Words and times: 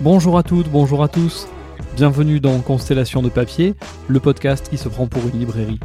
Bonjour 0.00 0.38
à 0.38 0.44
toutes, 0.44 0.70
bonjour 0.70 1.02
à 1.02 1.08
tous. 1.08 1.48
Bienvenue 1.96 2.38
dans 2.38 2.60
Constellation 2.60 3.20
de 3.20 3.28
papier, 3.28 3.74
le 4.06 4.20
podcast 4.20 4.68
qui 4.70 4.78
se 4.78 4.88
prend 4.88 5.08
pour 5.08 5.26
une 5.26 5.40
librairie. 5.40 5.80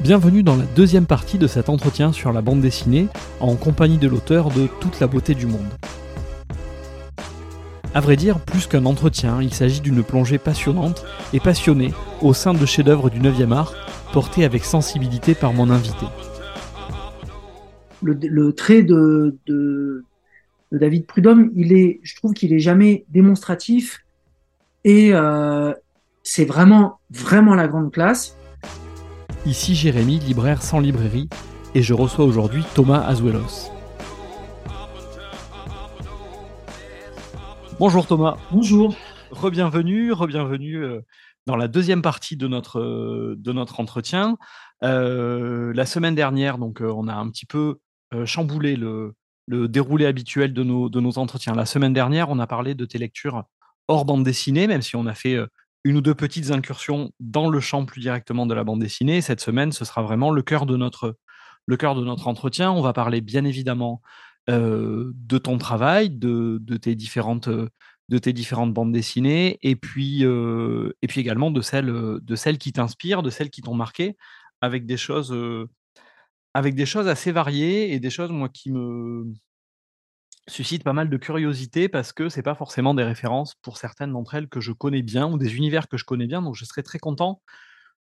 Bienvenue 0.00 0.44
dans 0.44 0.54
la 0.54 0.64
deuxième 0.76 1.06
partie 1.06 1.38
de 1.38 1.48
cet 1.48 1.68
entretien 1.68 2.12
sur 2.12 2.32
la 2.32 2.40
bande 2.40 2.60
dessinée 2.60 3.08
en 3.40 3.56
compagnie 3.56 3.98
de 3.98 4.06
l'auteur 4.06 4.50
de 4.50 4.68
Toute 4.80 5.00
la 5.00 5.08
beauté 5.08 5.34
du 5.34 5.46
monde. 5.46 5.66
À 7.94 8.00
vrai 8.00 8.14
dire, 8.14 8.38
plus 8.38 8.68
qu'un 8.68 8.86
entretien, 8.86 9.42
il 9.42 9.52
s'agit 9.52 9.80
d'une 9.80 10.04
plongée 10.04 10.38
passionnante 10.38 11.04
et 11.32 11.40
passionnée 11.40 11.92
au 12.20 12.32
sein 12.32 12.54
de 12.54 12.64
chefs-d'œuvre 12.64 13.10
du 13.10 13.18
9e 13.18 13.52
art, 13.52 13.74
porté 14.12 14.44
avec 14.44 14.64
sensibilité 14.64 15.34
par 15.34 15.52
mon 15.52 15.68
invité. 15.68 16.06
Le, 18.02 18.52
trait 18.52 18.82
de, 18.84 19.36
David 20.72 21.06
Prudhomme, 21.06 21.50
il 21.54 21.72
est, 21.72 22.00
je 22.02 22.16
trouve 22.16 22.32
qu'il 22.32 22.52
est 22.52 22.58
jamais 22.58 23.04
démonstratif 23.10 24.04
et 24.84 25.10
euh, 25.12 25.72
c'est 26.22 26.46
vraiment, 26.46 26.98
vraiment 27.10 27.54
la 27.54 27.68
grande 27.68 27.92
classe. 27.92 28.36
Ici 29.44 29.74
Jérémy, 29.74 30.18
libraire 30.18 30.62
sans 30.62 30.80
librairie, 30.80 31.28
et 31.74 31.82
je 31.82 31.94
reçois 31.94 32.24
aujourd'hui 32.24 32.64
Thomas 32.74 33.04
Azuelos. 33.06 33.70
Bonjour 37.78 38.06
Thomas. 38.06 38.36
Bonjour. 38.50 38.94
Rebienvenue, 39.30 40.12
rebienvenue 40.12 40.84
euh, 40.84 41.00
dans 41.46 41.56
la 41.56 41.68
deuxième 41.68 42.00
partie 42.00 42.36
de 42.36 42.46
notre, 42.46 42.78
euh, 42.78 43.34
de 43.36 43.52
notre 43.52 43.80
entretien. 43.80 44.38
Euh, 44.84 45.72
la 45.74 45.84
semaine 45.84 46.14
dernière, 46.14 46.58
donc, 46.58 46.80
on 46.80 47.08
a 47.08 47.14
un 47.14 47.28
petit 47.28 47.46
peu 47.46 47.78
chamboulé 48.26 48.76
le, 48.76 49.14
le 49.46 49.68
déroulé 49.68 50.06
habituel 50.06 50.52
de 50.52 50.62
nos, 50.62 50.88
de 50.88 51.18
entretiens. 51.18 51.54
La 51.54 51.66
semaine 51.66 51.92
dernière, 51.92 52.30
on 52.30 52.38
a 52.38 52.46
parlé 52.46 52.74
de 52.74 52.84
tes 52.84 52.98
lectures 52.98 53.44
hors 53.88 54.04
bande 54.04 54.24
dessinée, 54.24 54.66
même 54.66 54.82
si 54.82 54.96
on 54.96 55.06
a 55.06 55.14
fait 55.14 55.38
une 55.84 55.96
ou 55.96 56.00
deux 56.00 56.14
petites 56.14 56.50
incursions 56.50 57.10
dans 57.18 57.48
le 57.48 57.60
champ 57.60 57.84
plus 57.84 58.00
directement 58.00 58.46
de 58.46 58.54
la 58.54 58.64
bande 58.64 58.80
dessinée. 58.80 59.20
Cette 59.20 59.40
semaine, 59.40 59.72
ce 59.72 59.84
sera 59.84 60.02
vraiment 60.02 60.30
le 60.30 60.42
cœur 60.42 60.66
de 60.66 60.76
notre, 60.76 61.16
de 61.94 62.04
entretien. 62.28 62.70
On 62.70 62.82
va 62.82 62.92
parler 62.92 63.20
bien 63.20 63.44
évidemment 63.44 64.00
de 64.48 65.38
ton 65.38 65.58
travail, 65.58 66.10
de, 66.10 66.58
tes 66.76 66.94
différentes, 66.94 67.48
de 67.48 68.18
tes 68.18 68.32
différentes 68.32 68.72
bandes 68.72 68.92
dessinées, 68.92 69.58
et 69.62 69.76
puis, 69.76 70.24
également 71.16 71.50
de 71.50 71.62
de 72.18 72.36
celles 72.36 72.58
qui 72.58 72.72
t'inspirent, 72.72 73.22
de 73.22 73.30
celles 73.30 73.50
qui 73.50 73.62
t'ont 73.62 73.74
marqué, 73.74 74.16
avec 74.60 74.86
des 74.86 74.96
choses, 74.96 75.34
avec 76.54 76.74
des 76.74 76.86
choses 76.86 77.08
assez 77.08 77.32
variées 77.32 77.92
et 77.92 78.00
des 78.00 78.10
choses 78.10 78.30
moi 78.30 78.48
qui 78.48 78.70
me 78.70 79.32
suscitent 80.48 80.84
pas 80.84 80.92
mal 80.92 81.08
de 81.08 81.16
curiosité 81.16 81.88
parce 81.88 82.12
que 82.12 82.28
c'est 82.28 82.42
pas 82.42 82.54
forcément 82.54 82.94
des 82.94 83.04
références 83.04 83.54
pour 83.62 83.78
certaines 83.78 84.12
d'entre 84.12 84.34
elles 84.34 84.48
que 84.48 84.60
je 84.60 84.72
connais 84.72 85.02
bien 85.02 85.30
ou 85.30 85.38
des 85.38 85.56
univers 85.56 85.88
que 85.88 85.96
je 85.96 86.04
connais 86.04 86.26
bien. 86.26 86.42
Donc 86.42 86.56
je 86.56 86.64
serais 86.64 86.82
très 86.82 86.98
content 86.98 87.40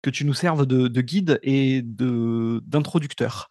que 0.02 0.10
tu 0.10 0.24
nous 0.24 0.34
serves 0.34 0.66
de, 0.66 0.88
de 0.88 1.00
guide 1.00 1.40
et 1.42 1.82
d'introducteur. 1.82 3.48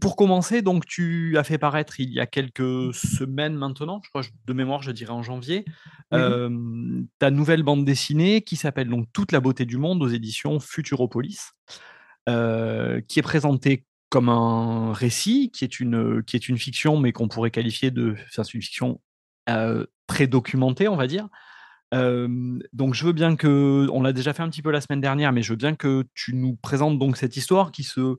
Pour 0.00 0.14
commencer, 0.14 0.62
donc 0.62 0.86
tu 0.86 1.36
as 1.36 1.42
fait 1.42 1.58
paraître 1.58 1.98
il 1.98 2.12
y 2.12 2.20
a 2.20 2.26
quelques 2.26 2.94
semaines 2.94 3.56
maintenant, 3.56 4.00
je 4.04 4.08
crois 4.10 4.22
de 4.46 4.52
mémoire, 4.52 4.82
je 4.82 4.92
dirais 4.92 5.10
en 5.12 5.24
janvier, 5.24 5.64
ta 6.10 7.30
nouvelle 7.32 7.64
bande 7.64 7.84
dessinée 7.84 8.42
qui 8.42 8.54
s'appelle 8.54 8.88
donc 8.88 9.08
Toute 9.12 9.32
la 9.32 9.40
beauté 9.40 9.64
du 9.64 9.76
monde 9.76 10.00
aux 10.02 10.08
éditions 10.08 10.60
Futuropolis, 10.60 11.50
qui 12.26 13.18
est 13.18 13.22
présentée 13.22 13.84
comme 14.08 14.28
un 14.28 14.92
récit, 14.92 15.50
qui 15.50 15.64
est 15.64 15.80
une, 15.80 16.22
qui 16.22 16.36
est 16.36 16.48
une 16.48 16.58
fiction, 16.58 16.98
mais 16.98 17.12
qu'on 17.12 17.28
pourrait 17.28 17.50
qualifier 17.50 17.90
de, 17.90 18.16
enfin, 18.28 18.42
une 18.42 18.62
fiction 18.62 19.00
très 20.06 20.26
documentée, 20.26 20.88
on 20.88 20.96
va 20.96 21.06
dire. 21.06 21.28
donc 21.92 22.94
je 22.94 23.04
veux 23.04 23.12
bien 23.12 23.36
que, 23.36 23.88
on 23.92 24.02
l'a 24.02 24.12
déjà 24.12 24.32
fait 24.32 24.42
un 24.42 24.48
petit 24.48 24.62
peu 24.62 24.70
la 24.70 24.80
semaine 24.80 25.00
dernière, 25.00 25.32
mais 25.32 25.42
je 25.42 25.50
veux 25.50 25.56
bien 25.56 25.74
que 25.74 26.04
tu 26.14 26.34
nous 26.34 26.56
présentes 26.56 26.98
donc 26.98 27.16
cette 27.16 27.36
histoire 27.36 27.72
qui 27.72 27.82
se 27.82 28.18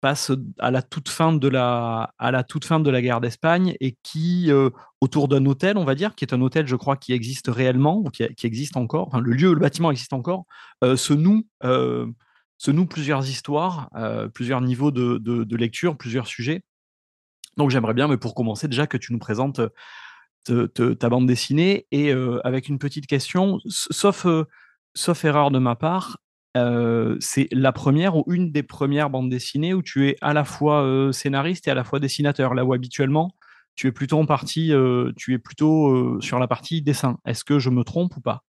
passe 0.00 0.30
à 0.58 0.70
la 0.70 0.82
toute 0.82 1.08
fin 1.08 1.32
de 1.32 1.48
la, 1.48 2.14
à 2.18 2.30
la, 2.30 2.44
toute 2.44 2.64
fin 2.64 2.80
de 2.80 2.90
la 2.90 3.02
guerre 3.02 3.20
d'Espagne 3.20 3.74
et 3.80 3.96
qui, 4.02 4.50
euh, 4.50 4.70
autour 5.00 5.28
d'un 5.28 5.44
hôtel, 5.46 5.78
on 5.78 5.84
va 5.84 5.94
dire, 5.94 6.14
qui 6.14 6.24
est 6.24 6.34
un 6.34 6.40
hôtel, 6.40 6.66
je 6.66 6.76
crois, 6.76 6.96
qui 6.96 7.12
existe 7.12 7.48
réellement, 7.48 7.98
ou 7.98 8.10
qui, 8.10 8.24
existe 8.44 8.76
encore, 8.76 9.18
le 9.20 9.32
lieu, 9.32 9.52
le 9.52 9.60
bâtiment 9.60 9.90
existe 9.90 10.12
encore, 10.12 10.44
euh, 10.84 10.96
se, 10.96 11.12
noue, 11.12 11.46
euh, 11.64 12.06
se 12.58 12.70
noue 12.70 12.86
plusieurs 12.86 13.28
histoires, 13.28 13.90
plusieurs 14.34 14.60
niveaux 14.60 14.90
de, 14.90 15.18
de, 15.18 15.56
lecture, 15.56 15.96
plusieurs 15.96 16.26
sujets. 16.26 16.62
Donc 17.56 17.70
j'aimerais 17.70 17.94
bien, 17.94 18.08
mais 18.08 18.16
pour 18.16 18.34
commencer, 18.34 18.68
déjà 18.68 18.86
que 18.86 18.96
tu 18.96 19.12
nous 19.12 19.18
présentes 19.18 19.60
ta 20.44 21.08
bande 21.08 21.26
dessinée 21.26 21.86
et 21.90 22.12
avec 22.44 22.68
une 22.68 22.78
petite 22.78 23.06
question, 23.06 23.60
sauf, 23.66 24.26
sauf 24.94 25.24
erreur 25.24 25.50
de 25.50 25.58
ma 25.58 25.76
part, 25.76 26.18
c'est 27.20 27.48
la 27.52 27.72
première 27.72 28.16
ou 28.16 28.24
une 28.28 28.52
des 28.52 28.62
premières 28.62 29.10
bandes 29.10 29.30
dessinées 29.30 29.74
où 29.74 29.82
tu 29.82 30.08
es 30.08 30.16
à 30.22 30.32
la 30.32 30.44
fois 30.44 31.10
scénariste 31.12 31.68
et 31.68 31.70
à 31.70 31.74
la 31.74 31.84
fois 31.84 32.00
dessinateur. 32.00 32.54
Là 32.54 32.64
où 32.64 32.72
habituellement, 32.72 33.34
tu 33.74 33.86
es 33.88 33.92
plutôt 33.92 34.18
en 34.18 34.26
partie, 34.26 34.72
tu 35.16 35.34
es 35.34 35.38
plutôt 35.38 36.20
sur 36.20 36.38
la 36.38 36.48
partie 36.48 36.80
dessin. 36.80 37.18
Est-ce 37.26 37.44
que 37.44 37.58
je 37.58 37.68
me 37.68 37.84
trompe 37.84 38.16
ou 38.16 38.20
pas? 38.20 38.45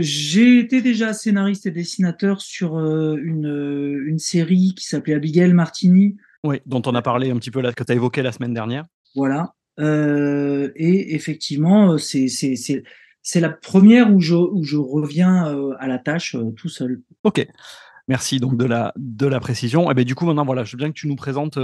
J'ai 0.00 0.58
été 0.58 0.82
déjà 0.82 1.12
scénariste 1.12 1.66
et 1.66 1.70
dessinateur 1.70 2.40
sur 2.40 2.78
une, 2.78 4.02
une, 4.06 4.18
série 4.18 4.74
qui 4.76 4.86
s'appelait 4.86 5.14
Abigail 5.14 5.52
Martini. 5.52 6.16
Oui, 6.44 6.60
dont 6.66 6.82
on 6.86 6.94
a 6.94 7.02
parlé 7.02 7.30
un 7.30 7.36
petit 7.36 7.50
peu 7.50 7.60
là, 7.60 7.72
que 7.72 7.84
tu 7.84 7.92
as 7.92 7.94
évoqué 7.94 8.22
la 8.22 8.32
semaine 8.32 8.54
dernière. 8.54 8.86
Voilà. 9.14 9.54
et 9.78 11.14
effectivement, 11.14 11.98
c'est 11.98 12.28
c'est 13.22 13.40
la 13.40 13.50
première 13.50 14.12
où 14.12 14.20
je, 14.20 14.34
où 14.34 14.64
je 14.64 14.76
reviens 14.76 15.48
euh, 15.48 15.74
à 15.78 15.86
la 15.86 15.98
tâche 15.98 16.34
euh, 16.34 16.50
tout 16.52 16.68
seul. 16.68 17.02
Ok. 17.24 17.46
Merci 18.08 18.40
donc 18.40 18.56
de 18.56 18.64
la, 18.64 18.92
de 18.96 19.26
la 19.26 19.38
précision. 19.38 19.84
Et 19.84 19.92
eh 19.92 19.94
bien, 19.94 20.04
du 20.04 20.16
coup, 20.16 20.26
maintenant, 20.26 20.44
voilà, 20.44 20.64
je 20.64 20.72
veux 20.72 20.78
bien 20.78 20.88
que 20.88 20.98
tu 20.98 21.06
nous 21.06 21.16
présentes 21.16 21.58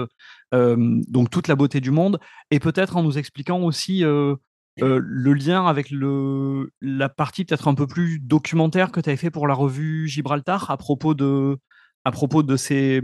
euh, 0.54 0.76
donc 1.08 1.28
toute 1.28 1.48
la 1.48 1.56
beauté 1.56 1.80
du 1.80 1.90
monde 1.90 2.20
et 2.52 2.60
peut-être 2.60 2.96
en 2.96 3.02
nous 3.02 3.18
expliquant 3.18 3.60
aussi 3.62 4.04
le 4.78 5.32
lien 5.32 5.66
avec 5.66 5.92
la 6.80 7.08
partie 7.08 7.44
peut-être 7.44 7.68
un 7.68 7.74
peu 7.74 7.86
plus 7.86 8.18
documentaire 8.18 8.92
que 8.92 9.00
tu 9.00 9.08
avais 9.08 9.16
fait 9.16 9.30
pour 9.30 9.46
la 9.46 9.54
revue 9.54 10.08
Gibraltar 10.08 10.70
à 10.70 10.76
propos 10.76 11.14
de, 11.14 11.58
à 12.04 12.10
propos 12.10 12.42
de, 12.42 12.56
ces, 12.56 13.00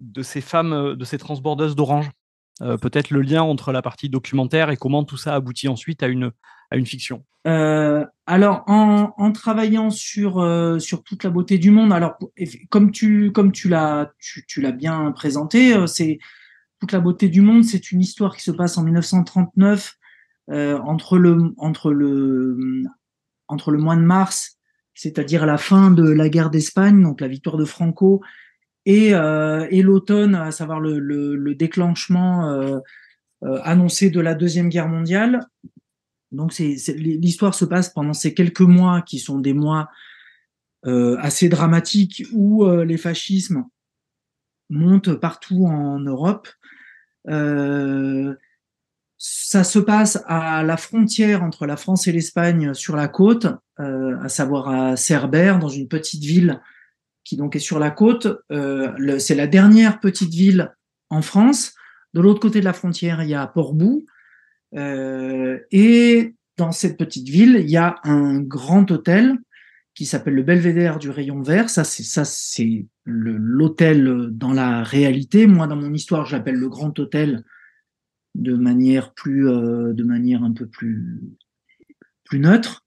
de 0.00 0.22
ces 0.22 0.40
femmes, 0.40 0.94
de 0.94 1.04
ces 1.04 1.18
transbordeuses 1.18 1.76
d'orange. 1.76 2.10
peut-être 2.58 3.10
le 3.10 3.22
lien 3.22 3.42
entre 3.42 3.72
la 3.72 3.82
partie 3.82 4.08
documentaire 4.08 4.70
et 4.70 4.76
comment 4.76 5.04
tout 5.04 5.16
ça 5.16 5.34
aboutit 5.34 5.68
ensuite 5.68 6.02
à 6.02 6.08
une, 6.08 6.30
à 6.70 6.76
une 6.76 6.86
fiction 6.86 7.24
euh, 7.46 8.04
alors, 8.26 8.64
en, 8.66 9.32
travaillant 9.32 9.90
sur 9.90 10.38
euh, 10.38 10.78
sur 10.78 11.02
toute 11.02 11.24
la 11.24 11.30
beauté 11.30 11.58
du 11.58 11.70
monde, 11.70 11.92
alors 11.92 12.16
comme 12.70 12.90
tu 12.90 13.32
comme 13.32 13.52
tu 13.52 13.68
l'as 13.68 14.12
tu, 14.18 14.72
bien 14.72 15.12
présenté, 15.12 15.74
euh, 15.74 15.86
c'est 15.86 16.18
toute 16.80 16.92
la 16.92 17.00
beauté 17.00 17.28
du 17.28 17.42
monde, 17.42 17.64
c'est 17.64 17.92
une 17.92 18.00
histoire 18.00 18.34
qui 18.34 18.42
se 18.42 18.50
passe 18.50 18.78
en 18.78 18.82
1939 18.82 19.94
entre 20.48 21.18
le 21.18 21.52
entre 21.56 21.92
le 21.92 22.56
entre 23.48 23.70
le 23.70 23.78
mois 23.78 23.96
de 23.96 24.02
mars, 24.02 24.58
c'est-à-dire 24.94 25.46
la 25.46 25.58
fin 25.58 25.90
de 25.90 26.08
la 26.08 26.28
guerre 26.28 26.50
d'Espagne, 26.50 27.02
donc 27.02 27.20
la 27.20 27.28
victoire 27.28 27.56
de 27.56 27.64
Franco, 27.64 28.22
et 28.84 29.10
et 29.10 29.82
l'automne, 29.82 30.34
à 30.34 30.50
savoir 30.50 30.80
le, 30.80 30.98
le 30.98 31.54
déclenchement 31.54 32.80
annoncé 33.42 34.10
de 34.10 34.20
la 34.20 34.34
deuxième 34.34 34.68
guerre 34.68 34.88
mondiale. 34.88 35.40
Donc 36.34 36.56
l'histoire 36.58 37.54
se 37.54 37.64
passe 37.64 37.88
pendant 37.88 38.12
ces 38.12 38.34
quelques 38.34 38.60
mois 38.60 39.02
qui 39.02 39.18
sont 39.18 39.38
des 39.38 39.54
mois 39.54 39.88
euh, 40.86 41.16
assez 41.20 41.48
dramatiques 41.48 42.24
où 42.32 42.64
euh, 42.64 42.84
les 42.84 42.98
fascismes 42.98 43.64
montent 44.68 45.14
partout 45.14 45.66
en 45.66 45.98
Europe. 46.00 46.48
Euh, 47.28 48.34
ça 49.26 49.64
se 49.64 49.78
passe 49.78 50.22
à 50.26 50.62
la 50.62 50.76
frontière 50.76 51.42
entre 51.42 51.64
la 51.64 51.76
France 51.76 52.06
et 52.06 52.12
l'Espagne 52.12 52.74
sur 52.74 52.94
la 52.94 53.08
côte, 53.08 53.46
à 53.78 54.28
savoir 54.28 54.68
à 54.68 54.96
Cerbère, 54.96 55.58
dans 55.58 55.68
une 55.68 55.88
petite 55.88 56.24
ville 56.24 56.60
qui 57.24 57.38
donc 57.38 57.56
est 57.56 57.60
sur 57.60 57.78
la 57.78 57.90
côte. 57.90 58.28
c'est 58.50 59.34
la 59.34 59.46
dernière 59.46 60.00
petite 60.00 60.34
ville 60.34 60.74
en 61.08 61.22
France. 61.22 61.72
De 62.12 62.20
l'autre 62.20 62.40
côté 62.40 62.60
de 62.60 62.66
la 62.66 62.74
frontière, 62.74 63.22
il 63.22 63.30
y 63.30 63.34
a 63.34 63.46
Portbou, 63.46 64.04
euh, 64.76 65.58
et 65.70 66.34
dans 66.56 66.72
cette 66.72 66.98
petite 66.98 67.28
ville, 67.28 67.56
il 67.60 67.70
y 67.70 67.76
a 67.76 67.96
un 68.04 68.40
grand 68.40 68.90
hôtel 68.90 69.38
qui 69.94 70.06
s'appelle 70.06 70.34
le 70.34 70.42
Belvédère 70.42 70.98
du 70.98 71.10
Rayon 71.10 71.42
Vert. 71.42 71.70
Ça, 71.70 71.84
c'est 71.84 72.02
ça, 72.02 72.24
c'est 72.24 72.86
l'hôtel 73.04 74.28
dans 74.30 74.52
la 74.52 74.82
réalité. 74.82 75.46
Moi, 75.46 75.66
dans 75.66 75.76
mon 75.76 75.92
histoire, 75.92 76.26
je 76.26 76.36
l'appelle 76.36 76.56
le 76.56 76.68
Grand 76.68 76.98
Hôtel 76.98 77.44
de 78.34 78.54
manière 78.54 79.12
plus, 79.14 79.48
euh, 79.48 79.92
de 79.92 80.04
manière 80.04 80.42
un 80.42 80.52
peu 80.52 80.66
plus, 80.66 81.20
plus 82.24 82.40
neutre. 82.40 82.84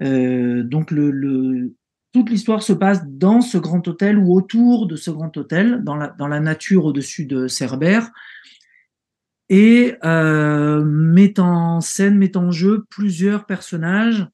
Euh, 0.00 0.62
donc, 0.62 0.90
le, 0.90 1.10
le 1.10 1.74
toute 2.12 2.28
l'histoire 2.28 2.62
se 2.62 2.72
passe 2.72 3.06
dans 3.06 3.40
ce 3.40 3.56
grand 3.56 3.86
hôtel 3.86 4.18
ou 4.18 4.34
autour 4.34 4.88
de 4.88 4.96
ce 4.96 5.12
grand 5.12 5.36
hôtel, 5.36 5.84
dans 5.84 5.94
la, 5.94 6.08
dans 6.08 6.26
la 6.26 6.40
nature 6.40 6.84
au-dessus 6.84 7.24
de 7.24 7.46
Cerbère. 7.46 8.10
et 9.48 9.94
euh, 10.04 10.84
met 10.84 11.38
en 11.38 11.80
scène, 11.80 12.18
met 12.18 12.36
en 12.36 12.50
jeu 12.50 12.84
plusieurs 12.90 13.46
personnages 13.46 14.26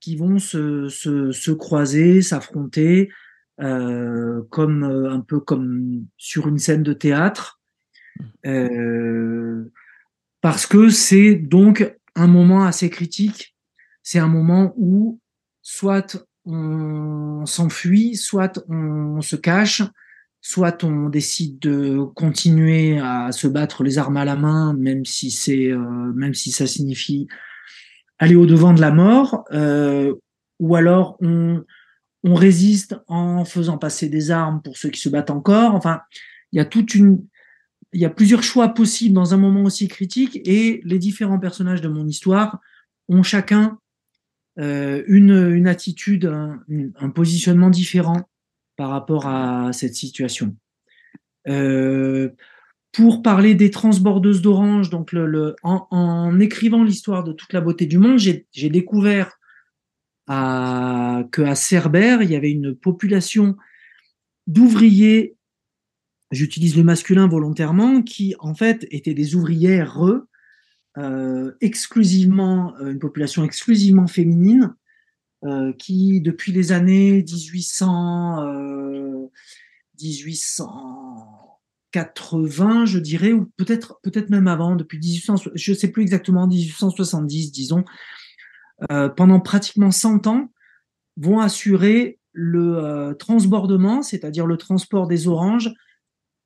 qui 0.00 0.16
vont 0.16 0.38
se, 0.38 0.88
se, 0.88 1.50
croiser, 1.50 2.22
s'affronter, 2.22 3.10
comme 3.58 4.82
un 4.82 5.20
peu 5.20 5.38
comme 5.38 6.06
sur 6.16 6.48
une 6.48 6.58
scène 6.58 6.82
de 6.82 6.92
théâtre, 6.92 7.60
parce 10.42 10.66
que 10.66 10.90
c'est 10.90 11.36
donc 11.36 11.96
un 12.14 12.26
moment 12.26 12.64
assez 12.64 12.90
critique. 12.90 13.56
C'est 14.02 14.18
un 14.18 14.28
moment 14.28 14.74
où 14.76 15.20
soit 15.62 16.26
on 16.44 17.46
s'enfuit, 17.46 18.16
soit 18.16 18.62
on 18.68 19.20
se 19.20 19.36
cache, 19.36 19.82
soit 20.40 20.82
on 20.82 21.08
décide 21.08 21.60
de 21.60 22.00
continuer 22.16 22.98
à 22.98 23.30
se 23.30 23.46
battre 23.46 23.84
les 23.84 23.96
armes 23.96 24.16
à 24.16 24.24
la 24.24 24.34
main, 24.34 24.74
même 24.74 25.04
si 25.04 25.30
c'est, 25.30 25.70
euh, 25.70 25.78
même 26.14 26.34
si 26.34 26.50
ça 26.50 26.66
signifie 26.66 27.28
aller 28.18 28.34
au 28.34 28.44
devant 28.44 28.74
de 28.74 28.80
la 28.80 28.90
mort, 28.90 29.44
euh, 29.52 30.12
ou 30.58 30.74
alors 30.74 31.16
on, 31.20 31.62
on 32.24 32.34
résiste 32.34 32.96
en 33.06 33.44
faisant 33.44 33.78
passer 33.78 34.08
des 34.08 34.32
armes 34.32 34.60
pour 34.62 34.76
ceux 34.76 34.90
qui 34.90 35.00
se 35.00 35.08
battent 35.08 35.30
encore. 35.30 35.76
Enfin, 35.76 36.00
il 36.50 36.58
y 36.58 36.60
a 36.60 36.64
toute 36.64 36.96
une, 36.96 37.24
il 37.92 38.00
y 38.00 38.04
a 38.04 38.10
plusieurs 38.10 38.42
choix 38.42 38.68
possibles 38.68 39.14
dans 39.14 39.34
un 39.34 39.36
moment 39.36 39.64
aussi 39.64 39.88
critique, 39.88 40.40
et 40.44 40.80
les 40.84 40.98
différents 40.98 41.38
personnages 41.38 41.80
de 41.80 41.88
mon 41.88 42.06
histoire 42.06 42.60
ont 43.08 43.22
chacun 43.22 43.78
euh, 44.58 45.02
une, 45.06 45.66
attitude, 45.66 46.26
un, 46.26 47.10
positionnement 47.10 47.70
différent 47.70 48.28
par 48.76 48.90
rapport 48.90 49.26
à 49.26 49.72
cette 49.72 49.94
situation. 49.94 50.56
Euh, 51.48 52.30
pour 52.92 53.22
parler 53.22 53.54
des 53.54 53.70
transbordeuses 53.70 54.42
d'orange, 54.42 54.90
donc 54.90 55.14
en, 55.62 56.40
écrivant 56.40 56.84
l'histoire 56.84 57.24
de 57.24 57.32
toute 57.32 57.52
la 57.54 57.62
beauté 57.62 57.86
du 57.86 57.98
monde, 57.98 58.18
j'ai 58.18 58.68
découvert 58.68 59.38
à, 60.26 61.24
que 61.32 61.42
à 61.42 61.54
Cerbère, 61.54 62.22
il 62.22 62.30
y 62.30 62.36
avait 62.36 62.50
une 62.50 62.74
population 62.74 63.56
d'ouvriers, 64.46 65.36
j'utilise 66.32 66.76
le 66.76 66.82
masculin 66.82 67.28
volontairement, 67.28 68.02
qui 68.02 68.34
en 68.40 68.54
fait 68.54 68.86
étaient 68.90 69.14
des 69.14 69.36
ouvrières 69.36 70.02
euh, 70.98 71.52
exclusivement, 71.60 72.74
euh, 72.80 72.90
une 72.90 72.98
population 72.98 73.44
exclusivement 73.44 74.06
féminine, 74.06 74.74
euh, 75.44 75.72
qui 75.74 76.20
depuis 76.20 76.52
les 76.52 76.72
années 76.72 77.22
1800, 77.22 79.30
1880, 80.00 82.84
je 82.86 82.98
dirais, 82.98 83.32
ou 83.32 83.50
peut-être 83.56 84.00
peut-être 84.02 84.30
même 84.30 84.48
avant, 84.48 84.76
depuis 84.76 84.98
1800, 84.98 85.36
je 85.54 85.72
sais 85.72 85.88
plus 85.88 86.02
exactement, 86.02 86.46
1870, 86.46 87.52
disons, 87.52 87.84
pendant 89.16 89.38
pratiquement 89.38 89.92
100 89.92 90.26
ans, 90.26 90.50
vont 91.16 91.38
assurer 91.38 92.18
le 92.32 93.14
transbordement, 93.18 94.02
c'est-à-dire 94.02 94.46
le 94.46 94.56
transport 94.56 95.06
des 95.06 95.28
oranges 95.28 95.72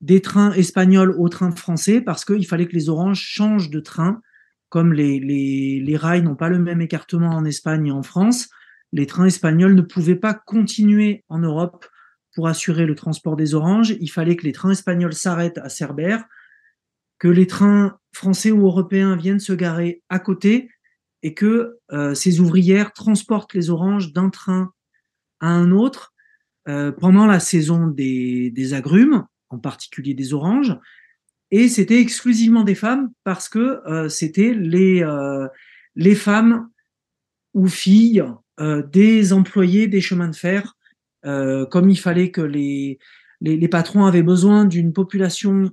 des 0.01 0.21
trains 0.21 0.53
espagnols 0.53 1.15
aux 1.17 1.29
trains 1.29 1.51
français, 1.51 2.01
parce 2.01 2.25
qu'il 2.25 2.45
fallait 2.45 2.67
que 2.67 2.75
les 2.75 2.89
oranges 2.89 3.21
changent 3.21 3.69
de 3.69 3.79
train 3.79 4.21
comme 4.69 4.93
les, 4.93 5.19
les, 5.19 5.97
rails 5.97 6.23
n'ont 6.23 6.35
pas 6.35 6.49
le 6.49 6.59
même 6.59 6.81
écartement 6.81 7.29
en 7.29 7.45
Espagne 7.45 7.87
et 7.87 7.91
en 7.91 8.03
France, 8.03 8.49
les 8.91 9.05
trains 9.05 9.25
espagnols 9.25 9.75
ne 9.75 9.81
pouvaient 9.81 10.15
pas 10.15 10.33
continuer 10.33 11.23
en 11.29 11.39
Europe 11.39 11.85
pour 12.33 12.47
assurer 12.47 12.85
le 12.85 12.95
transport 12.95 13.35
des 13.35 13.53
oranges. 13.53 13.95
Il 13.99 14.09
fallait 14.09 14.35
que 14.35 14.45
les 14.45 14.51
trains 14.51 14.71
espagnols 14.71 15.13
s'arrêtent 15.13 15.57
à 15.57 15.69
Cerbère, 15.69 16.23
que 17.19 17.27
les 17.27 17.47
trains 17.47 17.97
français 18.11 18.51
ou 18.51 18.65
européens 18.65 19.15
viennent 19.15 19.39
se 19.39 19.53
garer 19.53 20.03
à 20.09 20.19
côté 20.19 20.69
et 21.23 21.33
que 21.33 21.77
euh, 21.91 22.13
ces 22.13 22.39
ouvrières 22.39 22.93
transportent 22.93 23.53
les 23.53 23.69
oranges 23.69 24.13
d'un 24.13 24.29
train 24.29 24.71
à 25.39 25.47
un 25.47 25.71
autre 25.71 26.13
euh, 26.67 26.91
pendant 26.91 27.25
la 27.25 27.39
saison 27.39 27.87
des, 27.87 28.51
des 28.51 28.73
agrumes, 28.73 29.25
en 29.49 29.59
particulier 29.59 30.13
des 30.13 30.33
oranges, 30.33 30.77
et 31.51 31.69
c'était 31.69 31.99
exclusivement 31.99 32.63
des 32.63 32.75
femmes 32.75 33.11
parce 33.23 33.47
que 33.47 33.81
euh, 33.87 34.09
c'était 34.09 34.53
les, 34.53 35.01
euh, 35.03 35.47
les 35.95 36.15
femmes 36.15 36.69
ou 37.53 37.67
filles 37.67 38.23
euh, 38.59 38.83
des 38.83 39.33
employés 39.33 39.87
des 39.87 40.01
chemins 40.01 40.29
de 40.29 40.35
fer. 40.35 40.73
comme 41.23 41.89
il 41.89 41.99
fallait 41.99 42.31
que 42.31 42.41
les 42.41 43.67
patrons 43.69 44.05
avaient 44.05 44.23
besoin 44.23 44.65
d'une 44.65 44.93
population 44.93 45.69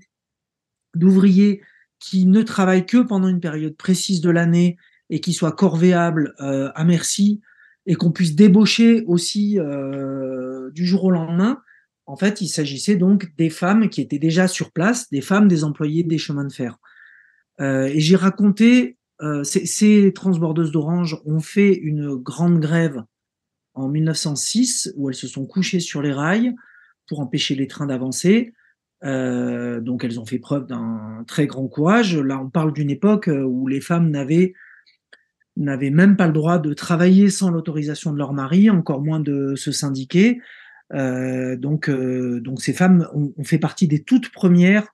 d'ouvriers 0.97 1.63
qui 2.01 2.27
ne 2.27 2.43
travaillent 2.43 2.87
que 2.87 3.03
pendant 3.03 3.29
une 3.29 3.41
période 3.41 3.77
précise 3.77 4.21
de 4.21 4.31
l'année 4.31 4.77
et 5.11 5.21
qui 5.21 5.33
soient 5.33 5.53
corvéables 5.53 6.35
à 6.39 6.85
merci 6.85 7.41
et 7.87 7.95
qu'on 7.95 8.11
puisse 8.11 8.35
débaucher 8.35 9.05
aussi 9.07 9.59
du 10.73 10.87
jour 10.87 11.05
au 11.05 11.13
lendemain, 11.13 11.63
en 12.07 12.17
fait, 12.17 12.41
il 12.41 12.49
s'agissait 12.49 12.97
donc 12.97 13.35
des 13.37 13.51
femmes 13.51 13.89
qui 13.89 14.01
étaient 14.01 14.19
déjà 14.19 14.47
sur 14.47 14.73
place, 14.73 15.09
des 15.11 15.21
femmes 15.21 15.49
des 15.49 15.65
employés 15.65 16.03
des 16.03 16.19
chemins 16.19 16.45
de 16.45 16.53
fer. 16.53 16.79
Euh, 17.61 17.87
et 17.87 18.01
j'ai 18.01 18.17
raconté, 18.17 18.99
euh, 19.23 19.45
ces, 19.45 20.13
transbordeuses 20.15 20.73
d'Orange 20.73 21.19
ont 21.25 21.41
fait 21.41 21.73
une 21.73 22.17
grande 22.17 22.61
grève 22.61 23.03
en 23.75 23.89
1906 23.89 24.93
où 24.97 25.09
elles 25.09 25.15
se 25.15 25.29
sont 25.29 25.47
couchées 25.47 25.81
sur 25.81 26.03
les 26.03 26.13
rails 26.13 26.55
pour 27.09 27.21
empêcher 27.21 27.55
les 27.55 27.67
trains 27.67 27.87
d'avancer. 27.87 28.53
Euh, 29.05 29.81
donc 29.81 30.05
elles 30.05 30.21
ont 30.21 30.25
fait 30.25 30.39
preuve 30.39 30.67
d'un 30.67 31.25
très 31.27 31.47
grand 31.47 31.69
courage. 31.69 32.17
Là, 32.17 32.39
on 32.39 32.51
parle 32.51 32.73
d'une 32.73 32.91
époque 32.91 33.29
où 33.29 33.67
les 33.67 33.81
femmes 33.81 34.11
n'avaient 34.11 34.55
n'avaient 35.57 35.91
même 35.91 36.17
pas 36.17 36.27
le 36.27 36.33
droit 36.33 36.59
de 36.59 36.75
travailler 36.75 37.31
sans 37.31 37.49
l'autorisation 37.49 38.13
de 38.13 38.19
leur 38.19 38.33
mari, 38.33 38.71
encore 38.71 39.01
moins 39.01 39.21
de 39.21 39.55
se 39.55 39.71
syndiquer. 39.71 40.41
Euh, 40.93 41.57
donc, 41.57 41.89
euh, 41.89 42.41
donc 42.41 42.61
ces 42.63 42.73
femmes 42.73 43.09
ont, 43.15 43.45
fait 43.45 43.59
partie 43.59 43.89
des 43.89 44.03
toutes 44.03 44.31
premières 44.31 44.87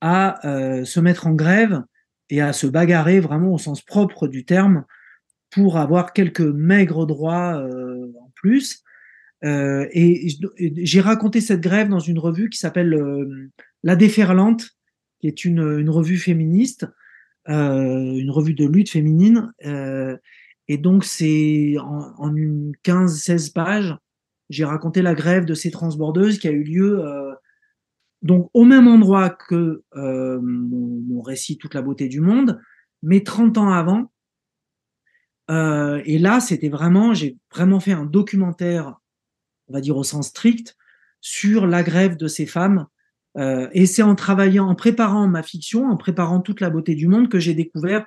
à 0.00 0.46
euh, 0.46 0.84
se 0.84 1.00
mettre 1.00 1.26
en 1.26 1.32
grève 1.32 1.82
et 2.28 2.40
à 2.40 2.52
se 2.52 2.66
bagarrer 2.66 3.20
vraiment 3.20 3.54
au 3.54 3.58
sens 3.58 3.82
propre 3.82 4.28
du 4.28 4.44
terme 4.44 4.84
pour 5.50 5.78
avoir 5.78 6.12
quelques 6.12 6.40
maigres 6.40 7.06
droits 7.06 7.62
en 7.62 8.30
plus. 8.34 8.82
et, 9.42 10.28
j'ai 10.56 11.00
raconté 11.00 11.42
cette 11.42 11.60
grève 11.60 11.88
dans 11.88 12.00
une 12.00 12.18
revue 12.18 12.48
qui 12.48 12.58
s'appelle 12.58 13.50
La 13.82 13.96
Déferlante, 13.96 14.70
qui 15.20 15.26
est 15.26 15.44
une, 15.44 15.90
revue 15.90 16.16
féministe, 16.16 16.86
une 17.46 18.30
revue 18.30 18.54
de 18.54 18.66
lutte 18.66 18.88
féminine. 18.88 19.52
et 20.68 20.78
donc, 20.78 21.04
c'est 21.04 21.74
en, 21.78 22.14
en, 22.16 22.34
une 22.34 22.72
15-16 22.82 23.52
pages, 23.52 23.94
j'ai 24.52 24.64
raconté 24.66 25.00
la 25.00 25.14
grève 25.14 25.46
de 25.46 25.54
ces 25.54 25.70
transbordeuses 25.70 26.38
qui 26.38 26.46
a 26.46 26.50
eu 26.50 26.62
lieu 26.62 27.00
euh, 27.04 27.32
donc 28.20 28.50
au 28.52 28.64
même 28.64 28.86
endroit 28.86 29.30
que 29.30 29.82
euh, 29.96 30.38
mon, 30.42 31.22
récit 31.22 31.56
Toute 31.56 31.74
la 31.74 31.82
beauté 31.82 32.08
du 32.08 32.20
monde, 32.20 32.60
mais 33.02 33.22
30 33.22 33.58
ans 33.58 33.70
avant. 33.70 34.12
Euh, 35.50 36.02
et 36.04 36.18
là, 36.18 36.40
c'était 36.40 36.68
vraiment, 36.68 37.14
j'ai 37.14 37.38
vraiment 37.54 37.78
fait 37.78 37.92
un 37.92 38.04
documentaire, 38.04 38.96
on 39.68 39.72
va 39.72 39.80
dire 39.80 39.96
au 39.96 40.02
sens 40.02 40.28
strict, 40.28 40.76
sur 41.20 41.66
la 41.66 41.84
grève 41.84 42.16
de 42.16 42.26
ces 42.26 42.46
femmes. 42.46 42.86
et 43.36 43.86
c'est 43.86 44.02
en 44.02 44.16
travaillant, 44.16 44.66
en 44.66 44.74
préparant 44.74 45.28
ma 45.28 45.44
fiction, 45.44 45.88
en 45.88 45.96
préparant 45.96 46.40
toute 46.40 46.60
la 46.60 46.70
beauté 46.70 46.96
du 46.96 47.06
monde, 47.06 47.28
que 47.28 47.38
j'ai 47.38 47.54
découvert 47.54 48.04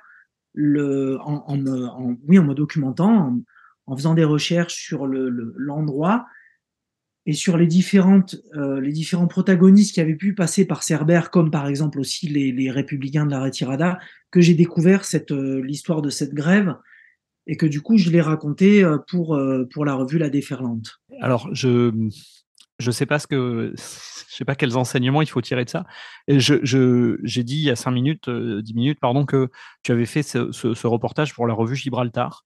le, 0.52 1.18
en, 1.22 1.56
me, 1.56 1.88
oui, 2.28 2.38
en 2.38 2.44
me 2.44 2.54
documentant, 2.54 3.34
en, 3.86 3.96
faisant 3.96 4.14
des 4.14 4.24
recherches 4.24 4.74
sur 4.74 5.06
l'endroit, 5.06 6.26
et 7.26 7.32
sur 7.32 7.56
les 7.56 7.66
différentes 7.66 8.36
euh, 8.54 8.80
les 8.80 8.92
différents 8.92 9.26
protagonistes 9.26 9.94
qui 9.94 10.00
avaient 10.00 10.14
pu 10.14 10.34
passer 10.34 10.64
par 10.64 10.82
Cerbère, 10.82 11.30
comme 11.30 11.50
par 11.50 11.66
exemple 11.66 11.98
aussi 11.98 12.28
les, 12.28 12.70
républicains 12.70 13.26
de 13.26 13.32
la 13.32 13.40
Retirada, 13.40 13.98
que 14.30 14.40
j'ai 14.40 14.54
découvert 14.54 15.04
cette 15.04 15.32
euh, 15.32 15.60
l'histoire 15.62 16.02
de 16.02 16.10
cette 16.10 16.34
grève 16.34 16.76
et 17.48 17.56
que 17.56 17.66
du 17.66 17.80
coup 17.80 17.98
je 17.98 18.10
l'ai 18.10 18.20
raconté 18.20 18.82
euh, 18.82 18.98
pour 19.08 19.38
pour 19.72 19.84
la 19.84 19.94
revue 19.94 20.18
La 20.18 20.30
Déferlante. 20.30 21.00
Alors 21.20 21.48
je 21.52 22.10
je 22.78 22.90
sais 22.90 23.06
pas 23.06 23.18
ce 23.18 23.26
que 23.26 23.74
je 23.76 24.34
sais 24.34 24.44
pas 24.44 24.54
quels 24.54 24.76
enseignements 24.76 25.22
il 25.22 25.28
faut 25.28 25.40
tirer 25.40 25.64
de 25.64 25.70
ça. 25.70 25.84
Je 26.28 27.18
j'ai 27.24 27.42
dit 27.42 27.56
il 27.56 27.64
y 27.64 27.70
a 27.70 27.76
cinq 27.76 27.90
minutes, 27.90 28.30
dix 28.30 28.74
minutes 28.74 29.00
pardon 29.00 29.26
que 29.26 29.50
tu 29.82 29.90
avais 29.90 30.06
fait 30.06 30.22
ce, 30.22 30.52
ce 30.52 30.86
reportage 30.86 31.34
pour 31.34 31.48
la 31.48 31.54
revue 31.54 31.76
Gibraltar. 31.76 32.44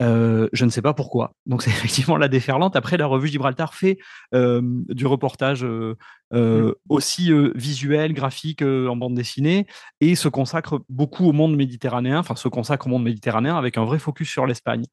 Euh, 0.00 0.48
je 0.52 0.64
ne 0.64 0.70
sais 0.70 0.82
pas 0.82 0.94
pourquoi. 0.94 1.34
Donc 1.46 1.62
c'est 1.62 1.70
effectivement 1.88 2.16
la 2.16 2.28
déferlante. 2.28 2.76
Après, 2.76 2.96
la 2.96 3.06
revue 3.06 3.28
Gibraltar 3.28 3.74
fait 3.74 3.98
euh, 4.34 4.60
du 4.88 5.06
reportage 5.06 5.64
euh, 5.64 5.96
mmh. 6.32 6.72
aussi 6.88 7.30
visuel, 7.54 8.12
graphique, 8.12 8.62
en 8.62 8.96
bande 8.96 9.14
dessinée, 9.14 9.66
et 10.00 10.14
se 10.14 10.28
consacre 10.28 10.80
beaucoup 10.88 11.26
au 11.26 11.32
monde 11.32 11.56
méditerranéen, 11.56 12.18
enfin 12.18 12.36
se 12.36 12.48
consacre 12.48 12.86
au 12.86 12.90
monde 12.90 13.04
méditerranéen 13.04 13.56
avec 13.56 13.76
un 13.76 13.84
vrai 13.84 13.98
focus 13.98 14.28
sur 14.28 14.46
l'Espagne. 14.46 14.84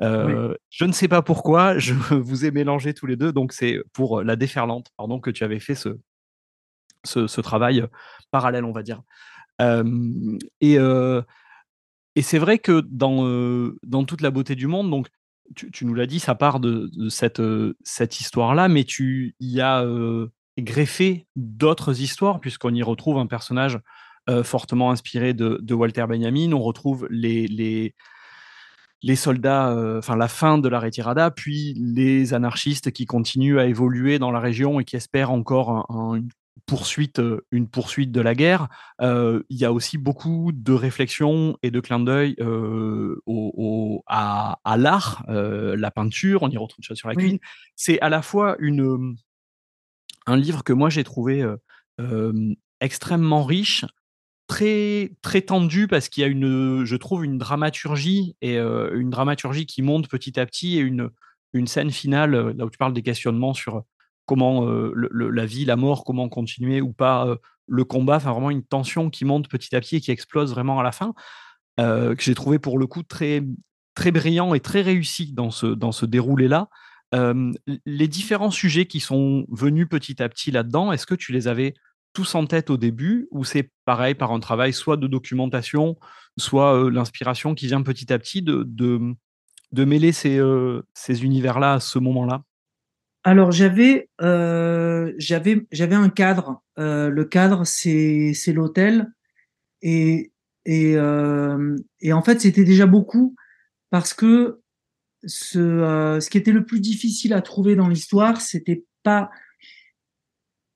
Je 0.00 0.84
ne 0.84 0.92
sais 0.92 1.08
pas 1.08 1.22
pourquoi, 1.22 1.78
je 1.78 1.94
vous 1.94 2.44
ai 2.44 2.50
mélangé 2.50 2.94
tous 2.94 3.06
les 3.06 3.16
deux, 3.16 3.32
donc 3.32 3.52
c'est 3.52 3.80
pour 3.92 4.22
la 4.22 4.36
déferlante, 4.36 4.88
pardon, 4.96 5.20
que 5.20 5.30
tu 5.30 5.44
avais 5.44 5.60
fait 5.60 5.74
ce, 5.74 5.98
ce, 7.04 7.26
ce 7.26 7.40
travail 7.40 7.84
parallèle, 8.30 8.64
on 8.64 8.72
va 8.72 8.82
dire. 8.82 9.02
et 10.60 10.78
et 12.16 12.22
c'est 12.22 12.38
vrai 12.38 12.58
que 12.58 12.80
dans, 12.80 13.72
dans 13.82 14.04
toute 14.04 14.20
la 14.20 14.30
beauté 14.30 14.54
du 14.54 14.66
monde, 14.66 14.90
donc 14.90 15.08
tu, 15.54 15.84
nous 15.84 15.94
l'as 15.94 16.06
dit, 16.06 16.20
ça 16.20 16.34
part 16.34 16.60
de, 16.60 16.90
cette, 17.08 17.42
cette 17.82 18.20
histoire-là, 18.20 18.68
mais 18.68 18.84
tu 18.84 19.34
y 19.40 19.60
as 19.60 19.84
greffé 20.58 21.26
d'autres 21.36 22.00
histoires, 22.00 22.40
puisqu'on 22.40 22.74
y 22.74 22.82
retrouve 22.82 23.18
un 23.18 23.26
personnage 23.26 23.78
fortement 24.44 24.90
inspiré 24.92 25.34
de, 25.34 25.74
Walter 25.74 26.06
Benjamin. 26.08 26.52
On 26.52 26.62
retrouve 26.62 27.08
les, 27.10 27.48
les, 27.48 27.94
les 29.02 29.16
soldats, 29.16 29.74
enfin 29.98 30.16
la 30.16 30.28
fin 30.28 30.58
de 30.58 30.68
la 30.68 30.78
retirada, 30.78 31.30
puis 31.30 31.74
les 31.76 32.34
anarchistes 32.34 32.92
qui 32.92 33.06
continuent 33.06 33.58
à 33.58 33.66
évoluer 33.66 34.18
dans 34.18 34.30
la 34.30 34.40
région 34.40 34.78
et 34.78 34.84
qui 34.84 34.96
espèrent 34.96 35.32
encore 35.32 35.90
un, 35.90 36.20
poursuite, 36.66 37.18
euh, 37.18 37.44
une 37.50 37.68
poursuite 37.68 38.12
de 38.12 38.20
la 38.20 38.34
guerre, 38.34 38.68
euh, 39.00 39.42
il 39.48 39.58
y 39.58 39.64
a 39.64 39.72
aussi 39.72 39.98
beaucoup 39.98 40.52
de 40.54 40.72
réflexions 40.72 41.56
et 41.62 41.70
de 41.70 41.80
clins 41.80 42.00
d'œil 42.00 42.36
euh, 42.40 43.20
au, 43.26 44.04
à, 44.06 44.58
l'art, 44.76 45.24
la 45.28 45.90
peinture, 45.90 46.42
on 46.42 46.48
y 46.48 46.56
retrouve 46.56 46.84
ça 46.84 46.94
sur 46.94 47.08
la 47.08 47.14
cuisine. 47.14 47.38
C'est 47.76 48.00
à 48.00 48.08
la 48.08 48.22
fois 48.22 48.56
une, 48.60 49.16
un 50.26 50.36
livre 50.36 50.62
que 50.62 50.72
moi 50.72 50.90
j'ai 50.90 51.04
trouvé 51.04 51.44
extrêmement 52.80 53.44
riche, 53.44 53.84
très 54.46 55.12
très 55.22 55.42
tendu 55.42 55.86
parce 55.86 56.08
qu'il 56.08 56.22
y 56.22 56.24
a 56.24 56.28
une, 56.28 56.84
je 56.84 56.96
trouve, 56.96 57.24
une 57.24 57.38
dramaturgie 57.38 58.36
et 58.40 58.58
une 58.58 59.10
dramaturgie 59.10 59.66
qui 59.66 59.82
monte 59.82 60.08
petit 60.08 60.38
à 60.38 60.46
petit 60.46 60.78
et 60.78 60.80
une 60.80 61.10
une 61.52 61.66
scène 61.66 61.90
finale 61.90 62.56
là 62.56 62.64
où 62.64 62.70
tu 62.70 62.78
parles 62.78 62.94
des 62.94 63.02
questionnements 63.02 63.54
sur 63.54 63.82
comment 64.30 64.64
euh, 64.64 64.94
la 65.12 65.44
vie, 65.44 65.64
la 65.64 65.74
mort, 65.74 66.04
comment 66.04 66.28
continuer 66.28 66.80
ou 66.80 66.92
pas 66.92 67.26
euh, 67.26 67.34
le 67.66 67.82
combat, 67.82 68.14
enfin 68.14 68.30
vraiment 68.30 68.50
une 68.50 68.62
tension 68.62 69.10
qui 69.10 69.24
monte 69.24 69.48
petit 69.48 69.74
à 69.74 69.80
petit 69.80 69.96
et 69.96 70.00
qui 70.00 70.12
explose 70.12 70.52
vraiment 70.52 70.78
à 70.78 70.84
la 70.84 70.92
fin, 70.92 71.14
euh, 71.80 72.14
que 72.14 72.22
j'ai 72.22 72.36
trouvé 72.36 72.60
pour 72.60 72.78
le 72.78 72.86
coup 72.86 73.02
très, 73.02 73.42
très 73.96 74.12
brillant 74.12 74.54
et 74.54 74.60
très 74.60 74.82
réussi 74.82 75.32
dans 75.32 75.50
ce, 75.50 75.66
dans 75.66 75.90
ce 75.90 76.06
déroulé-là. 76.06 76.68
les 77.12 78.06
différents 78.06 78.52
sujets 78.52 78.86
qui 78.86 79.00
sont 79.00 79.46
venus 79.50 79.88
petit 79.88 80.22
à 80.22 80.28
petit 80.28 80.52
là-dedans, 80.52 80.92
est-ce 80.92 81.06
que 81.06 81.16
tu 81.16 81.32
les 81.32 81.48
avais 81.48 81.74
tous 82.12 82.36
en 82.36 82.46
tête 82.46 82.70
au 82.70 82.76
début 82.76 83.26
ou 83.32 83.42
c'est 83.42 83.72
pareil 83.84 84.14
par 84.14 84.30
un 84.30 84.38
travail 84.38 84.72
soit 84.72 84.96
de 84.96 85.08
documentation, 85.08 85.96
soit 86.38 86.88
l'inspiration 86.88 87.56
qui 87.56 87.66
vient 87.66 87.82
petit 87.82 88.12
à 88.12 88.18
petit 88.20 88.42
de, 88.42 88.62
de, 88.64 89.84
mêler 89.84 90.12
ces, 90.12 90.40
ces 90.94 91.24
univers-là 91.24 91.72
à 91.74 91.80
ce 91.80 91.98
moment-là? 91.98 92.44
Alors 93.22 93.52
j'avais 93.52 94.08
euh, 94.22 95.12
j'avais 95.18 95.66
j'avais 95.72 95.94
un 95.94 96.08
cadre. 96.08 96.62
Euh, 96.78 97.10
le 97.10 97.24
cadre 97.24 97.64
c'est 97.64 98.32
c'est 98.34 98.52
l'hôtel 98.52 99.12
et 99.82 100.32
et 100.64 100.96
euh, 100.96 101.76
et 102.00 102.12
en 102.12 102.22
fait 102.22 102.40
c'était 102.40 102.64
déjà 102.64 102.86
beaucoup 102.86 103.34
parce 103.90 104.14
que 104.14 104.60
ce 105.24 106.18
ce 106.20 106.30
qui 106.30 106.38
était 106.38 106.52
le 106.52 106.64
plus 106.64 106.80
difficile 106.80 107.34
à 107.34 107.42
trouver 107.42 107.76
dans 107.76 107.88
l'histoire 107.88 108.40
c'était 108.40 108.84
pas 109.02 109.30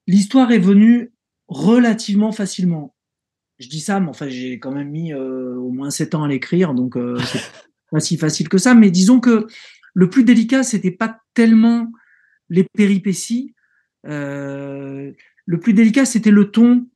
l'histoire 0.06 0.52
est 0.52 0.58
venue 0.58 1.12
relativement 1.48 2.32
facilement. 2.32 2.94
Je 3.58 3.68
dis 3.68 3.80
ça 3.80 4.00
mais 4.00 4.08
enfin 4.08 4.28
j'ai 4.28 4.58
quand 4.58 4.72
même 4.72 4.90
mis 4.90 5.14
au 5.14 5.70
moins 5.70 5.90
sept 5.90 6.14
ans 6.14 6.24
à 6.24 6.28
l'écrire 6.28 6.74
donc 6.74 6.98
c'est 7.24 7.40
pas 7.90 8.00
si 8.00 8.18
facile 8.18 8.50
que 8.50 8.58
ça 8.58 8.74
mais 8.74 8.90
disons 8.90 9.20
que 9.20 9.46
le 9.94 10.10
plus 10.10 10.24
délicat 10.24 10.62
c'était 10.62 10.90
pas 10.90 11.20
tellement 11.32 11.90
les 12.48 12.64
péripéties. 12.64 13.54
Euh, 14.06 15.12
le 15.46 15.60
plus 15.60 15.74
délicat, 15.74 16.04
c'était 16.04 16.30
le 16.30 16.50
ton, 16.50 16.86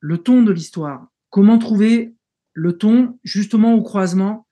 le 0.00 0.18
ton 0.18 0.42
de 0.42 0.52
l'histoire. 0.52 1.08
Comment 1.30 1.58
trouver 1.58 2.14
le 2.52 2.76
ton 2.76 3.18
justement 3.22 3.74
au 3.74 3.82
croisement 3.82 4.46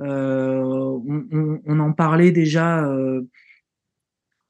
euh, 0.00 1.60
on, 1.66 1.78
en 1.78 1.92
parlait 1.92 2.32
déjà 2.32 2.84
euh, 2.84 3.22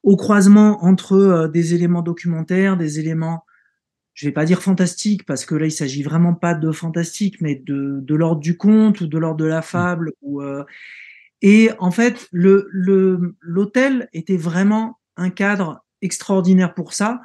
au 0.01 0.15
croisement 0.15 0.83
entre 0.83 1.47
des 1.53 1.75
éléments 1.75 2.01
documentaires, 2.01 2.77
des 2.77 2.99
éléments, 2.99 3.45
je 4.15 4.25
vais 4.25 4.31
pas 4.31 4.45
dire 4.45 4.63
fantastiques 4.63 5.23
parce 5.23 5.45
que 5.45 5.53
là 5.53 5.67
il 5.67 5.71
s'agit 5.71 6.01
vraiment 6.01 6.33
pas 6.33 6.55
de 6.55 6.71
fantastique, 6.71 7.41
mais 7.41 7.55
de, 7.55 7.99
de 8.01 8.15
l'ordre 8.15 8.41
du 8.41 8.57
conte 8.57 9.01
ou 9.01 9.07
de 9.07 9.17
l'ordre 9.19 9.37
de 9.37 9.45
la 9.45 9.59
mmh. 9.59 9.63
fable. 9.63 10.13
Ou, 10.23 10.41
et 11.41 11.69
en 11.77 11.91
fait, 11.91 12.27
le 12.31 12.67
l'hôtel 13.39 14.09
était 14.13 14.37
vraiment 14.37 14.97
un 15.17 15.29
cadre 15.29 15.83
extraordinaire 16.01 16.73
pour 16.73 16.93
ça, 16.93 17.21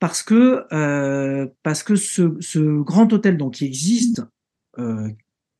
parce 0.00 0.22
que 0.22 0.64
euh, 0.72 1.46
parce 1.62 1.82
que 1.82 1.96
ce, 1.96 2.36
ce, 2.40 2.82
grand 2.82 3.12
hôtel 3.12 3.36
donc 3.36 3.54
qui 3.54 3.64
existe, 3.64 4.22
euh, 4.78 5.08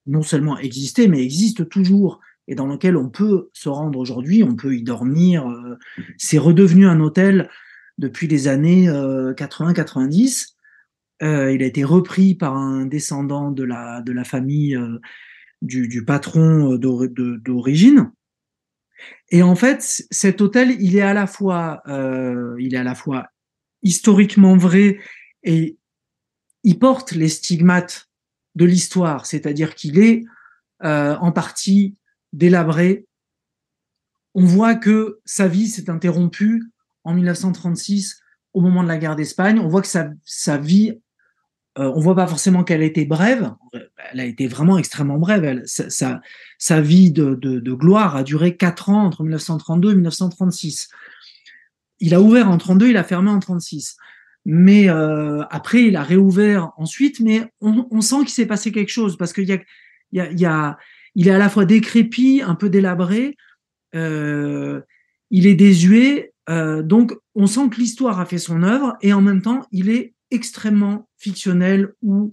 non 0.06 0.22
seulement 0.22 0.58
existait, 0.58 1.08
mais 1.08 1.22
existe 1.22 1.68
toujours 1.68 2.20
et 2.46 2.54
dans 2.54 2.66
lequel 2.66 2.96
on 2.96 3.10
peut 3.10 3.50
se 3.52 3.68
rendre 3.68 3.98
aujourd'hui, 3.98 4.42
on 4.42 4.56
peut 4.56 4.74
y 4.74 4.82
dormir. 4.82 5.46
Euh, 5.46 5.76
c'est 6.16 6.38
redevenu 6.38 6.86
un 6.86 7.00
hôtel 7.00 7.50
depuis 7.98 8.26
les 8.26 8.48
années 8.48 8.88
80-90. 8.88 10.54
Euh, 11.22 11.52
il 11.52 11.62
a 11.62 11.66
été 11.66 11.84
repris 11.84 12.34
par 12.34 12.56
un 12.56 12.86
descendant 12.86 13.50
de 13.50 13.64
la 13.64 14.00
de 14.02 14.12
la 14.12 14.24
famille 14.24 14.78
du, 15.62 15.88
du, 15.88 16.04
patron 16.04 16.76
d'origine. 16.76 18.12
Et 19.30 19.42
en 19.42 19.54
fait, 19.54 20.04
cet 20.10 20.40
hôtel, 20.40 20.76
il 20.80 20.96
est 20.96 21.02
à 21.02 21.14
la 21.14 21.26
fois, 21.26 21.82
euh, 21.86 22.56
il 22.58 22.74
est 22.74 22.78
à 22.78 22.84
la 22.84 22.94
fois 22.94 23.28
historiquement 23.82 24.56
vrai 24.56 24.98
et 25.42 25.78
il 26.64 26.78
porte 26.78 27.12
les 27.12 27.28
stigmates 27.28 28.08
de 28.54 28.64
l'histoire, 28.64 29.26
c'est-à-dire 29.26 29.74
qu'il 29.74 29.98
est, 29.98 30.24
euh, 30.84 31.16
en 31.16 31.32
partie 31.32 31.96
délabré. 32.32 33.06
On 34.34 34.44
voit 34.44 34.74
que 34.74 35.20
sa 35.24 35.48
vie 35.48 35.68
s'est 35.68 35.90
interrompue 35.90 36.64
en 37.04 37.14
1936 37.14 38.20
au 38.52 38.60
moment 38.60 38.82
de 38.82 38.88
la 38.88 38.98
guerre 38.98 39.16
d'Espagne. 39.16 39.58
On 39.58 39.68
voit 39.68 39.82
que 39.82 39.88
sa, 39.88 40.10
sa 40.24 40.58
vie 40.58 41.00
euh, 41.78 41.92
on 41.94 42.00
voit 42.00 42.16
pas 42.16 42.26
forcément 42.26 42.64
qu'elle 42.64 42.82
a 42.82 42.86
été 42.86 43.04
brève. 43.04 43.52
Elle 44.12 44.20
a 44.20 44.24
été 44.24 44.48
vraiment 44.48 44.78
extrêmement 44.78 45.18
brève. 45.18 45.62
sa, 45.66 46.80
vie 46.80 47.12
de, 47.12 47.72
gloire 47.74 48.16
a 48.16 48.22
duré 48.24 48.56
quatre 48.56 48.88
ans 48.88 49.04
entre 49.04 49.22
1932 49.22 49.92
et 49.92 49.94
1936. 49.94 50.88
Il 52.00 52.14
a 52.14 52.20
ouvert 52.20 52.50
en 52.50 52.58
32, 52.58 52.88
il 52.88 52.96
a 52.96 53.04
fermé 53.04 53.30
en 53.30 53.38
36. 53.38 53.96
Mais 54.44 54.88
euh, 54.88 55.42
après, 55.50 55.84
il 55.84 55.96
a 55.96 56.02
réouvert 56.02 56.72
ensuite. 56.78 57.20
Mais 57.20 57.44
on, 57.60 58.00
sent 58.00 58.20
qu'il 58.20 58.30
s'est 58.30 58.46
passé 58.46 58.72
quelque 58.72 58.90
chose 58.90 59.16
parce 59.16 59.32
qu'il 59.32 59.50
est 59.50 60.44
à 60.44 60.76
la 61.38 61.48
fois 61.48 61.64
décrépit, 61.64 62.42
un 62.44 62.54
peu 62.56 62.70
délabré. 62.70 63.36
Euh, 63.94 64.80
il 65.30 65.46
est 65.46 65.54
désuet. 65.54 66.32
donc, 66.48 67.14
on 67.36 67.46
sent 67.46 67.68
que 67.70 67.76
l'histoire 67.76 68.18
a 68.18 68.26
fait 68.26 68.38
son 68.38 68.64
œuvre 68.64 68.96
et 69.00 69.12
en 69.12 69.20
même 69.20 69.42
temps, 69.42 69.64
il 69.70 69.90
est 69.90 70.14
extrêmement 70.30 71.08
fictionnel 71.16 71.92
ou 72.02 72.30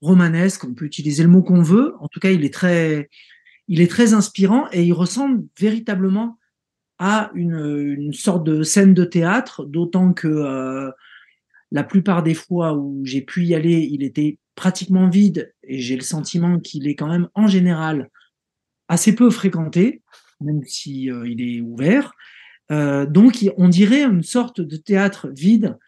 romanesque. 0.00 0.64
On 0.64 0.74
peut 0.74 0.84
utiliser 0.84 1.22
le 1.22 1.28
mot 1.28 1.42
qu'on 1.42 1.62
veut. 1.62 1.94
En 2.00 2.08
tout 2.08 2.20
cas, 2.20 2.30
il 2.30 2.44
est 2.44 2.52
très, 2.52 3.08
il 3.68 3.80
est 3.80 3.90
très 3.90 4.14
inspirant 4.14 4.66
et 4.72 4.84
il 4.84 4.92
ressemble 4.92 5.44
véritablement 5.58 6.38
à 6.98 7.30
une, 7.34 8.12
sorte 8.12 8.44
de 8.44 8.62
scène 8.62 8.92
de 8.92 9.04
théâtre, 9.04 9.64
d'autant 9.64 10.12
que 10.12 10.28
euh, 10.28 10.90
la 11.70 11.82
plupart 11.82 12.22
des 12.22 12.34
fois 12.34 12.74
où 12.74 13.00
j'ai 13.04 13.22
pu 13.22 13.44
y 13.44 13.54
aller, 13.54 13.88
il 13.90 14.02
était 14.02 14.38
pratiquement 14.54 15.08
vide 15.08 15.54
et 15.62 15.78
j'ai 15.78 15.96
le 15.96 16.02
sentiment 16.02 16.58
qu'il 16.60 16.86
est 16.88 16.94
quand 16.94 17.08
même 17.08 17.28
en 17.34 17.46
général 17.46 18.10
assez 18.88 19.14
peu 19.14 19.30
fréquenté, 19.30 20.02
même 20.40 20.62
si 20.64 21.10
euh, 21.10 21.26
il 21.26 21.40
est 21.40 21.60
ouvert. 21.62 22.12
Euh, 22.70 23.06
donc, 23.06 23.46
on 23.56 23.68
dirait 23.68 24.02
une 24.02 24.22
sorte 24.22 24.60
de 24.60 24.76
théâtre 24.76 25.28
vide 25.28 25.78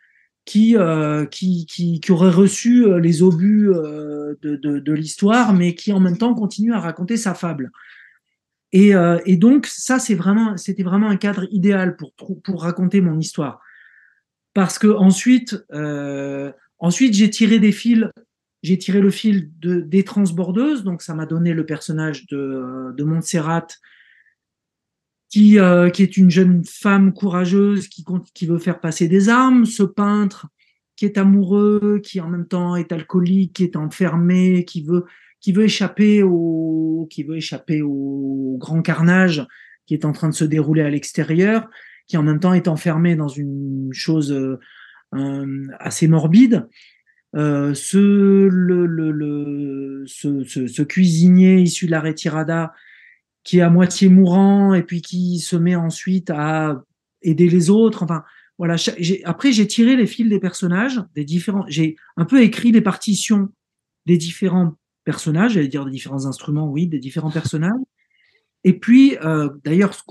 euh, 0.57 1.25
qui, 1.25 1.67
qui, 1.67 2.01
qui, 2.01 2.13
aurait 2.13 2.31
reçu 2.31 2.85
euh, 2.85 2.99
les 2.99 3.23
obus 3.23 3.71
euh, 3.71 4.35
de, 4.43 4.57
de, 4.57 4.93
l'histoire, 4.93 5.55
mais 5.55 5.75
qui 5.75 5.93
en 5.93 6.01
même 6.01 6.19
temps 6.19 6.35
continue 6.35 6.75
à 6.75 6.81
raconter 6.81 7.17
sa 7.17 7.35
fable. 7.35 7.71
Et, 8.73 8.93
et 9.27 9.37
donc 9.37 9.67
ça, 9.67 9.99
c'est 9.99 10.15
vraiment, 10.15 10.57
c'était 10.57 10.83
vraiment 10.83 11.11
un 11.11 11.19
cadre 11.19 11.47
idéal 11.51 11.95
pour 11.95 12.15
pour 12.43 12.63
raconter 12.63 13.03
mon 13.03 13.19
histoire, 13.19 13.61
parce 14.55 14.79
que 14.79 14.87
ensuite, 14.87 15.63
ensuite 16.79 17.13
j'ai 17.13 17.29
tiré 17.29 17.59
des 17.59 17.73
fils, 17.73 18.07
j'ai 18.63 18.79
tiré 18.79 19.03
le 19.03 19.11
fil 19.11 19.51
de, 19.59 19.83
des 19.83 20.05
transbordeuses, 20.05 20.85
donc 20.85 21.03
ça 21.03 21.15
m'a 21.15 21.27
donné 21.27 21.53
le 21.53 21.67
personnage 21.67 22.27
de, 22.29 22.95
de 22.97 23.05
Montserrat 23.05 23.67
qui, 25.33 25.59
euh, 25.59 25.89
qui 25.89 26.03
est 26.03 26.19
une 26.19 26.31
jeune 26.31 26.63
femme 26.63 27.15
courageuse 27.15 27.89
qui, 27.89 28.05
qui 28.35 28.47
veut 28.47 28.59
faire 28.59 28.81
passer 28.81 29.09
des 29.09 29.31
armes, 29.31 29.65
ce 29.65 29.83
peintre 29.83 30.47
qui 30.95 31.07
est 31.07 31.17
amoureux, 31.17 32.01
qui 32.05 32.21
en 32.21 32.29
même 32.29 32.47
temps 32.47 32.77
est 32.77 32.93
alcoolique, 32.93 33.55
qui 33.55 33.65
est 33.65 33.77
enfermé, 33.77 34.67
qui 34.67 34.85
veut, 34.85 35.07
qui 35.41 35.53
veut 35.53 35.65
échapper 35.65 36.23
au, 36.23 37.09
qui 37.11 37.23
veut 37.25 37.39
échapper 37.39 37.81
au 37.81 38.57
grand 38.61 38.83
carnage 38.83 39.47
qui 39.87 39.95
est 39.95 40.05
en 40.05 40.13
train 40.13 40.29
de 40.29 40.35
se 40.35 40.45
dérouler 40.45 40.83
à 40.83 40.91
l'extérieur, 40.91 41.69
qui 42.07 42.19
en 42.19 42.23
même 42.23 42.39
temps 42.39 42.53
est 42.53 42.69
enfermé 42.69 43.17
dans 43.17 43.29
une 43.29 43.89
chose 43.93 44.31
euh, 44.33 45.67
assez 45.81 46.09
morbide. 46.09 46.69
euh, 47.35 47.73
ce, 47.75 47.99
le, 47.99 48.87
le, 48.87 49.11
le 49.11 50.05
ce, 50.07 50.45
ce, 50.45 50.67
ce, 50.67 50.83
cuisinier 50.83 51.61
issu 51.61 51.87
de 51.87 51.91
la 51.91 52.01
retirada 52.03 52.75
qui 53.45 53.59
est 53.59 53.63
à 53.63 53.71
moitié 53.71 54.09
mourant 54.09 54.75
et 54.75 54.83
puis 54.83 55.03
qui 55.03 55.39
se 55.39 55.57
met 55.57 55.75
ensuite 55.75 56.31
à 56.31 56.83
aider 57.23 57.49
les 57.49 57.71
autres. 57.71 58.03
Enfin, 58.03 58.23
voilà. 58.59 58.77
Après, 59.25 59.53
j'ai 59.53 59.67
tiré 59.67 59.97
les 59.97 60.07
fils 60.07 60.29
des 60.29 60.39
personnages, 60.39 61.03
des 61.15 61.25
différents. 61.25 61.65
J'ai 61.69 61.97
un 62.17 62.25
peu 62.25 62.43
écrit 62.43 62.73
les 62.73 62.81
partitions 62.81 63.49
des 64.07 64.17
différents 64.17 64.75
personnages, 65.05 65.55
j'allais 65.55 65.69
dire 65.69 65.85
des 65.85 65.91
différents 65.91 66.27
instruments, 66.27 66.69
oui, 66.69 66.87
des 66.87 66.99
différents 66.99 67.31
personnages. 67.31 67.73
Et 68.65 68.79
puis, 68.79 69.17
euh, 69.25 69.49
d'ailleurs, 69.65 69.95
ce, 69.95 70.03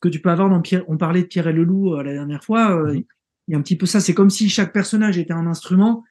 que 0.00 0.08
tu 0.08 0.20
peux 0.20 0.30
avoir 0.30 0.50
dans 0.50 0.60
Pierre, 0.60 0.84
on 0.88 0.98
parlait 0.98 1.22
de 1.22 1.26
Pierre 1.26 1.48
et 1.48 1.52
le 1.52 1.64
Loup 1.64 1.94
euh, 1.94 2.02
la 2.02 2.12
dernière 2.12 2.44
fois, 2.44 2.76
euh, 2.76 2.92
mm-hmm. 2.92 3.06
il 3.48 3.52
y 3.52 3.54
a 3.54 3.58
un 3.58 3.62
petit 3.62 3.76
peu 3.76 3.86
ça. 3.86 4.00
C'est 4.00 4.14
comme 4.14 4.30
si 4.30 4.48
chaque 4.48 4.72
personnage 4.72 5.16
était 5.18 5.32
un 5.32 5.46
instrument 5.46 6.04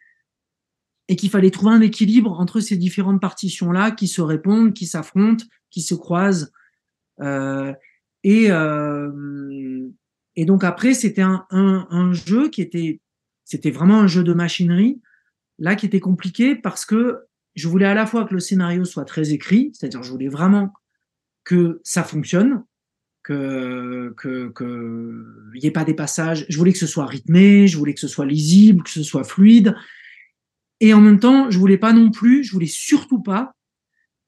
et 1.08 1.16
qu'il 1.16 1.30
fallait 1.30 1.52
trouver 1.52 1.74
un 1.74 1.82
équilibre 1.82 2.40
entre 2.40 2.60
ces 2.60 2.78
différentes 2.78 3.22
partitions-là 3.22 3.92
qui 3.92 4.08
se 4.08 4.22
répondent, 4.22 4.74
qui 4.74 4.88
s'affrontent, 4.88 5.46
qui 5.70 5.82
se 5.82 5.94
croisent. 5.94 6.52
Euh, 7.22 7.74
et, 8.24 8.48
euh, 8.50 9.88
et 10.36 10.46
donc 10.46 10.64
après, 10.64 10.94
c'était 10.94 11.22
un, 11.22 11.46
un, 11.52 11.88
un, 11.90 12.14
jeu 12.14 12.50
qui 12.50 12.62
était, 12.62 13.02
c'était 13.44 13.72
vraiment 13.72 14.00
un 14.00 14.08
jeu 14.08 14.24
de 14.24 14.34
machinerie, 14.34 15.02
là 15.60 15.76
qui 15.76 15.86
était 15.86 16.00
compliqué 16.00 16.56
parce 16.56 16.86
que 16.86 17.20
je 17.54 17.68
voulais 17.68 17.86
à 17.86 17.94
la 17.94 18.06
fois 18.06 18.26
que 18.26 18.34
le 18.34 18.40
scénario 18.40 18.84
soit 18.84 19.06
très 19.06 19.32
écrit, 19.32 19.72
c'est-à-dire 19.74 20.04
je 20.04 20.12
voulais 20.12 20.28
vraiment 20.28 20.74
que 21.44 21.80
ça 21.84 22.04
fonctionne, 22.04 22.64
que 23.24 24.14
que 24.18 24.50
que 24.50 25.52
y 25.54 25.66
ait 25.66 25.72
pas 25.72 25.86
des 25.86 25.94
passages. 25.94 26.46
Je 26.50 26.58
voulais 26.58 26.74
que 26.74 26.78
ce 26.80 26.88
soit 26.88 27.06
rythmé, 27.06 27.68
je 27.68 27.78
voulais 27.78 27.94
que 27.94 28.00
ce 28.00 28.08
soit 28.08 28.26
lisible, 28.26 28.84
que 28.84 28.90
ce 28.90 29.04
soit 29.04 29.24
fluide, 29.24 29.76
et 30.80 30.94
en 30.94 31.02
même 31.02 31.20
temps, 31.20 31.50
je 31.50 31.58
voulais 31.58 31.78
pas 31.78 31.94
non 31.94 32.12
plus, 32.12 32.44
je 32.44 32.52
voulais 32.52 32.66
surtout 32.66 33.22
pas 33.22 33.54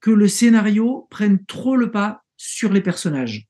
que 0.00 0.10
le 0.10 0.28
scénario 0.28 1.06
prenne 1.10 1.44
trop 1.44 1.76
le 1.76 1.90
pas 1.90 2.22
sur 2.36 2.72
les 2.72 2.80
personnages. 2.80 3.48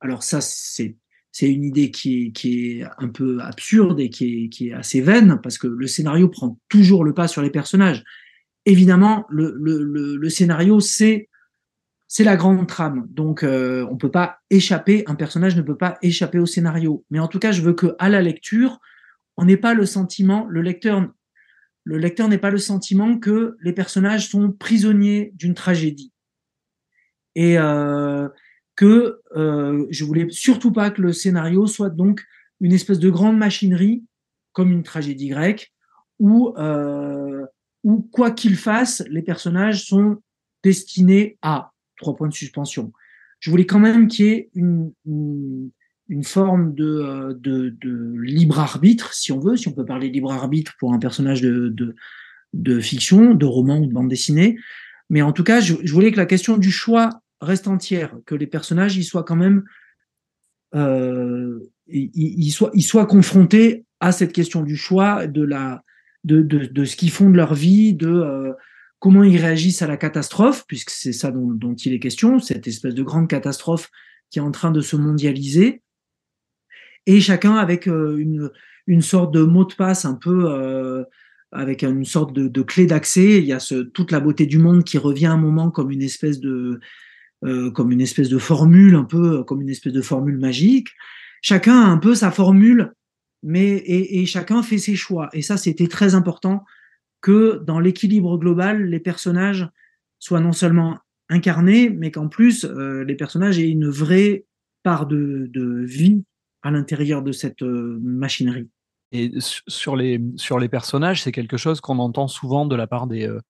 Alors 0.00 0.22
ça, 0.22 0.40
c'est 0.40 0.96
une 1.42 1.64
idée 1.64 1.90
qui 1.90 2.32
est, 2.42 2.84
un 2.98 3.08
peu 3.08 3.38
absurde 3.40 4.00
et 4.00 4.08
qui 4.08 4.50
est, 4.60 4.72
assez 4.72 5.00
vaine 5.00 5.38
parce 5.42 5.58
que 5.58 5.66
le 5.66 5.86
scénario 5.86 6.28
prend 6.28 6.58
toujours 6.68 7.04
le 7.04 7.14
pas 7.14 7.28
sur 7.28 7.42
les 7.42 7.50
personnages. 7.50 8.02
Évidemment, 8.66 9.26
le, 9.30 10.28
scénario, 10.28 10.80
c'est 10.80 11.28
c'est 12.12 12.24
la 12.24 12.36
grande 12.36 12.66
trame. 12.66 13.06
Donc, 13.08 13.44
euh, 13.44 13.86
on 13.88 13.96
peut 13.96 14.10
pas 14.10 14.40
échapper, 14.50 15.04
un 15.06 15.14
personnage 15.14 15.54
ne 15.54 15.62
peut 15.62 15.76
pas 15.76 15.96
échapper 16.02 16.40
au 16.40 16.46
scénario. 16.46 17.04
Mais 17.10 17.20
en 17.20 17.28
tout 17.28 17.38
cas, 17.38 17.52
je 17.52 17.62
veux 17.62 17.72
que 17.72 17.94
à 18.00 18.08
la 18.08 18.20
lecture, 18.20 18.80
on 19.36 19.44
n'ait 19.44 19.56
pas 19.56 19.74
le 19.74 19.86
sentiment, 19.86 20.44
le 20.48 20.60
lecteur 20.60 21.06
le 21.84 21.98
lecteur 21.98 22.28
n'est 22.28 22.38
pas 22.38 22.50
le 22.50 22.58
sentiment 22.58 23.18
que 23.18 23.56
les 23.60 23.72
personnages 23.72 24.28
sont 24.28 24.52
prisonniers 24.52 25.32
d'une 25.34 25.54
tragédie. 25.54 26.12
Et 27.34 27.58
euh, 27.58 28.28
que 28.76 29.20
euh, 29.36 29.86
je 29.90 30.04
voulais 30.04 30.26
surtout 30.30 30.72
pas 30.72 30.90
que 30.90 31.02
le 31.02 31.12
scénario 31.12 31.66
soit 31.66 31.90
donc 31.90 32.24
une 32.60 32.72
espèce 32.72 32.98
de 32.98 33.10
grande 33.10 33.38
machinerie, 33.38 34.04
comme 34.52 34.72
une 34.72 34.82
tragédie 34.82 35.28
grecque, 35.28 35.72
où, 36.18 36.54
euh, 36.58 37.46
quoi 38.12 38.30
qu'il 38.30 38.56
fasse, 38.56 39.02
les 39.08 39.22
personnages 39.22 39.86
sont 39.86 40.18
destinés 40.62 41.38
à 41.40 41.72
trois 41.96 42.16
points 42.16 42.28
de 42.28 42.34
suspension. 42.34 42.92
Je 43.38 43.50
voulais 43.50 43.66
quand 43.66 43.78
même 43.78 44.08
qu'il 44.08 44.26
y 44.26 44.28
ait 44.28 44.50
une, 44.54 44.92
une 46.10 46.24
forme 46.24 46.74
de, 46.74 46.84
euh, 46.84 47.34
de, 47.38 47.74
de, 47.80 48.20
libre 48.20 48.58
arbitre, 48.58 49.14
si 49.14 49.32
on 49.32 49.38
veut, 49.38 49.56
si 49.56 49.68
on 49.68 49.72
peut 49.72 49.84
parler 49.84 50.10
libre 50.10 50.32
arbitre 50.32 50.74
pour 50.78 50.92
un 50.92 50.98
personnage 50.98 51.40
de, 51.40 51.72
de, 52.52 52.80
fiction, 52.80 53.34
de 53.34 53.46
roman 53.46 53.78
ou 53.78 53.86
de 53.86 53.92
bande 53.92 54.08
dessinée. 54.08 54.58
Mais 55.08 55.22
en 55.22 55.32
tout 55.32 55.44
cas, 55.44 55.60
je, 55.60 55.74
voulais 55.90 56.10
que 56.10 56.16
la 56.16 56.26
question 56.26 56.58
du 56.58 56.72
choix 56.72 57.22
reste 57.40 57.68
entière, 57.68 58.16
que 58.26 58.34
les 58.34 58.48
personnages 58.48 58.96
y 58.96 59.04
soient 59.04 59.22
quand 59.22 59.36
même, 59.36 59.62
euh, 60.74 61.60
ils, 61.86 62.10
ils, 62.14 62.50
soient, 62.50 62.70
ils 62.74 62.82
soient 62.82 63.06
confrontés 63.06 63.84
à 64.00 64.10
cette 64.10 64.32
question 64.32 64.62
du 64.62 64.76
choix, 64.76 65.28
de 65.28 65.42
la, 65.42 65.84
de, 66.24 66.42
de, 66.42 66.84
ce 66.84 66.96
qu'ils 66.96 67.10
font 67.10 67.30
de 67.30 67.36
leur 67.36 67.54
vie, 67.54 67.94
de 67.94 68.08
euh, 68.08 68.52
comment 68.98 69.22
ils 69.22 69.38
réagissent 69.38 69.82
à 69.82 69.86
la 69.86 69.96
catastrophe, 69.96 70.64
puisque 70.66 70.90
c'est 70.90 71.12
ça 71.12 71.30
dont, 71.30 71.74
il 71.74 71.92
est 71.92 72.00
question, 72.00 72.40
cette 72.40 72.66
espèce 72.66 72.94
de 72.94 73.02
grande 73.02 73.28
catastrophe 73.28 73.90
qui 74.30 74.38
est 74.38 74.42
en 74.42 74.50
train 74.50 74.70
de 74.70 74.80
se 74.80 74.96
mondialiser 74.96 75.82
et 77.06 77.20
chacun 77.20 77.54
avec 77.56 77.88
euh, 77.88 78.16
une, 78.18 78.50
une 78.86 79.02
sorte 79.02 79.32
de 79.32 79.42
mot 79.42 79.64
de 79.64 79.74
passe 79.74 80.04
un 80.04 80.14
peu 80.14 80.44
euh, 80.50 81.04
avec 81.52 81.82
une 81.82 82.04
sorte 82.04 82.32
de, 82.32 82.62
clé 82.62 82.86
d'accès. 82.86 83.38
Il 83.38 83.44
y 83.44 83.52
a 83.52 83.60
ce, 83.60 83.74
toute 83.74 84.12
la 84.12 84.20
beauté 84.20 84.46
du 84.46 84.58
monde 84.58 84.84
qui 84.84 84.98
revient 84.98 85.26
un 85.26 85.36
moment 85.36 85.70
comme 85.70 85.90
une 85.90 86.02
espèce 86.02 86.40
de 86.40 86.80
euh, 87.42 87.70
comme 87.70 87.90
une 87.90 88.02
espèce 88.02 88.28
de 88.28 88.38
formule, 88.38 88.94
un 88.94 89.04
peu 89.04 89.42
comme 89.44 89.62
une 89.62 89.70
espèce 89.70 89.94
de 89.94 90.02
formule 90.02 90.38
magique. 90.38 90.88
Chacun 91.40 91.80
a 91.80 91.86
un 91.86 91.96
peu 91.96 92.14
sa 92.14 92.30
formule, 92.30 92.92
mais 93.42 93.82
et, 93.86 94.26
chacun 94.26 94.62
fait 94.62 94.76
ses 94.76 94.94
choix. 94.94 95.30
Et 95.32 95.40
ça, 95.40 95.56
c'était 95.56 95.88
très 95.88 96.14
important 96.14 96.64
que 97.22 97.62
dans 97.66 97.80
l'équilibre 97.80 98.36
global, 98.36 98.84
les 98.84 99.00
personnages 99.00 99.66
soient 100.18 100.40
non 100.40 100.52
seulement 100.52 100.98
incarnés, 101.30 101.88
mais 101.88 102.10
qu'en 102.10 102.28
plus 102.28 102.66
les 103.06 103.14
personnages 103.14 103.58
aient 103.58 103.70
une 103.70 103.88
vraie 103.88 104.44
part 104.82 105.06
de, 105.06 105.48
de 105.50 105.82
vie 105.82 106.24
à 106.62 106.70
l'intérieur 106.70 107.22
de 107.22 107.32
cette 107.32 107.62
euh, 107.62 107.98
machinerie. 108.02 108.68
Et 109.12 109.32
sur 109.38 109.96
les, 109.96 110.20
sur 110.36 110.58
les 110.58 110.68
personnages, 110.68 111.22
c'est 111.22 111.32
quelque 111.32 111.56
chose 111.56 111.80
qu'on 111.80 111.98
entend 111.98 112.28
souvent 112.28 112.64
de 112.64 112.76
la 112.76 112.86
part 112.86 113.06
des, 113.06 113.26
euh, 113.26 113.40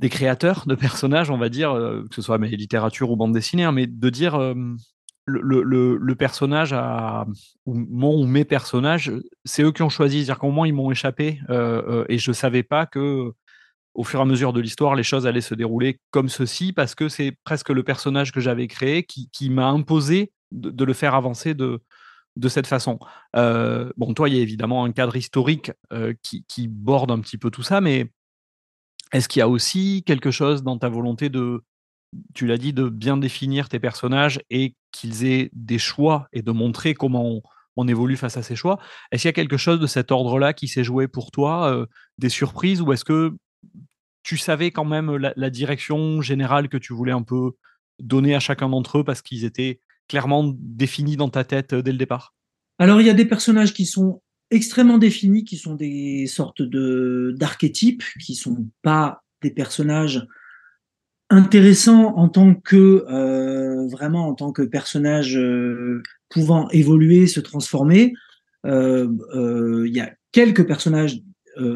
des 0.00 0.08
créateurs 0.08 0.64
de 0.66 0.74
personnages, 0.74 1.30
on 1.30 1.38
va 1.38 1.48
dire, 1.48 1.72
euh, 1.72 2.04
que 2.08 2.14
ce 2.14 2.22
soit 2.22 2.38
mes 2.38 2.48
littératures 2.48 3.10
ou 3.10 3.16
bande 3.16 3.34
dessinée, 3.34 3.64
hein, 3.64 3.72
mais 3.72 3.86
de 3.86 4.10
dire 4.10 4.38
le, 5.26 5.62
le, 5.62 5.96
le, 5.96 6.14
personnage 6.14 6.74
ou 7.66 7.74
mon 7.74 8.22
ou 8.22 8.26
mes 8.26 8.44
personnages, 8.44 9.12
c'est 9.44 9.62
eux 9.62 9.72
qui 9.72 9.82
ont 9.82 9.90
choisi, 9.90 10.18
c'est-à-dire 10.18 10.38
qu'au 10.38 10.50
moins 10.50 10.66
ils 10.66 10.74
m'ont 10.74 10.90
échappé 10.90 11.40
et 12.08 12.18
je 12.18 12.30
ne 12.30 12.34
savais 12.34 12.62
pas 12.62 12.86
que 12.86 13.32
au 13.94 14.04
fur 14.04 14.18
et 14.18 14.22
à 14.22 14.24
mesure 14.24 14.52
de 14.52 14.60
l'histoire, 14.60 14.94
les 14.94 15.02
choses 15.02 15.26
allaient 15.26 15.40
se 15.40 15.54
dérouler 15.54 16.00
comme 16.10 16.28
ceci, 16.28 16.72
parce 16.72 16.94
que 16.94 17.08
c'est 17.08 17.36
presque 17.44 17.68
le 17.68 17.82
personnage 17.82 18.32
que 18.32 18.40
j'avais 18.40 18.66
créé 18.66 19.04
qui, 19.04 19.28
qui 19.30 19.50
m'a 19.50 19.68
imposé 19.68 20.32
de, 20.52 20.84
le 20.84 20.92
faire 20.92 21.14
avancer 21.14 21.54
de, 21.54 21.82
de 22.36 22.48
cette 22.48 22.66
façon. 22.66 22.98
Euh, 23.36 23.90
bon, 23.96 24.14
toi, 24.14 24.28
il 24.28 24.36
y 24.36 24.38
a 24.38 24.42
évidemment 24.42 24.84
un 24.84 24.92
cadre 24.92 25.16
historique 25.16 25.72
euh, 25.92 26.14
qui, 26.22 26.44
qui, 26.48 26.68
borde 26.68 27.10
un 27.10 27.20
petit 27.20 27.38
peu 27.38 27.50
tout 27.50 27.62
ça, 27.62 27.80
mais 27.80 28.10
est-ce 29.12 29.28
qu'il 29.28 29.40
y 29.40 29.42
a 29.42 29.48
aussi 29.48 30.02
quelque 30.06 30.30
chose 30.30 30.62
dans 30.62 30.78
ta 30.78 30.88
volonté 30.88 31.28
de, 31.28 31.62
tu 32.34 32.46
l'as 32.46 32.58
dit, 32.58 32.72
de 32.72 32.88
bien 32.88 33.16
définir 33.16 33.68
tes 33.68 33.78
personnages 33.78 34.40
et 34.50 34.74
qu'ils 34.90 35.24
aient 35.24 35.50
des 35.52 35.78
choix 35.78 36.28
et 36.32 36.42
de 36.42 36.50
montrer 36.50 36.94
comment 36.94 37.42
on, 37.76 37.88
évolue 37.88 38.16
face 38.16 38.36
à 38.36 38.42
ces 38.42 38.56
choix? 38.56 38.78
Est-ce 39.10 39.22
qu'il 39.22 39.28
y 39.28 39.30
a 39.30 39.34
quelque 39.34 39.56
chose 39.56 39.80
de 39.80 39.86
cet 39.86 40.10
ordre-là 40.12 40.52
qui 40.52 40.68
s'est 40.68 40.84
joué 40.84 41.08
pour 41.08 41.30
toi, 41.30 41.70
euh, 41.72 41.86
des 42.18 42.28
surprises, 42.28 42.80
ou 42.80 42.92
est-ce 42.92 43.04
que 43.04 43.34
tu 44.22 44.36
savais 44.36 44.70
quand 44.70 44.84
même 44.84 45.16
la, 45.16 45.50
direction 45.50 46.22
générale 46.22 46.68
que 46.68 46.76
tu 46.76 46.92
voulais 46.92 47.12
un 47.12 47.22
peu 47.22 47.52
donner 47.98 48.34
à 48.34 48.40
chacun 48.40 48.68
d'entre 48.68 48.98
eux 48.98 49.04
parce 49.04 49.20
qu'ils 49.20 49.44
étaient 49.44 49.80
clairement 50.08 50.52
défini 50.58 51.16
dans 51.16 51.28
ta 51.28 51.44
tête 51.44 51.72
euh, 51.72 51.82
dès 51.82 51.92
le 51.92 51.98
départ? 51.98 52.34
Alors, 52.78 53.00
il 53.00 53.06
y 53.06 53.10
a 53.10 53.14
des 53.14 53.24
personnages 53.24 53.72
qui 53.72 53.86
sont 53.86 54.22
extrêmement 54.50 54.98
définis, 54.98 55.44
qui 55.44 55.56
sont 55.56 55.74
des 55.74 56.26
sortes 56.26 56.62
de 56.62 57.34
d'archétypes, 57.38 58.02
qui 58.20 58.34
sont 58.34 58.68
pas 58.82 59.22
des 59.42 59.50
personnages 59.50 60.26
intéressants 61.30 62.14
en 62.16 62.28
tant 62.28 62.54
que 62.54 63.06
euh, 63.08 63.86
vraiment 63.88 64.28
en 64.28 64.34
tant 64.34 64.52
que 64.52 64.62
personnages 64.62 65.38
euh, 65.38 66.02
pouvant 66.28 66.68
évoluer, 66.70 67.26
se 67.26 67.40
transformer. 67.40 68.12
Il 68.64 69.90
y 69.92 70.00
a 70.00 70.12
quelques 70.30 70.66
personnages 70.66 71.20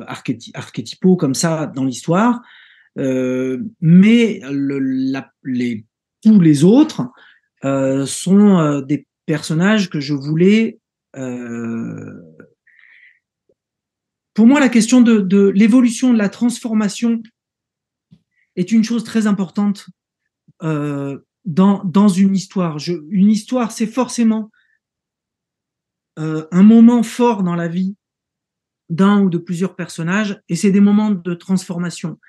archétypaux 0.06 1.16
comme 1.16 1.34
ça 1.34 1.66
dans 1.66 1.84
l'histoire, 1.84 2.42
mais 2.96 4.40
tous 6.22 6.40
les 6.40 6.64
autres 6.64 7.10
euh, 7.66 8.06
sont 8.06 8.58
euh, 8.58 8.80
des 8.80 9.08
personnages 9.26 9.90
que 9.90 9.98
je 9.98 10.14
voulais. 10.14 10.78
Euh, 11.16 12.22
pour 14.34 14.46
moi, 14.46 14.60
la 14.60 14.68
question 14.68 15.00
de, 15.00 15.48
l'évolution, 15.48 16.12
de 16.12 16.18
la 16.18 16.28
transformation 16.28 17.20
est 18.54 18.70
une 18.70 18.84
chose 18.84 19.02
très 19.02 19.26
importante 19.26 19.86
dans, 20.60 21.20
dans 21.84 22.08
une 22.08 22.36
histoire. 22.36 22.76
Une 23.10 23.30
histoire, 23.30 23.72
c'est 23.72 23.86
forcément 23.86 24.50
un 26.18 26.62
moment 26.62 27.02
fort 27.02 27.42
dans 27.42 27.56
la 27.56 27.68
vie 27.68 27.96
d'un 28.90 29.22
ou 29.22 29.30
de 29.30 29.38
plusieurs 29.38 29.74
personnages, 29.74 30.40
et 30.48 30.56
c'est 30.56 30.70
des 30.70 30.80
moments 30.80 31.10
de 31.10 31.34
transformation. 31.34 32.20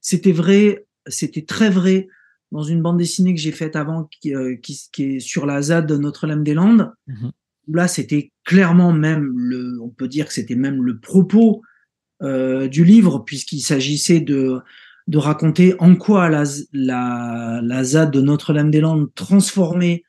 C'était 0.00 0.32
vrai, 0.32 0.86
c'était 1.06 1.44
très 1.44 1.68
vrai 1.68 2.08
dans 2.52 2.62
une 2.62 2.82
bande 2.82 2.98
dessinée 2.98 3.34
que 3.34 3.40
j'ai 3.40 3.52
faite 3.52 3.76
avant, 3.76 4.04
qui, 4.04 4.34
euh, 4.34 4.56
qui, 4.56 4.80
qui, 4.92 5.04
est 5.04 5.20
sur 5.20 5.46
la 5.46 5.62
ZAD 5.62 5.86
de 5.86 5.96
Notre-Dame-des-Landes. 5.96 6.92
Mmh. 7.06 7.28
Là, 7.68 7.88
c'était 7.88 8.32
clairement 8.44 8.92
même 8.92 9.32
le, 9.36 9.80
on 9.82 9.88
peut 9.88 10.08
dire 10.08 10.26
que 10.26 10.32
c'était 10.32 10.54
même 10.54 10.82
le 10.82 10.98
propos 10.98 11.62
du 12.22 12.82
livre, 12.82 13.18
puisqu'il 13.26 13.60
s'agissait 13.60 14.20
de, 14.20 14.62
de 15.06 15.18
raconter 15.18 15.74
en 15.78 15.94
quoi 15.94 16.28
la, 16.28 16.44
la, 16.72 17.60
la 17.62 17.84
ZAD 17.84 18.10
de 18.10 18.20
Notre-Dame-des-Landes 18.20 19.12
transformait 19.14 20.04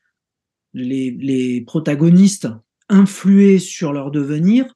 les, 0.74 1.10
les 1.10 1.60
protagonistes, 1.60 2.48
influait 2.88 3.58
sur 3.58 3.92
leur 3.92 4.10
devenir. 4.10 4.74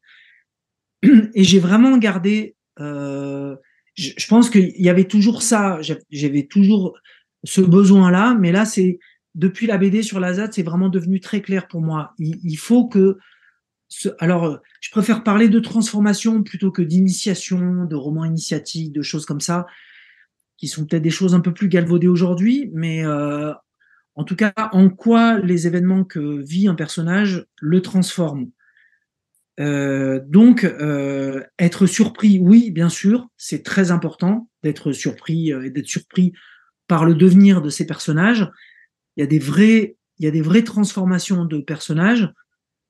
Et 1.02 1.42
j'ai 1.42 1.58
vraiment 1.58 1.96
gardé, 1.98 2.54
euh, 2.78 3.56
je, 3.94 4.10
je, 4.16 4.26
pense 4.28 4.48
qu'il 4.48 4.80
y 4.80 4.88
avait 4.88 5.08
toujours 5.08 5.42
ça, 5.42 5.80
j'avais 6.10 6.46
toujours 6.46 6.94
ce 7.44 7.60
besoin-là, 7.60 8.36
mais 8.38 8.52
là, 8.52 8.64
c'est 8.64 8.98
depuis 9.34 9.66
la 9.66 9.78
BD 9.78 10.02
sur 10.02 10.20
la 10.20 10.34
ZAD, 10.34 10.52
c'est 10.52 10.62
vraiment 10.62 10.88
devenu 10.88 11.20
très 11.20 11.40
clair 11.40 11.66
pour 11.66 11.80
moi. 11.80 12.14
Il, 12.18 12.56
faut 12.56 12.86
que 12.86 13.18
alors, 14.18 14.58
je 14.80 14.90
préfère 14.90 15.22
parler 15.22 15.48
de 15.48 15.60
transformation 15.60 16.42
plutôt 16.42 16.70
que 16.70 16.82
d'initiation, 16.82 17.84
de 17.84 17.96
romans 17.96 18.24
initiatiques, 18.24 18.92
de 18.92 19.02
choses 19.02 19.26
comme 19.26 19.40
ça 19.40 19.66
qui 20.62 20.68
sont 20.68 20.86
peut-être 20.86 21.02
des 21.02 21.10
choses 21.10 21.34
un 21.34 21.40
peu 21.40 21.52
plus 21.52 21.68
galvaudées 21.68 22.06
aujourd'hui, 22.06 22.70
mais 22.72 23.04
euh, 23.04 23.52
en 24.14 24.22
tout 24.22 24.36
cas, 24.36 24.52
en 24.70 24.90
quoi 24.90 25.40
les 25.40 25.66
événements 25.66 26.04
que 26.04 26.40
vit 26.40 26.68
un 26.68 26.76
personnage 26.76 27.46
le 27.60 27.82
transforment. 27.82 28.48
Euh, 29.58 30.20
donc, 30.24 30.62
euh, 30.62 31.42
être 31.58 31.86
surpris, 31.86 32.38
oui, 32.38 32.70
bien 32.70 32.88
sûr, 32.88 33.28
c'est 33.36 33.64
très 33.64 33.90
important 33.90 34.48
d'être 34.62 34.92
surpris 34.92 35.50
et 35.50 35.70
d'être 35.70 35.88
surpris 35.88 36.32
par 36.92 37.06
le 37.06 37.14
devenir 37.14 37.62
de 37.62 37.70
ces 37.70 37.86
personnages. 37.86 38.50
Il 39.16 39.20
y 39.20 39.24
a 39.24 39.26
des 39.26 39.38
vrais, 39.38 39.96
il 40.18 40.26
y 40.26 40.28
a 40.28 40.30
des 40.30 40.42
vraies 40.42 40.62
transformations 40.62 41.46
de 41.46 41.56
personnages, 41.56 42.30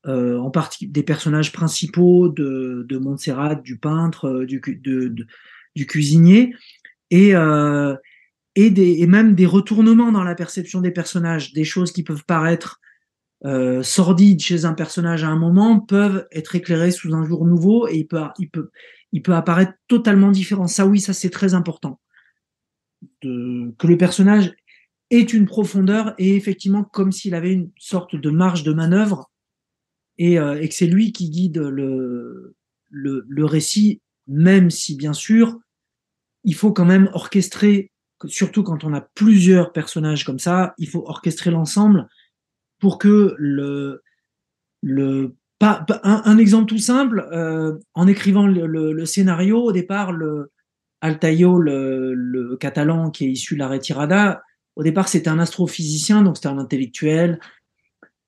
en 0.04 0.50
partie 0.50 0.88
des 0.88 1.04
personnages 1.04 1.52
principaux 1.52 2.28
de, 2.28 2.98
Montserrat, 2.98 3.54
du 3.54 3.78
peintre, 3.78 4.42
du, 4.42 4.60
de, 4.60 5.14
du 5.76 5.86
cuisinier, 5.86 6.52
et, 7.12 7.36
euh, 7.36 7.94
et, 8.56 9.06
même 9.06 9.36
des 9.36 9.46
retournements 9.46 10.10
dans 10.10 10.24
la 10.24 10.34
perception 10.34 10.80
des 10.80 10.90
personnages, 10.90 11.52
des 11.52 11.62
choses 11.62 11.92
qui 11.92 12.02
peuvent 12.02 12.24
paraître 12.24 12.80
euh, 13.44 13.84
sordides 13.84 14.40
chez 14.40 14.64
un 14.64 14.74
personnage 14.74 15.22
à 15.22 15.28
un 15.28 15.38
moment 15.38 15.78
peuvent 15.78 16.26
être 16.32 16.56
éclairées 16.56 16.90
sous 16.90 17.14
un 17.14 17.24
jour 17.24 17.46
nouveau 17.46 17.86
et 17.86 17.98
il 17.98 18.08
peut, 18.08 18.22
il 18.40 18.50
peut, 18.50 18.70
il 19.12 19.22
peut 19.22 19.34
apparaître 19.34 19.74
totalement 19.86 20.32
différent. 20.32 20.66
Ça, 20.66 20.86
oui, 20.86 20.98
ça 20.98 21.12
c'est 21.12 21.30
très 21.30 21.54
important. 21.54 22.00
De, 23.22 23.72
que 23.78 23.86
le 23.86 23.96
personnage 23.96 24.52
ait 25.10 25.20
une 25.20 25.46
profondeur 25.46 26.14
et 26.18 26.36
effectivement 26.36 26.84
comme 26.84 27.12
s'il 27.12 27.34
avait 27.34 27.52
une 27.52 27.70
sorte 27.78 28.16
de 28.16 28.30
marge 28.30 28.62
de 28.62 28.72
manœuvre 28.72 29.30
et, 30.18 30.38
euh, 30.38 30.66
que 30.66 30.74
c'est 30.74 30.86
lui 30.86 31.12
qui 31.12 31.30
guide 31.30 31.58
le, 31.58 32.54
le, 32.90 33.44
récit, 33.44 34.00
même 34.26 34.70
si 34.70 34.96
bien 34.96 35.12
sûr 35.12 35.58
il 36.44 36.54
faut 36.54 36.72
quand 36.72 36.84
même 36.84 37.08
orchestrer, 37.12 37.90
surtout 38.26 38.62
quand 38.62 38.84
on 38.84 38.94
a 38.94 39.00
plusieurs 39.00 39.72
personnages 39.72 40.24
comme 40.24 40.38
ça, 40.38 40.74
il 40.78 40.88
faut 40.88 41.04
orchestrer 41.06 41.50
l'ensemble 41.50 42.08
pour 42.80 42.98
que 42.98 43.34
le, 43.38 44.02
le 44.82 45.36
pas, 45.58 45.86
un, 46.02 46.38
exemple 46.38 46.66
tout 46.66 46.78
simple, 46.78 47.28
euh, 47.30 47.78
en 47.94 48.08
écrivant 48.08 48.48
le, 48.48 49.04
scénario, 49.06 49.62
au 49.62 49.70
départ, 49.70 50.10
le 50.10 50.50
Altaïo, 51.02 51.58
le, 51.58 52.14
le, 52.14 52.56
catalan 52.56 53.10
qui 53.10 53.26
est 53.26 53.30
issu 53.30 53.54
de 53.54 53.58
la 53.58 53.68
Retirada, 53.68 54.42
au 54.76 54.82
départ 54.82 55.08
c'était 55.08 55.28
un 55.28 55.38
astrophysicien, 55.38 56.22
donc 56.22 56.36
c'était 56.36 56.48
un 56.48 56.58
intellectuel, 56.58 57.38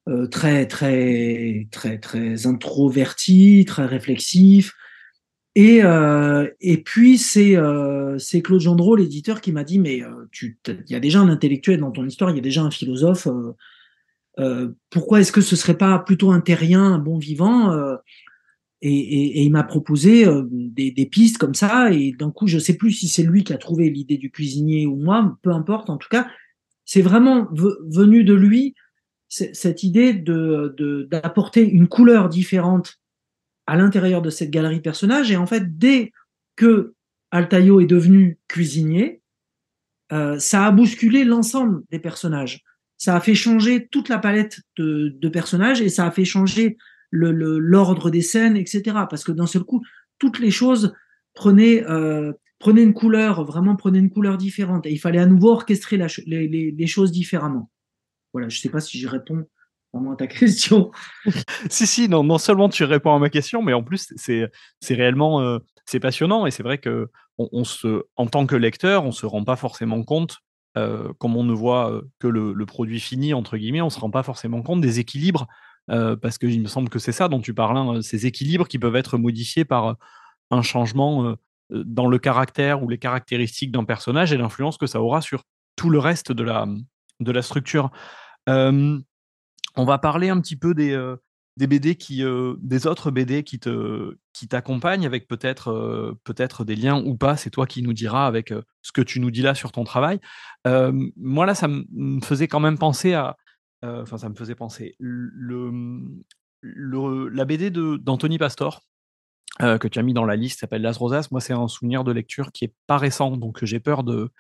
euh, 0.09 0.27
très 0.27 0.67
très 0.67 1.67
très 1.71 1.99
très 1.99 2.47
introverti, 2.47 3.65
très 3.67 3.87
réflexif, 3.87 4.75
et, 5.57 5.81
euh, 5.85 6.49
puis, 6.85 7.17
c'est 7.17 7.57
euh, 7.57 8.19
Claude 8.43 8.61
Gendreau, 8.61 8.97
l'éditeur, 8.97 9.41
qui 9.41 9.53
m'a 9.53 9.65
dit 9.65 9.79
Mais 9.79 10.03
euh, 10.03 10.27
il 10.43 10.91
y 10.91 10.97
a 10.97 11.01
déjà 11.01 11.21
un 11.21 11.29
intellectuel 11.29 11.81
dans 11.81 11.93
ton 11.93 12.07
histoire, 12.07 12.31
il 12.31 12.37
y 12.37 12.41
a 12.41 12.43
déjà 12.43 12.63
un 12.63 12.71
philosophe. 12.71 13.27
Euh, 13.27 13.53
euh 14.41 14.73
pourquoi 14.91 15.21
est-ce 15.21 15.31
que 15.31 15.41
ce 15.41 15.55
serait 15.55 15.79
pas 15.79 15.99
plutôt 16.01 16.33
un 16.33 16.41
terrien, 16.41 16.83
un 16.83 16.99
bon 16.99 17.19
vivant 17.19 17.71
euh, 17.71 17.97
et, 18.87 19.43
il 19.43 19.51
m'a 19.51 19.65
proposé 19.65 20.27
des, 20.51 20.91
des, 20.91 21.07
pistes 21.07 21.39
comme 21.39 21.55
ça. 21.55 21.91
Et 21.91 22.13
d'un 22.13 22.31
coup, 22.31 22.47
je 22.47 22.59
sais 22.59 22.77
plus 22.77 22.93
si 22.93 23.09
c'est 23.09 23.23
lui 23.23 23.43
qui 23.43 23.55
a 23.55 23.59
trouvé 23.59 23.89
l'idée 23.89 24.19
du 24.19 24.31
cuisinier 24.31 24.87
ou 24.87 24.97
moi, 24.97 25.39
peu 25.43 25.51
importe. 25.51 25.89
En 25.89 25.97
tout 25.97 26.09
cas, 26.11 26.29
c'est 26.85 27.01
vraiment 27.01 27.49
venu 27.53 28.25
de 28.25 28.35
lui 28.35 28.75
cette 29.29 29.83
idée 29.83 30.13
d'apporter 30.13 31.67
une 31.67 31.89
couleur 31.89 32.29
différente 32.29 33.01
à 33.67 33.77
l'intérieur 33.77 34.23
de 34.23 34.31
cette 34.31 34.51
galerie 34.51 34.77
de 34.77 34.83
personnages. 34.83 35.31
Et 35.31 35.37
en 35.37 35.47
fait, 35.47 35.79
dès 35.79 36.13
que 36.55 36.95
Altaïo 37.31 37.81
est 37.81 37.87
devenu 37.87 38.39
cuisinier, 38.49 39.23
euh, 40.13 40.39
ça 40.39 40.67
a 40.67 40.71
bousculé 40.71 41.25
l'ensemble 41.25 41.83
des 41.91 41.99
personnages. 41.99 42.63
Ça 42.99 43.17
a 43.17 43.21
fait 43.21 43.35
changer 43.35 43.89
toute 43.89 44.09
la 44.09 44.19
palette 44.19 44.61
de 44.77 45.29
personnages 45.29 45.81
et 45.81 45.89
ça 45.89 46.07
a 46.07 46.11
fait 46.11 46.25
changer 46.25 46.77
l'ordre 47.15 48.11
des 48.11 48.23
scènes, 48.23 48.57
etc. 48.57 48.83
Parce 49.09 49.25
que 49.25 49.33
d'un 49.33 49.47
seul 49.47 49.65
coup, 49.65 49.83
toutes 50.19 50.39
les 50.39 50.51
choses 50.51 50.95
prenaient, 51.35 51.85
euh, 51.89 52.33
une 52.67 52.95
couleur, 52.95 53.45
vraiment 53.45 53.77
prenaient 53.77 53.99
une 53.99 54.11
couleur 54.11 54.39
différente. 54.39 54.87
Et 54.87 54.93
il 54.93 54.99
fallait 54.99 55.19
à 55.19 55.27
nouveau 55.27 55.51
orchestrer 55.53 55.99
les, 56.27 56.87
choses 56.87 57.13
différemment. 57.13 57.71
Voilà, 58.33 58.49
je 58.49 58.57
ne 58.57 58.61
sais 58.61 58.71
pas 58.71 58.81
si 58.81 58.99
j'y 58.99 59.07
réponds 59.07 59.47
à 60.13 60.17
ta 60.17 60.27
question. 60.27 60.91
si, 61.71 61.87
si, 61.87 62.09
non, 62.09 62.25
non 62.25 62.39
seulement 62.39 62.69
tu 62.69 62.85
réponds 62.85 63.15
à 63.15 63.19
ma 63.19 63.31
question, 63.31 63.63
mais 63.63 63.73
en 63.73 63.83
plus, 63.83 64.13
c'est 64.17 64.51
réellement 64.91 65.41
euh, 65.41 65.59
c'est 65.87 66.01
passionnant. 66.01 66.47
Et 66.47 66.51
c'est 66.51 66.63
vrai 66.63 66.79
que 66.79 67.11
on, 67.39 67.65
se, 67.65 68.05
en 68.17 68.27
tant 68.27 68.47
que 68.47 68.57
lecteur, 68.57 69.03
on 69.05 69.09
ne 69.09 69.13
se 69.13 69.27
rend 69.27 69.45
pas 69.45 69.57
forcément 69.57 70.03
compte, 70.05 70.39
euh, 70.77 71.13
comme 71.19 71.37
on 71.37 71.45
ne 71.45 71.53
voit 71.53 71.91
euh, 71.91 72.03
que 72.21 72.29
le, 72.29 72.53
le, 72.53 72.67
produit 72.67 73.01
fini, 73.01 73.35
entre 73.35 73.57
guillemets, 73.57 73.81
on 73.81 73.87
ne 73.87 73.91
se 73.91 73.99
rend 74.01 74.11
pas 74.11 74.23
forcément 74.23 74.63
compte 74.63 74.81
des 74.81 75.01
équilibres, 75.01 75.47
euh, 75.91 76.17
parce 76.17 76.39
qu'il 76.39 76.61
me 76.61 76.67
semble 76.67 76.89
que 76.89 76.99
c'est 76.99 77.13
ça 77.13 77.29
dont 77.29 77.41
tu 77.41 77.55
parles, 77.55 77.77
hein, 77.77 78.03
ces 78.03 78.27
équilibres 78.27 78.69
qui 78.69 78.79
peuvent 78.79 78.97
être 78.97 79.19
modifiés 79.19 79.65
par 79.65 79.97
un 80.51 80.63
changement 80.63 81.37
dans 81.71 82.07
le 82.07 82.19
caractère 82.19 82.83
ou 82.83 82.89
les 82.89 82.99
caractéristiques 82.99 83.73
d'un 83.73 83.85
personnage 83.85 84.33
et 84.33 84.37
l'influence 84.37 84.77
que 84.77 84.87
ça 84.87 85.01
aura 85.01 85.21
sur 85.21 85.45
tout 85.77 85.91
le 85.91 85.99
reste 85.99 86.33
de 86.33 86.43
la, 86.43 86.67
de 87.21 87.33
la 87.33 87.43
structure. 87.43 87.91
Euh, 88.49 88.99
on 89.77 89.85
va 89.85 89.99
parler 89.99 90.29
un 90.29 90.41
petit 90.41 90.57
peu 90.57 90.75
des, 90.75 90.93
euh, 90.93 91.17
BD 91.57 91.97
qui, 91.97 92.25
euh, 92.25 92.55
des 92.61 92.87
autres 92.87 93.11
BD 93.11 93.43
qui 93.43 93.59
te, 93.59 94.17
qui 94.33 94.49
t'accompagnent 94.49 95.07
avec 95.07 95.27
peut-être, 95.27 95.69
euh, 95.69 96.19
peut-être 96.25 96.65
des 96.65 96.77
liens 96.77 97.03
ou 97.03 97.17
pas. 97.17 97.37
C'est 97.37 97.51
toi 97.51 97.67
qui 97.67 97.83
nous 97.83 97.93
diras 97.93 98.27
avec 98.27 98.53
ce 98.83 98.93
que 98.93 99.03
tu 99.03 99.21
nous 99.21 99.31
dis 99.31 99.43
là 99.43 99.55
sur 99.55 99.73
ton 99.73 99.85
travail. 99.85 100.21
moi 100.65 101.47
là, 101.47 101.55
ça 101.55 101.69
me 101.69 102.21
faisait 102.21 102.49
quand 102.49 102.61
même 102.61 102.79
penser 102.79 103.15
à, 103.15 103.37
enfin 103.85 104.19
ça 104.19 104.29
me 104.29 104.35
faisait 104.35 104.55
penser 104.55 104.97
le, 104.99 105.71
le 106.63 107.29
la 107.29 107.45
BD 107.45 107.71
d'Anthony 107.71 108.39
Pastor. 108.39 108.83
que 109.59 109.89
tu 109.89 109.99
as 109.99 110.03
mis 110.03 110.15
dans 110.15 110.25
la 110.25 110.37
liste 110.37 110.61
s'appelle 110.61 110.83
Las 110.83 110.97
Rosas. 110.97 111.29
Moi, 111.31 111.41
c'est 111.41 111.53
un 111.53 111.69
souvenir 111.69 112.05
de 112.05 112.13
lecture 112.13 112.53
qui 112.53 112.65
est 112.65 112.75
pas 112.87 112.99
récent, 112.99 113.37
donc 113.37 113.65
j'ai 113.65 113.81
peur 113.81 114.03
de, 114.03 114.31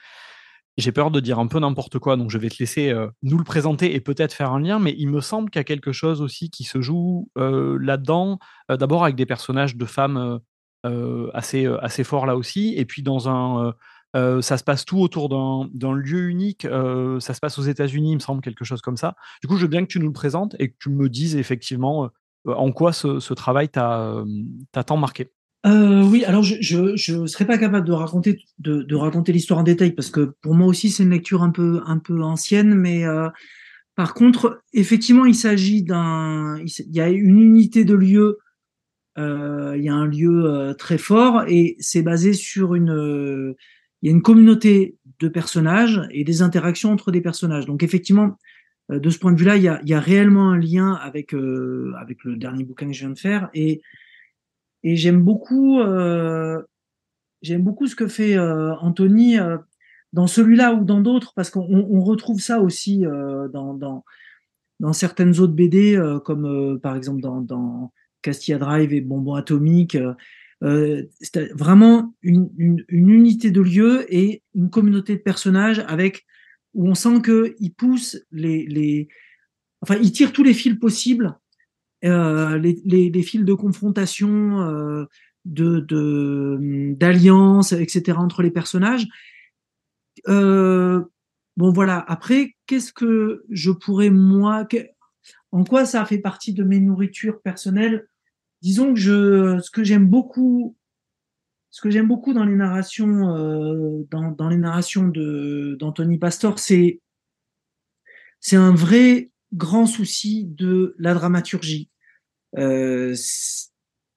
j'ai 0.77 0.93
peur 0.93 1.11
de 1.11 1.21
dire 1.21 1.39
un 1.39 1.47
peu 1.47 1.61
n'importe 1.61 1.99
quoi, 1.99 2.17
donc 2.17 2.31
je 2.31 2.39
vais 2.39 2.49
te 2.49 2.57
laisser 2.59 2.91
euh, 2.91 3.09
nous 3.23 3.39
le 3.39 3.45
présenter 3.45 3.95
et 3.95 4.01
peut-être 4.01 4.33
faire 4.33 4.53
un 4.53 4.61
lien, 4.61 4.79
mais 4.79 4.95
il 4.99 5.09
me 5.09 5.21
semble 5.21 5.51
qu'il 5.51 5.61
y 5.61 5.63
a 5.63 5.65
quelque 5.65 5.93
chose 5.93 6.21
aussi 6.21 6.51
qui 6.51 6.65
se 6.65 6.81
joue 6.81 7.31
euh, 7.39 7.79
là-dedans, 7.81 8.39
euh, 8.71 8.77
d'abord 8.77 9.05
avec 9.05 9.15
des 9.17 9.27
personnages 9.27 9.77
de 9.77 9.85
femmes 9.85 10.41
assez, 11.33 11.65
assez 11.81 12.05
forts 12.05 12.27
là 12.27 12.37
aussi, 12.37 12.75
et 12.77 12.85
puis 12.85 13.03
dans 13.03 13.31
un... 13.31 13.73
ça 14.15 14.57
se 14.57 14.65
passe 14.65 14.85
tout 14.85 15.01
autour 15.01 15.29
d'un 15.29 15.93
lieu 15.93 16.29
unique, 16.29 16.63
ça 16.63 17.35
se 17.35 17.41
passe 17.41 17.59
aux 17.59 17.63
États-Unis, 17.63 18.13
il 18.13 18.15
me 18.17 18.21
semble, 18.21 18.41
quelque 18.41 18.65
chose 18.65 18.81
comme 18.81 18.97
ça. 18.97 19.17
Du 19.43 19.49
coup, 19.49 19.57
je 19.57 19.63
veux 19.63 19.69
bien 19.69 19.83
que 19.83 19.89
tu 19.89 19.99
nous 19.99 20.07
le 20.07 20.13
présentes 20.13 20.55
et 20.59 20.71
que 20.71 20.77
tu 20.79 20.91
me 20.91 21.09
dises 21.09 21.37
effectivement 21.37 22.11
en 22.47 22.73
quoi 22.73 22.93
ce, 22.93 23.35
travail 23.35 23.69
t'a 23.69 24.25
tant 24.87 24.97
marqué. 24.97 25.31
Euh, 25.67 26.03
oui, 26.03 26.25
alors 26.25 26.43
je 26.43 27.21
ne 27.21 27.27
serais 27.27 27.47
pas 27.47 27.57
capable 27.57 27.87
de 27.87 27.93
raconter, 27.93 28.39
de, 28.59 28.95
raconter 28.95 29.33
l'histoire 29.33 29.61
en 29.61 29.63
détail 29.63 29.93
parce 29.93 30.11
que 30.11 30.35
pour 30.43 30.55
moi 30.55 30.67
aussi 30.67 30.91
c'est 30.91 31.05
une 31.05 31.11
lecture 31.11 31.43
un 31.43 31.51
peu, 31.51 31.81
un 31.87 31.99
peu 31.99 32.23
ancienne, 32.23 32.75
mais 32.75 33.07
euh, 33.07 33.29
par 33.95 34.13
contre, 34.13 34.63
effectivement, 34.73 35.25
il 35.25 35.35
s'agit 35.35 35.83
d'un. 35.83 36.59
Il 36.59 36.95
y 36.95 37.01
a 37.01 37.09
une 37.09 37.41
unité 37.41 37.85
de 37.85 37.95
lieu, 37.95 38.39
euh, 39.19 39.75
il 39.77 39.85
y 39.85 39.89
a 39.89 39.95
un 39.95 40.07
lieu 40.07 40.45
euh, 40.45 40.75
très 40.75 40.99
fort 40.99 41.45
et 41.49 41.77
c'est 41.79 42.03
basé 42.03 42.33
sur 42.35 42.75
une. 42.75 43.55
Euh, 44.05 44.09
il 44.09 44.09
y 44.09 44.11
a 44.11 44.13
une 44.13 44.23
communauté 44.23 44.97
de 45.21 45.29
personnages 45.29 46.03
et 46.11 46.25
des 46.25 46.43
interactions 46.43 46.93
entre 46.93 47.11
des 47.11 47.21
personnages. 47.21 47.67
Donc 47.67 47.83
effectivement, 47.83 48.39
euh, 48.91 48.99
de 48.99 49.11
ce 49.11 49.19
point 49.19 49.33
de 49.33 49.39
vue-là, 49.39 49.57
il 49.57 49.63
y 49.63 49.95
a, 49.95 50.01
réellement 50.01 50.51
un 50.51 50.59
lien 50.59 50.93
avec, 50.93 51.35
avec 51.35 52.25
le 52.25 52.37
dernier 52.37 52.65
bouquin 52.65 52.87
que 52.87 52.93
je 52.93 53.01
viens 53.01 53.11
de 53.11 53.19
faire 53.19 53.49
et 53.53 53.81
j'aime 54.97 55.23
beaucoup, 55.23 55.81
euh, 55.81 56.63
j'aime 57.43 57.63
beaucoup 57.63 57.87
ce 57.87 57.97
que 57.97 58.07
fait 58.07 58.37
euh, 58.37 58.75
Anthony 58.77 59.39
euh, 59.39 59.57
dans 60.13 60.27
celui-là 60.27 60.75
ou 60.75 60.85
dans 60.85 61.01
d'autres, 61.01 61.33
parce 61.35 61.51
qu'on 61.51 61.67
on 61.91 62.01
retrouve 62.01 62.41
ça 62.41 62.61
aussi 62.61 63.05
euh, 63.07 63.49
dans, 63.49 63.75
dans, 63.75 64.93
certaines 64.93 65.41
autres 65.41 65.55
BD, 65.55 65.97
euh, 65.97 66.21
comme 66.21 66.79
par 66.81 66.95
exemple 66.97 67.21
dans, 67.21 67.41
dans, 67.41 67.93
Castilla 68.23 68.59
Drive 68.59 68.95
et 68.95 69.03
Bonbon 69.03 69.35
Atomique. 69.35 69.99
C'est 70.63 71.53
vraiment 71.53 72.15
une, 72.23 72.85
unité 72.89 73.51
de 73.51 73.61
lieu 73.61 74.07
et 74.09 74.43
une 74.55 74.71
communauté 74.71 75.17
de 75.17 75.23
personnages 75.23 75.81
avec 75.89 76.25
où 76.75 76.89
on 76.89 76.95
sent 76.95 77.23
qu'il 77.23 77.75
pousse 77.75 78.19
les, 78.33 79.09
enfin, 79.81 79.97
il 80.01 80.13
tire 80.13 80.33
tous 80.33 80.43
les 80.43 80.55
fils 80.55 80.75
possibles, 80.79 81.39
les, 82.03 82.83
les, 82.85 83.23
fils 83.23 83.45
de 83.45 83.55
confrontation, 83.55 85.07
de 85.45 86.95
d'alliance, 86.95 87.73
etc. 87.73 88.19
entre 88.19 88.43
les 88.43 88.51
personnages. 88.51 89.07
bon 90.27 91.05
voilà. 91.57 92.05
Après, 92.09 92.57
qu'est-ce 92.67 92.93
que 92.93 93.45
je 93.51 93.71
pourrais 93.71 94.11
moi, 94.11 94.67
en 95.53 95.65
quoi 95.65 95.87
ça 95.87 96.05
fait 96.05 96.19
partie 96.19 96.53
de 96.53 96.65
mes 96.65 96.81
nourritures 96.81 97.41
personnelles? 97.41 98.09
Disons 98.65 98.95
que 98.95 99.59
ce 99.61 99.71
que 99.71 99.85
j'aime 99.85 100.07
beaucoup, 100.07 100.75
ce 101.69 101.83
que 101.83 101.91
j'aime 101.91 102.09
beaucoup 102.09 102.33
dans 102.33 102.47
les 102.47 102.55
narrations, 102.55 103.37
euh, 103.37 104.07
dans, 104.11 104.31
dans, 104.31 104.49
les 104.49 104.57
narrations 104.57 105.07
de 105.07 105.77
d'Anthony 105.79 106.17
Pastor, 106.17 106.59
c'est 106.59 107.03
c'est 108.41 108.57
un 108.57 108.75
vrai 108.75 109.31
grand 109.53 109.85
souci 109.85 110.47
de 110.47 110.97
la 110.99 111.13
dramaturgie. 111.13 111.91
Euh, 112.57 113.15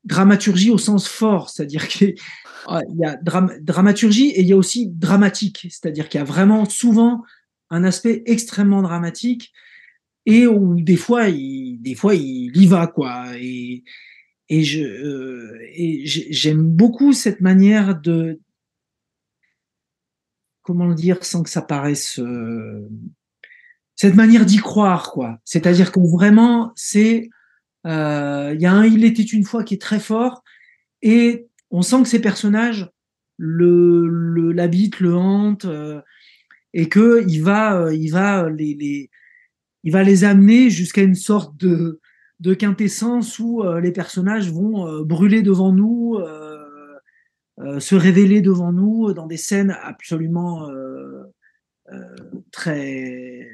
dramaturgie 0.06 0.72
au 0.72 0.78
sens 0.78 1.10
fort, 1.10 1.50
c'est-à-dire 1.50 1.86
qu'il 1.90 2.16
y 2.96 3.04
a 3.04 3.18
dramaturgie 3.18 4.28
et 4.28 4.44
il 4.44 4.48
y 4.48 4.54
a 4.54 4.58
aussi 4.58 4.88
dramatique, 4.88 5.68
c'est-à-dire 5.70 6.08
qu'il 6.08 6.20
y 6.20 6.22
a 6.22 6.26
vraiment 6.26 6.64
souvent 6.64 7.22
un 7.70 7.84
aspect 7.84 8.24
extrêmement 8.26 8.82
dramatique 8.82 9.52
et 10.26 10.48
où 10.48 10.80
des 10.80 10.96
fois 10.96 11.28
il, 11.28 11.82
des 11.82 11.96
fois 11.96 12.16
il 12.16 12.56
y 12.56 12.66
va 12.66 12.88
quoi 12.88 13.26
et 14.50 14.64
je 14.64 14.84
euh, 14.84 15.60
et 15.74 16.06
j'aime 16.06 16.64
beaucoup 16.64 17.14
cette 17.14 17.42
manière 17.42 18.00
de 18.00 18.40
comment 20.62 20.88
le 20.88 20.96
dire 20.96 21.24
sans 21.24 21.44
que 21.44 21.50
ça 21.50 21.62
paraisse 21.62 22.20
euh, 22.20 22.90
cette 23.96 24.16
manière 24.16 24.46
d'y 24.46 24.58
croire 24.58 25.12
quoi. 25.12 25.40
C'est-à-dire 25.44 25.92
que 25.92 26.00
vraiment 26.00 26.72
c'est 26.76 27.30
euh, 27.86 28.54
il 28.56 28.62
y 28.62 28.66
a 28.66 28.74
un 28.74 28.86
Il 28.86 29.04
était 29.04 29.24
une 29.24 29.44
fois 29.44 29.64
qui 29.64 29.76
est 29.76 29.82
très 29.82 30.00
fort 30.00 30.44
et 31.02 31.48
on 31.70 31.82
sent 31.82 32.04
que 32.04 32.10
ces 32.10 32.22
personnages 32.22 32.90
le 33.38 34.52
l'habitent, 34.52 35.00
le, 35.00 35.16
hantent 35.16 35.66
euh, 35.66 36.02
et 36.74 36.90
que 36.90 37.24
il 37.28 37.44
va, 37.44 37.94
il 37.94 38.10
va 38.10 38.50
les, 38.50 38.74
les 38.76 39.10
il 39.84 39.92
va 39.92 40.04
les 40.04 40.24
amener 40.24 40.70
jusqu'à 40.70 41.02
une 41.02 41.16
sorte 41.16 41.56
de, 41.58 42.02
de 42.40 42.54
quintessence 42.54 43.40
où 43.40 43.64
euh, 43.64 43.80
les 43.80 43.92
personnages 43.92 44.52
vont 44.52 45.02
brûler 45.04 45.42
devant 45.42 45.72
nous, 45.72 46.20
se 47.80 47.96
révéler 47.96 48.42
devant 48.42 48.72
nous 48.72 49.14
dans 49.14 49.26
des 49.26 49.38
scènes 49.38 49.76
absolument 49.82 50.70
très 52.52 53.48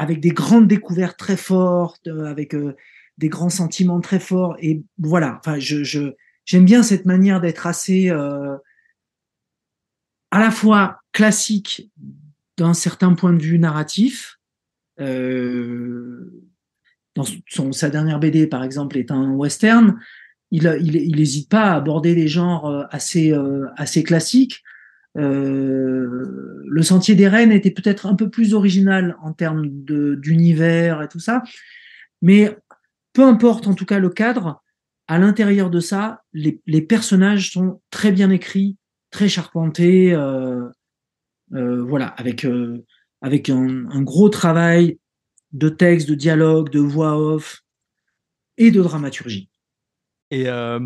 avec 0.00 0.20
des 0.20 0.30
grandes 0.30 0.66
découvertes 0.66 1.18
très 1.18 1.36
fortes, 1.36 2.06
euh, 2.06 2.24
avec 2.24 2.54
euh, 2.54 2.74
des 3.18 3.28
grands 3.28 3.50
sentiments 3.50 4.00
très 4.00 4.18
forts. 4.18 4.56
Et 4.58 4.82
voilà, 4.96 5.36
enfin, 5.38 5.58
je, 5.58 6.14
j'aime 6.46 6.64
bien 6.64 6.82
cette 6.82 7.04
manière 7.04 7.42
d'être 7.42 7.66
assez 7.66 8.08
euh, 8.08 8.56
à 10.30 10.40
la 10.40 10.50
fois 10.50 11.02
classique 11.12 11.92
d'un 12.56 12.72
certain 12.72 13.12
point 13.12 13.34
de 13.34 13.42
vue 13.42 13.58
narratif. 13.58 14.38
Son, 17.24 17.72
sa 17.72 17.90
dernière 17.90 18.18
BD, 18.18 18.46
par 18.46 18.64
exemple, 18.64 18.98
est 18.98 19.10
un 19.10 19.30
western. 19.30 19.98
Il 20.50 20.64
n'hésite 21.16 21.48
pas 21.48 21.70
à 21.70 21.76
aborder 21.76 22.14
des 22.14 22.26
genres 22.28 22.86
assez, 22.90 23.32
assez 23.76 24.02
classiques. 24.02 24.62
Euh, 25.16 26.62
le 26.66 26.82
Sentier 26.82 27.14
des 27.14 27.28
Reines 27.28 27.52
était 27.52 27.70
peut-être 27.70 28.06
un 28.06 28.14
peu 28.14 28.30
plus 28.30 28.54
original 28.54 29.16
en 29.22 29.32
termes 29.32 29.66
d'univers 29.68 31.02
et 31.02 31.08
tout 31.08 31.18
ça, 31.18 31.42
mais 32.22 32.56
peu 33.12 33.24
importe 33.24 33.66
en 33.66 33.74
tout 33.74 33.86
cas 33.86 33.98
le 33.98 34.10
cadre, 34.10 34.62
à 35.08 35.18
l'intérieur 35.18 35.70
de 35.70 35.80
ça, 35.80 36.22
les, 36.32 36.60
les, 36.66 36.82
personnages 36.82 37.50
sont 37.50 37.80
très 37.90 38.12
bien 38.12 38.30
écrits, 38.30 38.76
très 39.10 39.28
charpentés, 39.28 40.14
euh, 40.14 40.68
euh, 41.52 41.82
voilà, 41.82 42.06
avec, 42.06 42.44
euh, 42.44 42.84
avec 43.20 43.50
un, 43.50 44.02
gros 44.02 44.28
travail 44.28 44.98
de 45.52 45.68
texte, 45.68 46.08
de 46.08 46.14
dialogue, 46.14 46.70
de 46.70 46.80
voix 46.80 47.18
off 47.18 47.62
et 48.56 48.70
de 48.70 48.82
dramaturgie. 48.82 49.48
Et, 50.30 50.48
euh, 50.48 50.80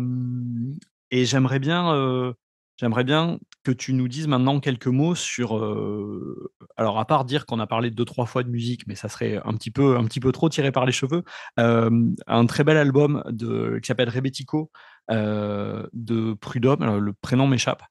et 1.11 1.25
j'aimerais 1.25 1.59
bien 1.59 2.35
J'aimerais 2.77 3.05
bien 3.05 3.39
que 3.63 3.71
tu 3.71 3.93
nous 3.93 4.09
dises 4.09 4.27
maintenant 4.27 4.59
quelques 4.59 4.87
mots 4.87 5.15
sur, 5.15 5.57
euh, 5.57 6.51
alors 6.75 6.99
à 6.99 7.05
part 7.05 7.23
dire 7.23 7.45
qu'on 7.45 7.61
a 7.61 7.67
parlé 7.67 7.89
deux 7.89 8.03
trois 8.03 8.25
fois 8.25 8.43
de 8.43 8.49
musique, 8.49 8.85
mais 8.85 8.95
ça 8.95 9.07
serait 9.07 9.39
un 9.45 9.53
petit 9.53 9.71
peu, 9.71 9.95
un 9.95 10.03
petit 10.03 10.19
peu 10.19 10.33
trop 10.33 10.49
tiré 10.49 10.73
par 10.73 10.85
les 10.85 10.91
cheveux. 10.91 11.23
Euh, 11.57 11.89
un 12.27 12.45
très 12.45 12.65
bel 12.65 12.75
album 12.75 13.23
de, 13.29 13.79
qui 13.81 13.87
s'appelle 13.87 14.09
Rebetico 14.09 14.71
euh, 15.09 15.87
de 15.93 16.33
Prud'homme. 16.33 16.97
Le 16.97 17.13
prénom 17.13 17.47
m'échappe, 17.47 17.83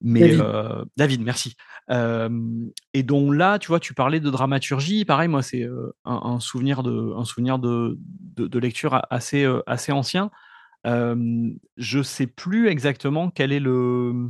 mais 0.00 0.36
David, 0.36 0.44
David 0.96 1.22
merci. 1.22 1.56
et 1.90 3.02
donc 3.02 3.34
là, 3.34 3.58
tu 3.58 3.68
vois, 3.68 3.80
tu 3.80 3.94
parlais 3.94 4.20
de 4.20 4.30
dramaturgie. 4.30 5.04
Pareil, 5.04 5.28
moi, 5.28 5.42
c'est 5.42 5.64
un, 6.04 6.20
un, 6.22 6.40
souvenir 6.40 6.82
de, 6.82 7.14
un 7.16 7.24
souvenir 7.24 7.58
de, 7.58 7.98
de, 8.36 8.46
de 8.46 8.58
lecture 8.58 9.00
assez, 9.10 9.46
assez 9.66 9.92
ancien. 9.92 10.30
Euh, 10.86 11.50
je 11.76 12.02
sais 12.02 12.26
plus 12.26 12.68
exactement 12.68 13.30
quel 13.30 13.52
est 13.52 13.60
le 13.60 14.28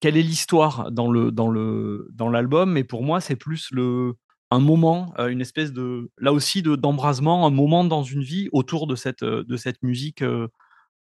quelle 0.00 0.16
est 0.16 0.22
l'histoire 0.22 0.90
dans 0.90 1.10
le 1.12 1.30
dans 1.30 1.50
le 1.50 2.08
dans 2.12 2.30
l'album, 2.30 2.72
mais 2.72 2.84
pour 2.84 3.02
moi 3.02 3.20
c'est 3.20 3.36
plus 3.36 3.68
le 3.70 4.14
un 4.50 4.60
moment, 4.60 5.12
une 5.18 5.42
espèce 5.42 5.72
de 5.72 6.10
là 6.18 6.32
aussi 6.32 6.62
de 6.62 6.74
d'embrasement, 6.74 7.46
un 7.46 7.50
moment 7.50 7.84
dans 7.84 8.02
une 8.02 8.22
vie 8.22 8.48
autour 8.52 8.86
de 8.86 8.96
cette 8.96 9.22
de 9.22 9.56
cette 9.56 9.82
musique 9.82 10.24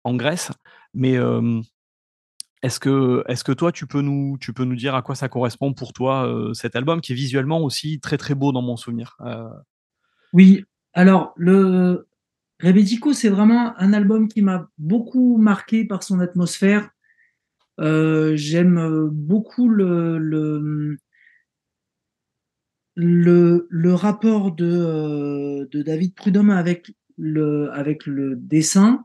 en 0.03 0.15
Grèce. 0.15 0.51
Mais 0.93 1.17
est-ce 2.63 2.79
que 2.79 3.23
est-ce 3.27 3.43
que 3.43 3.51
toi 3.51 3.71
tu 3.71 3.85
peux 3.85 4.01
nous 4.01 4.37
tu 4.39 4.53
peux 4.53 4.63
nous 4.63 4.75
dire 4.75 4.95
à 4.95 5.03
quoi 5.03 5.13
ça 5.13 5.29
correspond 5.29 5.73
pour 5.73 5.93
toi 5.93 6.51
cet 6.53 6.75
album 6.75 7.01
qui 7.01 7.11
est 7.11 7.15
visuellement 7.15 7.61
aussi 7.61 7.99
très 7.99 8.17
très 8.17 8.33
beau 8.33 8.51
dans 8.51 8.63
mon 8.63 8.77
souvenir. 8.77 9.17
Oui, 10.33 10.63
alors 10.93 11.33
le 11.37 12.07
Rebetico, 12.63 13.11
c'est 13.11 13.29
vraiment 13.29 13.77
un 13.77 13.91
album 13.91 14.29
qui 14.29 14.41
m'a 14.41 14.69
beaucoup 14.77 15.37
marqué 15.37 15.85
par 15.85 16.01
son 16.01 16.21
atmosphère. 16.21 16.89
Euh, 17.79 18.37
j'aime 18.37 18.77
euh, 18.77 19.09
beaucoup 19.11 19.67
le, 19.67 20.17
le, 20.17 20.97
le, 22.95 23.93
rapport 23.93 24.53
de, 24.53 24.65
euh, 24.65 25.67
de, 25.71 25.81
David 25.81 26.15
Prudhomme 26.15 26.51
avec 26.51 26.93
le, 27.17 27.69
avec 27.73 28.05
le 28.05 28.35
dessin. 28.37 29.03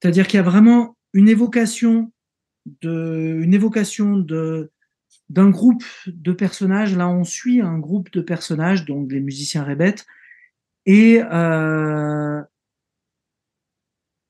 C'est-à-dire 0.00 0.26
qu'il 0.26 0.38
y 0.38 0.40
a 0.40 0.44
vraiment 0.44 0.96
une 1.12 1.28
évocation 1.28 2.12
de, 2.80 3.40
une 3.42 3.54
évocation 3.54 4.16
de, 4.16 4.70
d'un 5.28 5.50
groupe 5.50 5.84
de 6.06 6.32
personnages. 6.32 6.96
Là, 6.96 7.08
on 7.08 7.24
suit 7.24 7.60
un 7.60 7.78
groupe 7.78 8.10
de 8.12 8.20
personnages, 8.20 8.84
donc 8.84 9.12
les 9.12 9.20
musiciens 9.20 9.64
rébètes, 9.64 10.06
et 10.86 11.22
euh, 11.22 12.42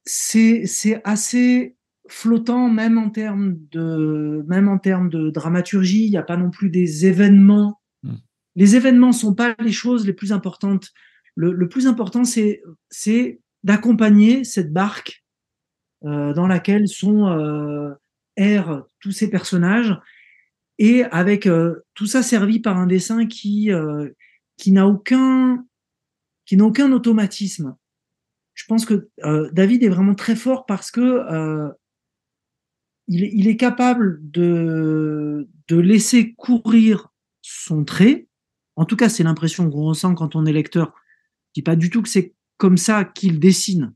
c'est 0.05 1.01
assez 1.05 1.77
flottant, 2.09 2.68
même 2.68 2.99
en 2.99 3.11
termes 3.11 3.57
de, 3.71 4.45
même 4.49 4.68
en 4.68 4.79
termes 4.79 5.09
de 5.09 5.31
dramaturgie. 5.31 6.05
Il 6.05 6.11
n'y 6.11 6.18
a 6.18 6.23
pas 6.23 6.37
non 6.37 6.51
plus 6.51 6.68
des 6.68 7.07
événements. 7.07 7.81
Hmm. 8.03 8.16
Les 8.55 8.77
événements 8.77 9.12
sont 9.12 9.35
pas 9.35 9.55
les 9.61 9.73
choses 9.73 10.07
les 10.07 10.12
plus 10.12 10.33
importantes. 10.33 10.90
Le, 11.37 11.53
le 11.53 11.68
plus 11.68 11.87
important, 11.87 12.25
c'est 12.25 12.61
d'accompagner 13.62 14.45
cette 14.45 14.73
barque 14.73 15.22
dans 16.05 16.47
laquelle 16.47 16.88
sont 16.88 17.29
euh, 17.29 17.95
errent 18.37 18.83
tous 19.01 19.12
ces 19.12 19.31
personnages 19.31 19.97
et 20.79 21.05
avec 21.05 21.47
euh, 21.47 21.85
tout 21.95 22.07
ça 22.07 22.23
servi 22.23 22.61
par 22.61 22.77
un 22.77 22.87
dessin 22.87 23.27
qui 23.27 23.71
euh, 23.73 24.11
qui 24.57 24.73
n'a 24.73 24.87
aucun 24.87 25.65
qui 26.45 26.57
n'a 26.57 26.65
aucun 26.65 26.91
automatisme. 26.93 27.77
Je 28.55 28.65
pense 28.67 28.85
que 28.85 29.09
euh, 29.25 29.49
David 29.53 29.83
est 29.83 29.88
vraiment 29.88 30.15
très 30.15 30.37
fort 30.37 30.67
parce 30.67 30.91
que 30.91 31.01
euh, 31.01 31.71
il, 33.09 33.23
il, 33.23 33.49
est 33.49 33.57
capable 33.57 34.19
de, 34.31 35.49
de 35.69 35.77
laisser 35.77 36.35
courir 36.35 37.09
son 37.43 37.85
trait. 37.85 38.27
En 38.77 38.85
tout 38.85 38.97
cas, 38.97 39.09
c'est 39.09 39.23
l'impression 39.23 39.71
qu'on 39.71 39.85
ressent 39.85 40.15
quand 40.15 40.37
on 40.37 40.47
est 40.47 40.53
lecteur. 40.53 40.93
Je 41.49 41.61
dis 41.61 41.62
pas 41.62 41.77
du 41.77 41.91
tout 41.91 42.03
que 42.03 42.09
c'est 42.09 42.35
comme 42.59 42.77
ça 42.77 43.05
qu'il 43.05 43.41
dessine, 43.41 43.95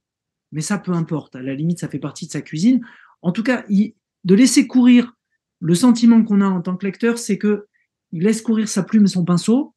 mais 0.52 0.60
ça 0.60 0.78
peu 0.78 0.92
importe. 0.92 1.36
À 1.36 1.42
la 1.42 1.54
limite, 1.54 1.80
ça 1.80 1.88
fait 1.88 1.98
partie 1.98 2.26
de 2.26 2.32
sa 2.32 2.40
cuisine. 2.40 2.80
En 3.22 3.32
tout 3.32 3.42
cas, 3.42 3.64
de 3.68 4.34
laisser 4.34 4.66
courir 4.66 5.14
le 5.60 5.74
sentiment 5.74 6.22
qu'on 6.22 6.40
a 6.40 6.46
en 6.46 6.60
tant 6.60 6.76
que 6.76 6.86
lecteur, 6.86 7.18
c'est 7.18 7.38
que 7.38 7.66
il 8.12 8.22
laisse 8.22 8.42
courir 8.42 8.68
sa 8.68 8.82
plume 8.82 9.04
et 9.04 9.08
son 9.08 9.24
pinceau, 9.24 9.74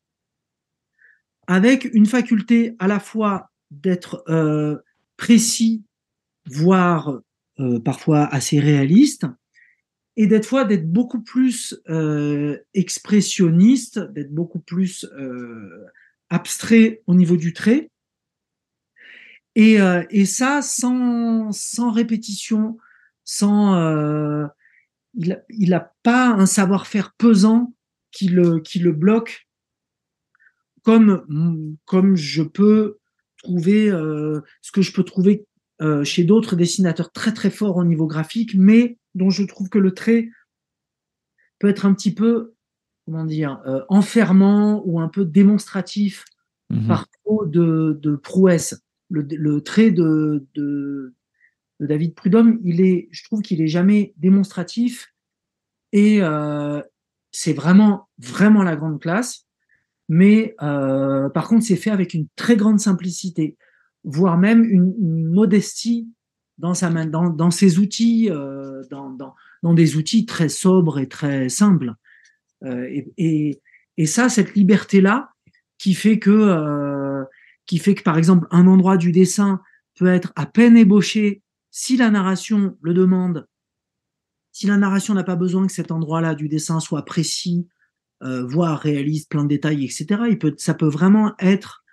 avec 1.48 1.90
une 1.94 2.06
faculté 2.06 2.76
à 2.80 2.88
la 2.88 3.00
fois 3.00 3.50
d'être 3.72 4.24
euh, 4.30 4.78
précis 5.18 5.84
voire 6.46 7.20
parfois 7.84 8.26
assez 8.26 8.60
réaliste, 8.60 9.26
et 10.16 10.28
d'être 10.28 10.46
fois 10.46 10.64
d'être 10.64 10.90
beaucoup 10.90 11.22
plus 11.22 11.82
expressionniste, 12.74 14.00
d'être 14.00 14.34
beaucoup 14.34 14.60
plus 14.60 15.06
abstrait 16.30 17.02
au 17.08 17.14
niveau 17.14 17.38
du 17.38 17.54
trait. 17.54 17.90
Et, 19.56 19.78
et 20.12 20.26
ça 20.26 20.62
sans, 20.62 21.52
sans 21.52 21.92
répétition, 21.92 22.78
sans 23.26 24.48
il 25.16 25.70
n'a 25.70 25.94
pas 26.04 26.28
un 26.28 26.46
savoir-faire 26.46 27.14
pesant 27.18 27.74
qui 28.12 28.28
le, 28.28 28.60
qui 28.60 28.80
le 28.80 28.92
bloque 28.92 29.48
comme, 30.84 31.78
comme 31.86 32.16
je 32.16 32.42
peux 32.42 32.98
trouver 33.38 33.90
euh, 33.90 34.42
ce 34.62 34.72
que 34.72 34.82
je 34.82 34.92
peux 34.92 35.04
trouver 35.04 35.46
euh, 35.82 36.04
chez 36.04 36.24
d'autres 36.24 36.56
dessinateurs 36.56 37.12
très 37.12 37.34
très 37.34 37.50
forts 37.50 37.78
au 37.78 37.84
niveau 37.84 38.08
graphique, 38.08 38.56
mais 38.56 38.98
dont 39.16 39.30
je 39.30 39.44
trouve 39.44 39.70
que 39.70 39.80
le 39.80 39.94
trait 39.94 40.30
peut 41.60 41.70
être 41.70 41.86
un 41.86 41.94
petit 41.94 42.14
peu, 42.14 42.54
comment 43.06 43.26
dire, 43.26 43.62
euh, 43.66 43.82
enfermant 43.90 44.82
ou 44.86 45.00
un 45.00 45.10
peu 45.10 45.26
démonstratif 45.26 46.26
mmh 46.70 46.88
par 46.88 47.08
trop 47.24 47.46
de, 47.46 47.98
de 48.02 48.16
prouesse. 48.16 48.80
Le, 49.10 49.60
trait 49.62 49.92
de, 49.92 51.14
David 51.80 52.14
Prudhomme, 52.14 52.60
il 52.64 52.82
est, 52.82 53.08
je 53.12 53.24
trouve 53.24 53.42
qu'il 53.42 53.62
est 53.62 53.68
jamais 53.68 54.14
démonstratif 54.18 55.14
et 55.92 56.22
euh, 56.22 56.82
c'est 57.32 57.54
vraiment 57.54 58.10
vraiment 58.18 58.64
la 58.64 58.76
grande 58.76 59.02
classe. 59.02 59.46
Mais 60.08 60.56
euh, 60.62 61.30
par 61.30 61.48
contre, 61.48 61.66
c'est 61.66 61.76
fait 61.76 61.92
avec 61.92 62.14
une 62.14 62.28
très 62.36 62.56
grande 62.56 62.80
simplicité, 62.80 63.58
voire 64.04 64.38
même 64.38 64.64
une, 64.64 65.28
modestie 65.28 66.10
dans 66.58 66.74
ses 67.52 67.80
outils, 67.80 68.30
euh, 68.30 68.82
dans, 68.90 69.74
des 69.74 69.96
outils 69.96 70.26
très 70.26 70.50
sobres 70.50 71.00
et 71.00 71.08
très 71.08 71.48
simples. 71.50 71.94
Et, 73.18 73.62
ça, 74.06 74.30
cette 74.30 74.56
liberté-là, 74.56 75.30
qui 75.78 75.94
fait 75.94 76.20
que, 76.20 76.32
qui 77.70 77.78
fait 77.78 77.94
que 77.94 78.02
par 78.02 78.18
exemple 78.18 78.48
un 78.50 78.66
endroit 78.66 78.98
du 78.98 79.12
dessin 79.12 79.62
peut 79.96 80.08
être 80.08 80.34
à 80.36 80.48
peine 80.48 80.76
ébauché 80.76 81.44
si 81.70 81.98
la 81.98 82.10
narration 82.10 82.76
le 82.82 82.96
demande, 82.96 83.48
si 84.52 84.66
la 84.66 84.76
narration 84.76 85.14
n'a 85.14 85.24
pas 85.24 85.36
besoin 85.36 85.68
que 85.68 85.72
cet 85.72 85.92
endroit-là 85.92 86.34
du 86.34 86.50
dessin 86.50 86.80
soit 86.80 87.06
précis, 87.06 87.68
euh, 88.24 88.44
voire 88.44 88.80
réaliste, 88.80 89.30
plein 89.30 89.44
de 89.44 89.50
détails, 89.50 89.86
etc., 89.86 90.36
ça 90.58 90.74
peut 90.74 90.88
vraiment 90.88 91.36
être 91.38 91.84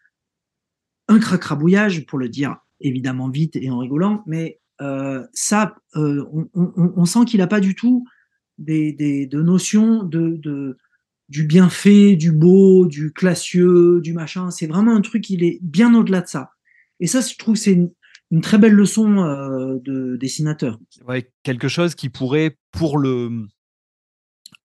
un 1.09 1.19
cracrabouillage, 1.19 2.07
pour 2.07 2.19
le 2.19 2.31
dire 2.31 2.57
évidemment 2.81 3.29
vite 3.29 3.57
et 3.57 3.71
en 3.71 3.79
rigolant, 3.79 4.25
mais 4.27 4.62
euh, 4.81 5.27
ça, 5.35 5.77
euh, 5.95 6.25
on, 6.55 7.05
sent 7.05 7.27
qu'il 7.27 7.41
n'a 7.41 7.47
pas 7.47 7.61
du 7.61 7.75
tout 7.75 8.07
des, 8.57 9.27
de 9.27 9.43
notions 9.43 10.05
de, 10.05 10.79
du 11.29 11.45
bienfait, 11.45 12.17
du 12.17 12.33
beau, 12.33 12.87
du 12.87 13.12
classieux, 13.12 14.01
du 14.01 14.12
machin. 14.12 14.51
C'est 14.51 14.67
vraiment 14.67 14.95
un 14.95 15.01
truc, 15.01 15.29
il 15.31 15.45
est 15.45 15.59
bien 15.62 15.95
au-delà 15.95 16.21
de 16.21 16.29
ça. 16.29 16.51
Et 17.01 17.07
ça, 17.07 17.21
je 17.21 17.37
trouve, 17.37 17.57
c'est 17.57 17.73
une, 17.73 17.91
très 18.41 18.59
belle 18.59 18.73
leçon 18.73 19.19
euh, 19.19 19.79
de 19.83 20.17
dessinateur. 20.17 20.79
Ouais, 21.07 21.31
quelque 21.43 21.69
chose 21.69 21.95
qui 21.95 22.09
pourrait, 22.09 22.59
pour 22.71 22.99
le, 22.99 23.47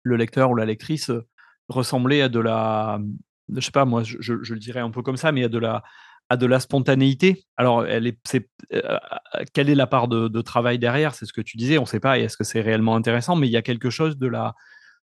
le 0.04 0.16
lecteur 0.16 0.52
ou 0.52 0.56
la 0.56 0.66
lectrice, 0.66 1.10
euh, 1.10 1.26
ressembler 1.68 2.22
à 2.22 2.30
de 2.30 2.40
la. 2.40 3.00
Je 3.54 3.60
sais 3.60 3.72
pas, 3.72 3.86
moi, 3.86 4.04
je, 4.04 4.34
le 4.34 4.60
dirais 4.60 4.80
un 4.80 4.92
peu 4.92 5.02
comme 5.02 5.18
ça, 5.18 5.32
mais 5.32 5.44
à 5.44 5.50
de 5.50 5.58
la, 5.58 5.84
à 6.30 6.38
de 6.38 6.46
la 6.46 6.60
spontanéité. 6.60 7.44
Alors, 7.58 7.82
euh, 7.82 8.12
quelle 9.54 9.70
est 9.70 9.76
la 9.76 9.88
part 9.88 10.08
de, 10.08 10.28
de 10.28 10.42
travail 10.42 10.80
derrière? 10.80 11.14
C'est 11.14 11.26
ce 11.26 11.34
que 11.34 11.42
tu 11.42 11.58
disais, 11.58 11.78
on 11.78 11.82
ne 11.82 11.88
sait 11.88 12.00
pas, 12.00 12.18
est-ce 12.18 12.38
que 12.38 12.46
c'est 12.46 12.62
réellement 12.62 12.96
intéressant, 12.96 13.36
mais 13.36 13.48
il 13.48 13.52
y 13.52 13.58
a 13.58 13.62
quelque 13.62 13.90
chose 13.90 14.18
de 14.18 14.28
la, 14.28 14.56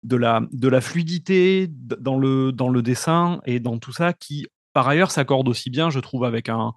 de 0.05 0.17
la, 0.17 0.43
de 0.53 0.69
la 0.69 0.81
fluidité 0.81 1.67
dans 1.69 2.19
le, 2.19 2.53
dans 2.53 2.69
le 2.69 2.83
dessin 2.83 3.41
et 3.47 3.59
dans 3.59 3.79
tout 3.79 3.93
ça 3.93 4.13
qui, 4.13 4.47
par 4.73 4.87
ailleurs, 4.87 5.11
s'accorde 5.11 5.49
aussi 5.49 5.71
bien, 5.71 5.91
je 5.91 5.99
trouve, 5.99 6.25
avec 6.25 6.49
un, 6.49 6.75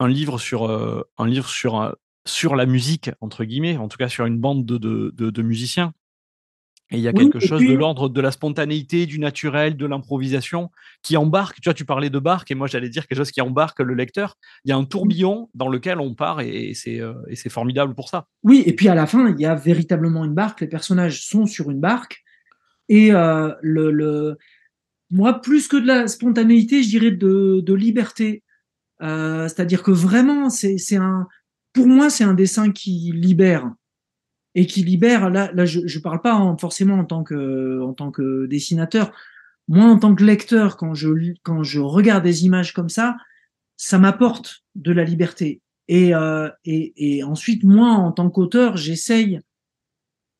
un 0.00 0.08
livre 0.08 0.38
sur, 0.38 0.70
euh, 0.70 1.02
un 1.18 1.26
livre 1.26 1.48
sur, 1.48 1.80
euh, 1.80 1.92
sur 2.24 2.54
la 2.54 2.64
musique, 2.64 3.10
entre 3.20 3.44
guillemets, 3.44 3.76
en 3.76 3.88
tout 3.88 3.98
cas 3.98 4.08
sur 4.08 4.24
une 4.24 4.38
bande 4.38 4.64
de, 4.64 4.78
de, 4.78 5.10
de, 5.10 5.42
musiciens. 5.42 5.92
Et 6.90 6.98
il 6.98 7.02
y 7.02 7.08
a 7.08 7.12
quelque 7.12 7.40
chose 7.40 7.62
de 7.62 7.72
l'ordre 7.72 8.08
de 8.08 8.20
la 8.20 8.30
spontanéité, 8.30 9.06
du 9.06 9.18
naturel, 9.18 9.76
de 9.76 9.86
l'improvisation 9.86 10.70
qui 11.02 11.16
embarque. 11.16 11.60
Tu 11.60 11.68
vois, 11.68 11.74
tu 11.74 11.86
parlais 11.86 12.10
de 12.10 12.18
barque 12.18 12.50
et 12.50 12.54
moi 12.54 12.66
j'allais 12.66 12.90
dire 12.90 13.08
quelque 13.08 13.18
chose 13.18 13.30
qui 13.30 13.40
embarque 13.40 13.80
le 13.80 13.94
lecteur. 13.94 14.36
Il 14.64 14.68
y 14.68 14.72
a 14.72 14.76
un 14.76 14.84
tourbillon 14.84 15.48
dans 15.54 15.68
lequel 15.68 15.98
on 15.98 16.14
part 16.14 16.42
et, 16.42 16.74
euh, 16.86 17.14
et 17.26 17.36
c'est 17.36 17.48
formidable 17.48 17.94
pour 17.94 18.10
ça. 18.10 18.26
Oui, 18.42 18.62
et 18.66 18.74
puis 18.74 18.88
à 18.88 18.94
la 18.94 19.06
fin, 19.06 19.28
il 19.30 19.40
y 19.40 19.46
a 19.46 19.54
véritablement 19.54 20.24
une 20.24 20.34
barque. 20.34 20.60
Les 20.60 20.68
personnages 20.68 21.26
sont 21.26 21.46
sur 21.46 21.70
une 21.70 21.80
barque 21.80 22.23
et 22.88 23.10
le, 23.10 23.90
le, 23.90 24.36
moi, 25.10 25.40
plus 25.40 25.68
que 25.68 25.76
de 25.76 25.86
la 25.86 26.08
spontanéité, 26.08 26.82
je 26.82 26.88
dirais 26.88 27.10
de, 27.10 27.60
de 27.60 27.74
liberté. 27.74 28.42
Euh, 29.02 29.48
c'est-à-dire 29.48 29.82
que 29.82 29.90
vraiment, 29.90 30.50
c'est 30.50 30.96
un, 30.96 31.28
pour 31.72 31.86
moi, 31.86 32.10
c'est 32.10 32.24
un 32.24 32.34
dessin 32.34 32.72
qui 32.72 33.12
libère 33.14 33.72
et 34.54 34.66
qui 34.66 34.82
libère. 34.82 35.30
Là, 35.30 35.50
là, 35.52 35.66
je, 35.66 35.80
je 35.86 35.98
parle 35.98 36.20
pas 36.20 36.56
forcément 36.60 36.94
en 36.94 37.04
tant 37.04 37.22
que, 37.22 37.80
en 37.82 37.92
tant 37.92 38.10
que 38.10 38.46
dessinateur. 38.46 39.12
Moi, 39.68 39.84
en 39.84 39.98
tant 39.98 40.14
que 40.14 40.24
lecteur, 40.24 40.76
quand 40.76 40.94
je 40.94 41.08
quand 41.42 41.62
je 41.62 41.80
regarde 41.80 42.24
des 42.24 42.44
images 42.44 42.72
comme 42.72 42.88
ça, 42.88 43.16
ça 43.76 43.98
m'apporte 43.98 44.64
de 44.74 44.92
la 44.92 45.04
liberté. 45.04 45.60
Et, 45.88 46.14
euh, 46.14 46.48
et, 46.64 46.92
et, 46.96 47.22
ensuite, 47.24 47.62
moi, 47.62 47.90
en 47.90 48.10
tant 48.10 48.30
qu'auteur, 48.30 48.76
j'essaye 48.76 49.40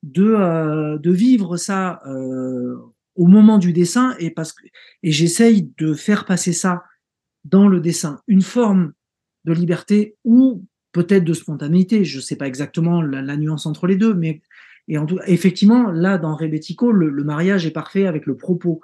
de, 0.05 0.35
euh, 0.37 0.99
de 0.99 1.11
vivre 1.11 1.57
ça 1.57 2.01
euh, 2.07 2.77
au 3.15 3.27
moment 3.27 3.59
du 3.59 3.73
dessin 3.73 4.15
et 4.19 4.31
parce 4.31 4.53
que 4.53 4.67
et 5.03 5.11
j'essaye 5.11 5.71
de 5.79 5.95
faire 5.95 6.27
passer 6.27 6.53
ça 6.53 6.85
dans 7.45 7.69
le 7.69 7.81
dessin 7.81 8.21
une 8.29 8.43
forme 8.43 8.93
de 9.45 9.53
liberté 9.53 10.17
ou 10.25 10.65
peut-être 10.93 11.25
de 11.25 11.33
spontanéité. 11.33 12.05
Je 12.05 12.21
sais 12.21 12.37
pas 12.37 12.47
exactement 12.47 13.03
la, 13.03 13.37
nuance 13.37 13.67
entre 13.67 13.87
les 13.87 13.97
deux, 13.97 14.15
mais 14.15 14.43
et 14.89 14.99
en 14.99 15.07
tout, 15.07 15.19
effectivement, 15.27 15.91
là, 15.91 16.19
dans 16.19 16.37
Rebetico, 16.37 16.93
le, 16.93 17.25
mariage 17.25 17.65
est 17.65 17.71
parfait 17.71 18.07
avec 18.07 18.27
le 18.27 18.37
propos, 18.37 18.83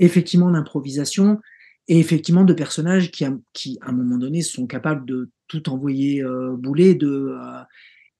effectivement, 0.00 0.50
d'improvisation 0.50 1.40
et 1.86 2.00
effectivement 2.00 2.44
de 2.44 2.52
personnages 2.52 3.12
qui, 3.12 3.24
qui, 3.52 3.78
à 3.80 3.90
un 3.90 3.92
moment 3.92 4.18
donné, 4.18 4.42
sont 4.42 4.66
capables 4.66 5.06
de 5.06 5.30
tout 5.46 5.68
envoyer 5.68 6.24
euh, 6.24 6.56
bouler 6.56 6.96
de, 6.96 7.36
euh, 7.40 7.62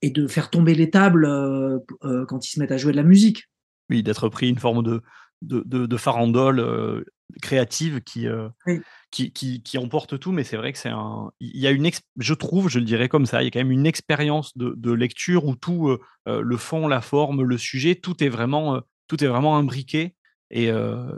et 0.03 0.11
de 0.11 0.27
faire 0.27 0.51
tomber 0.51 0.75
les 0.75 0.91
tables 0.91 1.25
euh, 1.25 1.79
euh, 2.05 2.27
quand 2.27 2.47
ils 2.47 2.51
se 2.51 2.61
mettent 2.61 2.73
à 2.73 2.77
jouer 2.77 2.93
de 2.93 2.97
la 2.97 3.03
musique. 3.03 3.45
Oui, 3.91 4.03
d'être 4.03 4.29
pris 4.29 4.49
une 4.49 4.59
forme 4.59 4.83
de, 4.83 5.03
de, 5.43 5.63
de, 5.65 5.87
de 5.87 5.97
farandole 5.97 6.61
euh, 6.61 7.05
créative 7.41 8.01
qui, 8.03 8.27
oui 8.67 8.81
qui, 9.11 9.63
qui, 9.63 9.79
emporte 9.79 10.19
tout, 10.19 10.33
mais 10.33 10.45
c'est 10.45 10.57
vrai 10.57 10.73
que 10.73 10.79
c'est 10.79 10.91
un. 10.91 11.31
Il 11.41 11.59
y 11.59 11.67
a 11.67 11.71
une, 11.71 11.89
je 12.19 12.35
trouve, 12.35 12.69
je 12.69 12.79
le 12.79 12.85
dirais 12.85 13.09
comme 13.09 13.27
ça, 13.27 13.43
il 13.43 13.47
y 13.47 13.49
a 13.49 13.51
quand 13.51 13.61
même 13.61 13.71
une 13.71 13.87
expérience 13.87 14.57
de, 14.57 14.75
de, 14.77 14.93
lecture 14.93 15.47
où 15.47 15.57
tout, 15.57 15.89
euh, 16.29 16.43
le 16.43 16.57
fond, 16.57 16.89
la 16.89 17.01
forme, 17.01 17.43
le 17.43 17.59
sujet, 17.59 17.95
tout 17.95 18.23
est 18.23 18.29
vraiment, 18.29 18.77
euh, 18.77 18.81
tout 19.09 19.23
est 19.23 19.27
vraiment 19.27 19.57
imbriqué 19.57 20.15
et, 20.51 20.71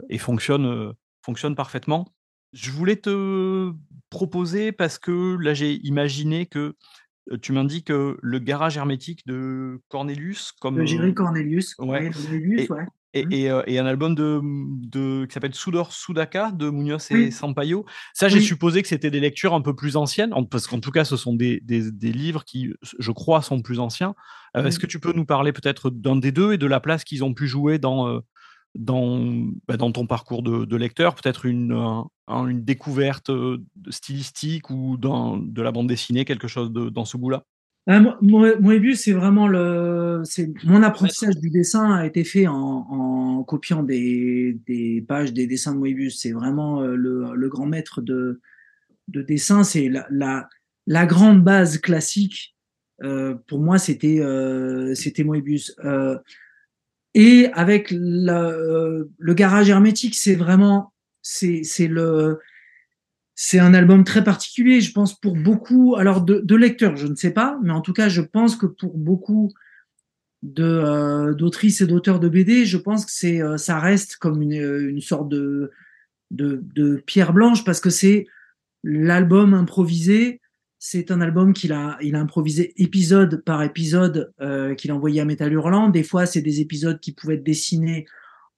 et 0.09 0.17
fonctionne, 0.17 0.93
fonctionne 1.23 1.55
parfaitement. 1.55 2.07
Je 2.53 2.71
voulais 2.71 2.95
te 2.95 3.71
proposer 4.09 4.71
parce 4.71 4.97
que 4.97 5.37
là 5.39 5.53
j'ai 5.53 5.73
imaginé 5.85 6.47
que 6.47 6.75
tu 7.41 7.51
m'indiques 7.51 7.89
le 7.89 8.39
garage 8.39 8.77
hermétique 8.77 9.25
de 9.25 9.81
Cornelius 9.89 10.51
comme. 10.59 10.83
De 10.83 11.11
Cornelius. 11.11 11.75
Ouais. 11.79 12.09
Cornelius, 12.09 12.69
ouais. 12.69 12.85
Mmh. 13.15 13.33
Euh, 13.33 13.63
et, 13.65 13.79
un 13.79 13.87
album 13.87 14.13
de, 14.13 14.39
de 14.43 15.25
qui 15.25 15.33
s'appelle 15.33 15.55
Sudor 15.55 15.91
Sudaka 15.91 16.51
de 16.51 16.69
Munoz 16.69 17.09
et 17.11 17.31
Sampaio. 17.31 17.85
Ça, 18.13 18.27
j'ai 18.29 18.39
supposé 18.39 18.83
que 18.83 18.87
c'était 18.87 19.09
des 19.09 19.19
lectures 19.19 19.55
un 19.55 19.61
peu 19.61 19.75
plus 19.75 19.95
anciennes, 19.95 20.33
parce 20.51 20.67
qu'en 20.67 20.79
tout 20.79 20.91
cas, 20.91 21.05
ce 21.05 21.17
sont 21.17 21.33
des, 21.33 21.59
des, 21.61 21.91
des, 21.91 22.11
livres 22.11 22.45
qui, 22.45 22.71
je 22.99 23.11
crois, 23.11 23.41
sont 23.41 23.61
plus 23.61 23.79
anciens. 23.79 24.13
Euh, 24.55 24.65
est-ce 24.65 24.77
que 24.77 24.85
tu 24.85 24.99
peux 24.99 25.13
nous 25.13 25.25
parler 25.25 25.53
peut-être 25.53 25.89
d'un 25.89 26.17
des 26.17 26.31
deux 26.31 26.53
et 26.53 26.57
de 26.57 26.67
la 26.67 26.79
place 26.79 27.03
qu'ils 27.03 27.23
ont 27.23 27.33
pu 27.33 27.47
jouer 27.47 27.79
dans, 27.79 28.07
euh, 28.07 28.19
dans, 28.75 29.19
bah, 29.67 29.77
dans 29.77 29.91
ton 29.91 30.05
parcours 30.05 30.43
de, 30.43 30.75
lecteur 30.75 31.15
Peut-être 31.15 31.45
une, 31.45 31.73
une 32.27 32.63
découverte 32.63 33.31
stylistique 33.89 34.69
ou 34.69 34.97
dans, 34.97 35.37
de 35.37 35.61
la 35.61 35.71
bande 35.71 35.87
dessinée, 35.87 36.25
quelque 36.25 36.47
chose 36.47 36.71
dans 36.71 37.05
ce 37.05 37.17
goût-là? 37.17 37.43
Ah, 37.91 37.99
Moebius, 38.21 39.01
c'est 39.01 39.13
vraiment 39.13 39.47
le, 39.47 40.21
mon 40.63 40.83
apprentissage 40.83 41.37
du 41.37 41.49
dessin 41.49 41.91
a 41.91 42.05
été 42.05 42.23
fait 42.23 42.45
en, 42.45 43.43
copiant 43.47 43.81
des, 43.81 45.03
pages 45.07 45.33
des 45.33 45.47
dessins 45.47 45.73
de 45.73 45.79
Moebius. 45.79 46.19
C'est 46.19 46.31
vraiment 46.31 46.83
euh, 46.83 46.95
le, 46.95 47.49
grand 47.49 47.65
maître 47.65 48.01
de, 48.01 48.41
de 49.07 49.21
dessin. 49.23 49.63
C'est 49.63 49.89
la, 49.89 50.47
la, 50.85 51.05
grande 51.07 51.43
base 51.43 51.79
classique. 51.79 52.55
Euh, 53.01 53.33
pour 53.47 53.59
moi, 53.59 53.79
c'était 53.79 54.19
euh, 54.19 54.93
c'était 54.93 55.23
Moebius. 55.23 55.73
Euh, 55.83 56.15
et 57.13 57.49
avec 57.53 57.91
euh, 57.91 59.05
le 59.17 59.33
garage 59.33 59.69
hermétique, 59.69 60.15
c'est 60.15 60.35
vraiment 60.35 60.93
c'est 61.21 61.63
c'est 61.63 61.87
le 61.87 62.39
c'est 63.35 63.59
un 63.59 63.73
album 63.73 64.03
très 64.03 64.23
particulier, 64.23 64.81
je 64.81 64.91
pense, 64.91 65.17
pour 65.17 65.37
beaucoup, 65.37 65.95
alors 65.95 66.21
de, 66.21 66.41
de, 66.43 66.55
lecteurs, 66.57 66.97
je 66.97 67.07
ne 67.07 67.15
sais 67.15 67.31
pas, 67.31 67.57
mais 67.63 67.71
en 67.71 67.79
tout 67.79 67.93
cas, 67.93 68.09
je 68.09 68.19
pense 68.19 68.57
que 68.57 68.65
pour 68.65 68.97
beaucoup 68.97 69.49
de 70.43 70.63
euh, 70.63 71.33
d'autrices 71.33 71.79
et 71.79 71.87
d'auteurs 71.87 72.19
de 72.19 72.27
BD, 72.27 72.65
je 72.65 72.77
pense 72.77 73.05
que 73.05 73.11
c'est 73.13 73.41
euh, 73.41 73.55
ça 73.55 73.79
reste 73.79 74.17
comme 74.17 74.41
une, 74.41 74.53
une 74.53 74.99
sorte 74.99 75.29
de, 75.29 75.71
de, 76.31 76.61
de 76.75 76.97
pierre 76.97 77.33
blanche 77.33 77.63
parce 77.63 77.79
que 77.79 77.89
c'est 77.89 78.27
l'album 78.83 79.53
improvisé. 79.53 80.41
C'est 80.81 81.11
un 81.11 81.19
album 81.19 81.51
qu'il 81.51 81.73
a, 81.73 81.97
il 82.01 82.15
a 82.15 82.21
improvisé 82.21 82.73
épisode 82.81 83.43
par 83.43 83.61
épisode 83.63 84.31
euh, 84.39 84.75
qu'il 84.75 84.91
a 84.91 84.95
envoyé 84.95 85.19
à 85.19 85.25
Metal 85.25 85.51
Hurlant. 85.51 85.89
Des 85.89 86.03
fois, 86.03 86.25
c'est 86.25 86.41
des 86.41 86.61
épisodes 86.61 87.01
qui 87.01 87.11
pouvaient 87.11 87.35
être 87.35 87.43
dessinés 87.43 88.05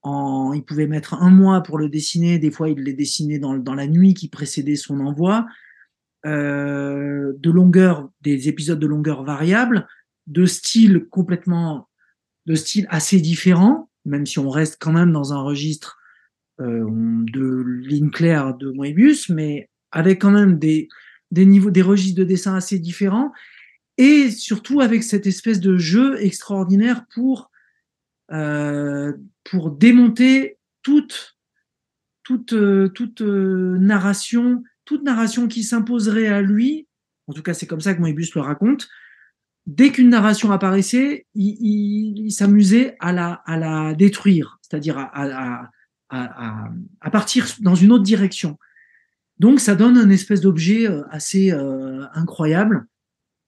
en, 0.04 0.54
il 0.54 0.64
pouvait 0.64 0.86
mettre 0.86 1.16
un 1.16 1.32
mois 1.32 1.62
pour 1.62 1.80
le 1.80 1.90
dessiner. 1.90 2.38
Des 2.38 2.52
fois, 2.52 2.70
il 2.70 2.84
les 2.84 2.94
dessinait 2.94 3.40
dans, 3.40 3.56
dans 3.56 3.74
la 3.74 3.88
nuit 3.88 4.14
qui 4.14 4.30
précédait 4.30 4.76
son 4.76 5.00
envoi. 5.00 5.48
Euh, 6.28 7.34
de 7.40 7.50
longueur, 7.50 8.08
des 8.22 8.48
épisodes 8.48 8.80
de 8.80 8.86
longueur 8.86 9.24
variable, 9.24 9.88
de 10.28 10.46
style 10.46 11.08
complètement, 11.10 11.90
de 12.46 12.54
style 12.54 12.86
assez 12.92 13.20
différent, 13.20 13.90
même 14.06 14.28
si 14.28 14.38
on 14.38 14.50
reste 14.52 14.78
quand 14.80 14.92
même 14.92 15.12
dans 15.12 15.34
un 15.34 15.42
registre 15.42 15.98
euh, 16.60 16.86
de 17.34 17.64
ligne 17.88 18.12
claire 18.12 18.54
de 18.54 18.70
Moebius, 18.70 19.30
mais 19.30 19.68
avec 19.92 20.22
quand 20.22 20.30
même 20.30 20.60
des, 20.60 20.90
des 21.32 21.46
niveaux, 21.46 21.72
des 21.72 21.82
registres 21.82 22.20
de 22.20 22.24
dessin 22.26 22.56
assez 22.56 22.80
différents, 22.80 23.32
et 23.98 24.30
surtout 24.30 24.82
avec 24.82 25.04
cette 25.04 25.28
espèce 25.28 25.60
de 25.60 25.78
jeu 25.78 26.22
extraordinaire 26.22 27.06
pour 27.14 27.52
euh, 28.32 29.12
pour 29.44 29.72
démonter 29.72 30.58
toute, 30.84 31.38
toute, 32.24 32.54
euh, 32.54 32.88
toute 32.88 33.22
euh, 33.22 33.78
narration, 33.78 34.64
toute 34.86 35.04
narration 35.04 35.50
qui 35.50 35.64
s'imposerait 35.64 36.28
à 36.28 36.42
lui, 36.42 36.88
en 37.28 37.34
tout 37.34 37.44
cas 37.44 37.54
c'est 37.54 37.68
comme 37.68 37.82
ça 37.82 37.94
que 37.94 38.00
Moebius 38.00 38.34
le 38.36 38.42
raconte, 38.42 38.88
dès 39.66 39.92
qu'une 39.92 40.10
narration 40.10 40.52
apparaissait, 40.52 41.26
il, 41.36 42.32
s'amusait 42.32 42.96
à 43.02 43.12
la, 43.12 43.42
à 43.46 43.58
la 43.58 43.94
détruire, 43.96 44.60
c'est-à-dire 44.62 44.98
à, 44.98 45.70
à, 46.10 46.70
à, 47.02 47.10
partir 47.12 47.48
dans 47.60 47.76
une 47.76 47.92
autre 47.92 48.04
direction. 48.04 48.58
Donc 49.42 49.60
ça 49.60 49.74
donne 49.74 49.98
un 49.98 50.12
espèce 50.12 50.40
d'objet 50.40 50.86
assez 51.10 51.52
euh, 51.52 52.06
incroyable, 52.14 52.86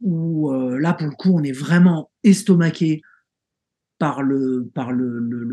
où 0.02 0.52
euh, 0.52 0.80
là 0.80 0.96
pour 0.96 1.06
le 1.06 1.14
coup 1.14 1.30
on 1.36 1.44
est 1.44 1.52
vraiment 1.52 2.10
estomaqué 2.24 3.04
par 4.00 4.24
le, 4.24 4.72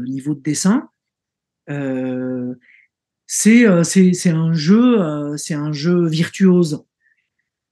niveau 0.09 0.35
de 0.35 0.41
dessin. 0.41 0.89
Euh, 1.69 2.55
c'est 3.27 3.67
un 3.67 4.53
jeu, 4.55 5.03
euh, 5.03 6.09
virtuose. 6.09 6.87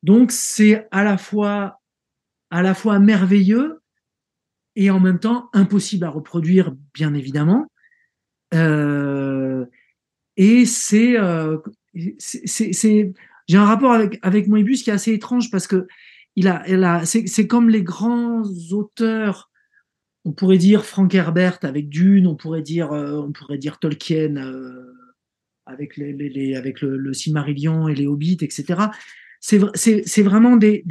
Donc 0.02 0.30
c'est 0.30 0.86
à 0.90 1.04
la 1.04 1.16
fois 1.16 1.80
à 2.50 2.60
la 2.60 2.74
fois 2.74 2.98
merveilleux 2.98 3.80
et 4.76 4.90
en 4.90 5.00
même 5.00 5.20
temps 5.20 5.48
impossible 5.54 6.04
à 6.04 6.10
reproduire, 6.10 6.76
bien 6.92 7.14
évidemment. 7.14 7.72
Euh, 8.52 9.64
et 10.36 10.66
c'est, 10.66 11.18
euh, 11.18 11.56
j'ai 11.98 13.56
un 13.56 13.64
rapport 13.64 13.92
avec 13.92 14.18
avec 14.22 14.48
Moebius 14.48 14.82
qui 14.82 14.90
est 14.90 14.94
assez 14.94 15.12
étrange 15.12 15.50
parce 15.50 15.66
que 15.66 15.86
il 16.36 16.46
a, 16.46 17.04
c'est 17.04 17.46
comme 17.48 17.68
les 17.68 17.82
grands 17.82 18.44
auteurs 18.70 19.48
on 20.28 20.32
pourrait 20.32 20.58
dire 20.58 20.84
Frank 20.84 21.14
Herbert 21.14 21.58
avec 21.62 21.88
Dune, 21.88 22.26
on 22.26 22.36
pourrait 22.36 22.60
dire, 22.60 22.92
euh, 22.92 23.18
on 23.18 23.32
pourrait 23.32 23.56
dire 23.56 23.78
Tolkien 23.78 24.36
euh, 24.36 24.92
avec, 25.64 25.96
le, 25.96 26.12
le 26.12 27.90
et 27.90 27.94
les 27.94 28.06
Hobbits, 28.06 28.38
etc. 28.42 28.82
C'est 29.40 30.22
vraiment 30.22 30.56
des, 30.56 30.82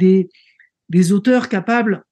auteurs 1.12 1.48
capables, 1.48 2.04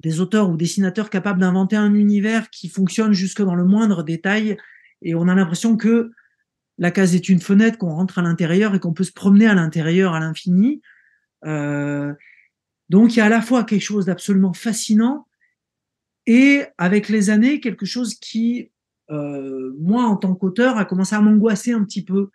des 0.00 0.20
auteurs 0.20 0.50
ou 0.50 0.56
dessinateurs 0.58 1.08
capables 1.08 1.40
d'inventer 1.40 1.76
un 1.76 1.94
univers 1.94 2.50
qui 2.50 2.68
fonctionne 2.68 3.14
jusque 3.14 3.40
dans 3.40 3.54
le 3.54 3.64
moindre 3.64 4.02
détail, 4.02 4.58
et 5.00 5.14
on 5.14 5.28
a 5.28 5.34
l'impression 5.34 5.78
que 5.78 6.10
la 6.82 6.90
case 6.90 7.14
est 7.14 7.28
une 7.28 7.38
fenêtre, 7.38 7.78
qu'on 7.78 7.94
rentre 7.94 8.18
à 8.18 8.22
l'intérieur 8.22 8.74
et 8.74 8.80
qu'on 8.80 8.92
peut 8.92 9.04
se 9.04 9.12
promener 9.12 9.46
à 9.46 9.54
l'intérieur 9.54 10.14
à 10.14 10.20
l'infini. 10.20 10.82
Euh, 11.44 12.12
donc 12.88 13.14
il 13.14 13.18
y 13.18 13.22
a 13.22 13.26
à 13.26 13.28
la 13.28 13.40
fois 13.40 13.62
quelque 13.62 13.82
chose 13.82 14.06
d'absolument 14.06 14.52
fascinant, 14.52 15.28
et 16.26 16.64
avec 16.78 17.08
les 17.08 17.30
années, 17.30 17.60
quelque 17.60 17.86
chose 17.86 18.16
qui, 18.16 18.72
euh, 19.12 19.72
moi, 19.78 20.06
en 20.06 20.16
tant 20.16 20.34
qu'auteur, 20.34 20.76
a 20.76 20.84
commencé 20.84 21.14
à 21.14 21.20
m'angoisser 21.20 21.70
un 21.70 21.84
petit 21.84 22.04
peu. 22.04 22.30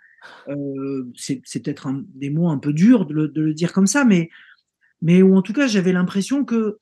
Euh, 0.48 1.12
c'est 1.18 1.42
peut-être 1.42 1.90
des 2.16 2.30
mots 2.30 2.48
un 2.48 2.58
peu 2.58 2.72
durs 2.72 3.06
de 3.06 3.14
le, 3.14 3.28
de 3.28 3.42
le, 3.42 3.54
dire 3.54 3.74
comme 3.74 3.86
ça, 3.86 4.06
mais, 4.06 4.30
mais 5.02 5.22
où 5.22 5.36
en 5.36 5.42
tout 5.42 5.54
cas, 5.54 5.68
j'avais 5.68 5.92
l'impression 5.92 6.46
que, 6.46 6.78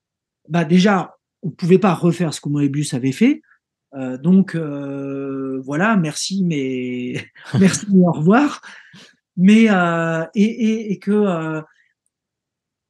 bah, 0.49 0.65
déjà, 0.65 1.17
on 1.41 1.47
ne 1.47 1.53
pouvait 1.53 1.79
pas 1.79 1.95
refaire 1.95 2.31
ce 2.31 2.41
que 2.41 2.49
Moebius 2.49 2.93
avait 2.93 3.11
fait. 3.11 3.41
Euh, 3.95 4.17
donc, 4.17 4.55
euh, 4.55 5.61
voilà, 5.63 5.95
merci, 5.95 6.43
mais 6.43 7.25
merci, 7.59 7.87
au 7.93 8.11
revoir. 8.11 8.61
Mais, 9.37 9.67
euh, 9.69 10.25
et, 10.33 10.43
et, 10.43 10.91
et, 10.91 10.99
que 10.99 11.61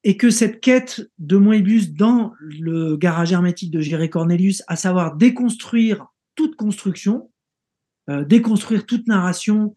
et 0.04 0.18
que 0.18 0.30
cette 0.30 0.62
quête 0.62 1.10
de 1.18 1.38
Moebius 1.38 1.94
dans 1.94 2.34
le 2.40 2.96
garage 2.96 3.32
hermétique 3.32 3.72
de 3.72 3.82
Géré 3.82 4.10
Cornelius, 4.10 4.62
à 4.68 4.76
savoir 4.76 5.16
déconstruire 5.16 6.06
toute 6.36 6.56
construction, 6.56 7.32
déconstruire 8.08 8.86
toute 8.86 9.08
narration. 9.08 9.74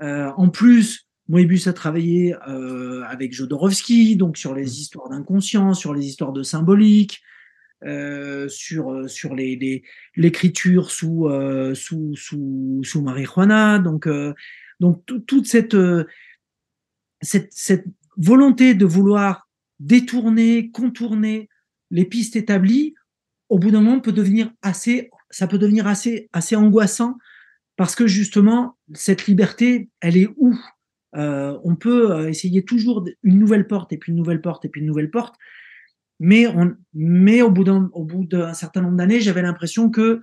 En 0.00 0.48
plus, 0.48 1.06
Moebius 1.28 1.68
a 1.68 1.72
travaillé 1.72 2.34
avec 3.06 3.32
Jodorowsky, 3.32 4.16
donc 4.16 4.36
sur 4.38 4.56
les 4.56 4.64
mmh. 4.64 4.66
histoires 4.66 5.08
d'inconscient, 5.08 5.74
sur 5.74 5.94
les 5.94 6.04
histoires 6.04 6.32
de 6.32 6.42
symbolique, 6.42 7.20
euh, 7.84 8.48
sur 8.48 9.08
sur 9.08 9.34
les 9.34 9.82
l'écriture 10.16 10.90
sous, 10.90 11.28
euh, 11.28 11.74
sous 11.74 12.14
sous 12.14 13.02
marijuana. 13.02 13.78
Donc 13.78 14.08
donc 14.80 15.04
toute 15.26 15.46
cette 15.46 15.76
cette 17.22 17.52
cette 17.52 17.86
volonté 18.16 18.74
de 18.74 18.84
vouloir 18.84 19.48
détourner, 19.78 20.70
contourner 20.70 21.48
les 21.90 22.04
pistes 22.04 22.36
établies, 22.36 22.94
au 23.48 23.58
bout 23.58 23.70
d'un 23.70 23.80
moment 23.80 24.00
peut 24.00 24.12
devenir 24.12 24.52
assez, 24.62 25.10
ça 25.30 25.46
peut 25.46 25.58
devenir 25.58 25.86
assez, 25.86 26.28
assez 26.32 26.56
angoissant 26.56 27.18
parce 27.76 27.94
que 27.94 28.06
justement 28.06 28.78
cette 28.94 29.26
liberté, 29.26 29.90
elle 30.00 30.16
est 30.16 30.28
où? 30.36 30.54
Euh, 31.16 31.58
On 31.64 31.74
peut 31.74 32.12
euh, 32.12 32.28
essayer 32.28 32.64
toujours 32.64 33.04
une 33.22 33.38
nouvelle 33.38 33.66
porte 33.66 33.92
et 33.92 33.96
puis 33.96 34.12
une 34.12 34.18
nouvelle 34.18 34.40
porte 34.40 34.64
et 34.64 34.68
puis 34.68 34.80
une 34.80 34.86
nouvelle 34.86 35.10
porte, 35.10 35.34
mais 36.20 36.46
au 37.42 37.50
bout 37.50 37.64
d'un, 37.64 38.52
certain 38.52 38.82
nombre 38.82 38.96
d'années, 38.96 39.20
j'avais 39.20 39.42
l'impression 39.42 39.90
que 39.90 40.20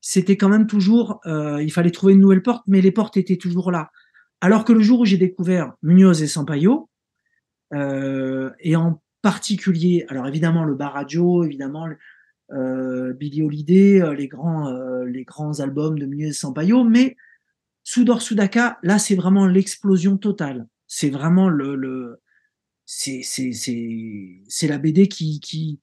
c'était 0.00 0.36
quand 0.36 0.48
même 0.48 0.66
toujours, 0.66 1.20
euh, 1.26 1.62
il 1.62 1.72
fallait 1.72 1.90
trouver 1.90 2.14
une 2.14 2.20
nouvelle 2.20 2.42
porte, 2.42 2.64
mais 2.66 2.80
les 2.80 2.92
portes 2.92 3.16
étaient 3.16 3.36
toujours 3.36 3.70
là. 3.70 3.90
Alors 4.40 4.64
que 4.64 4.72
le 4.72 4.80
jour 4.80 5.00
où 5.00 5.04
j'ai 5.04 5.18
découvert 5.18 5.74
Munoz 5.82 6.22
et 6.22 6.26
Sampaio, 6.28 6.88
euh, 7.74 8.50
et 8.60 8.76
en 8.76 9.02
particulier, 9.20 10.04
alors 10.08 10.26
évidemment 10.26 10.64
le 10.64 10.74
Baradio, 10.74 11.44
évidemment 11.44 11.88
euh, 12.52 13.12
Billy 13.12 13.42
Holiday, 13.42 14.14
les 14.16 14.28
grands, 14.28 14.72
les 15.04 15.24
grands 15.24 15.60
albums 15.60 15.98
de 15.98 16.06
Muñoz 16.06 16.36
Sampaio, 16.36 16.84
mais 16.84 17.16
Sudor 17.84 18.22
Sudaka, 18.22 18.78
là 18.82 18.98
c'est 18.98 19.14
vraiment 19.16 19.46
l'explosion 19.46 20.16
totale. 20.16 20.66
C'est 20.86 21.10
vraiment 21.10 21.48
le, 21.48 21.74
le 21.74 22.20
c'est 22.84 23.22
c'est 23.22 24.68
la 24.68 24.78
BD 24.78 25.08
qui 25.08 25.40
qui 25.40 25.80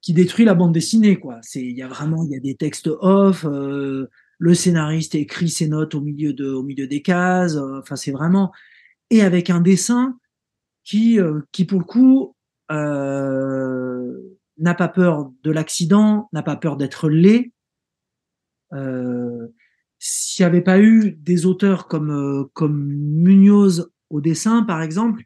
qui 0.00 0.12
détruit 0.12 0.44
la 0.44 0.54
bande 0.54 0.72
dessinée 0.72 1.18
quoi. 1.18 1.38
C'est 1.42 1.62
il 1.62 1.76
y 1.76 1.82
a 1.82 1.88
vraiment 1.88 2.24
il 2.24 2.32
y 2.32 2.36
a 2.36 2.40
des 2.40 2.56
textes 2.56 2.90
off. 3.00 3.44
Euh, 3.44 4.08
le 4.38 4.54
scénariste 4.54 5.14
écrit 5.14 5.48
ses 5.48 5.68
notes 5.68 5.94
au 5.94 6.00
milieu 6.00 6.32
de 6.32 6.48
au 6.50 6.62
milieu 6.62 6.86
des 6.86 7.02
cases. 7.02 7.56
Enfin 7.56 7.96
c'est 7.96 8.12
vraiment 8.12 8.52
et 9.10 9.20
avec 9.22 9.50
un 9.50 9.60
dessin 9.60 10.18
qui, 10.84 11.20
euh, 11.20 11.40
qui 11.52 11.64
pour 11.64 11.80
le 11.80 11.84
coup, 11.84 12.34
euh, 12.70 14.18
n'a 14.58 14.74
pas 14.74 14.88
peur 14.88 15.30
de 15.42 15.50
l'accident, 15.50 16.28
n'a 16.32 16.42
pas 16.42 16.56
peur 16.56 16.76
d'être 16.76 17.08
laid. 17.10 17.52
Euh, 18.72 19.48
S'il 19.98 20.44
n'y 20.44 20.46
avait 20.46 20.62
pas 20.62 20.80
eu 20.80 21.12
des 21.12 21.46
auteurs 21.46 21.88
comme, 21.88 22.10
euh, 22.10 22.44
comme 22.54 22.86
Munoz 22.86 23.92
au 24.10 24.20
dessin, 24.20 24.62
par 24.62 24.82
exemple, 24.82 25.24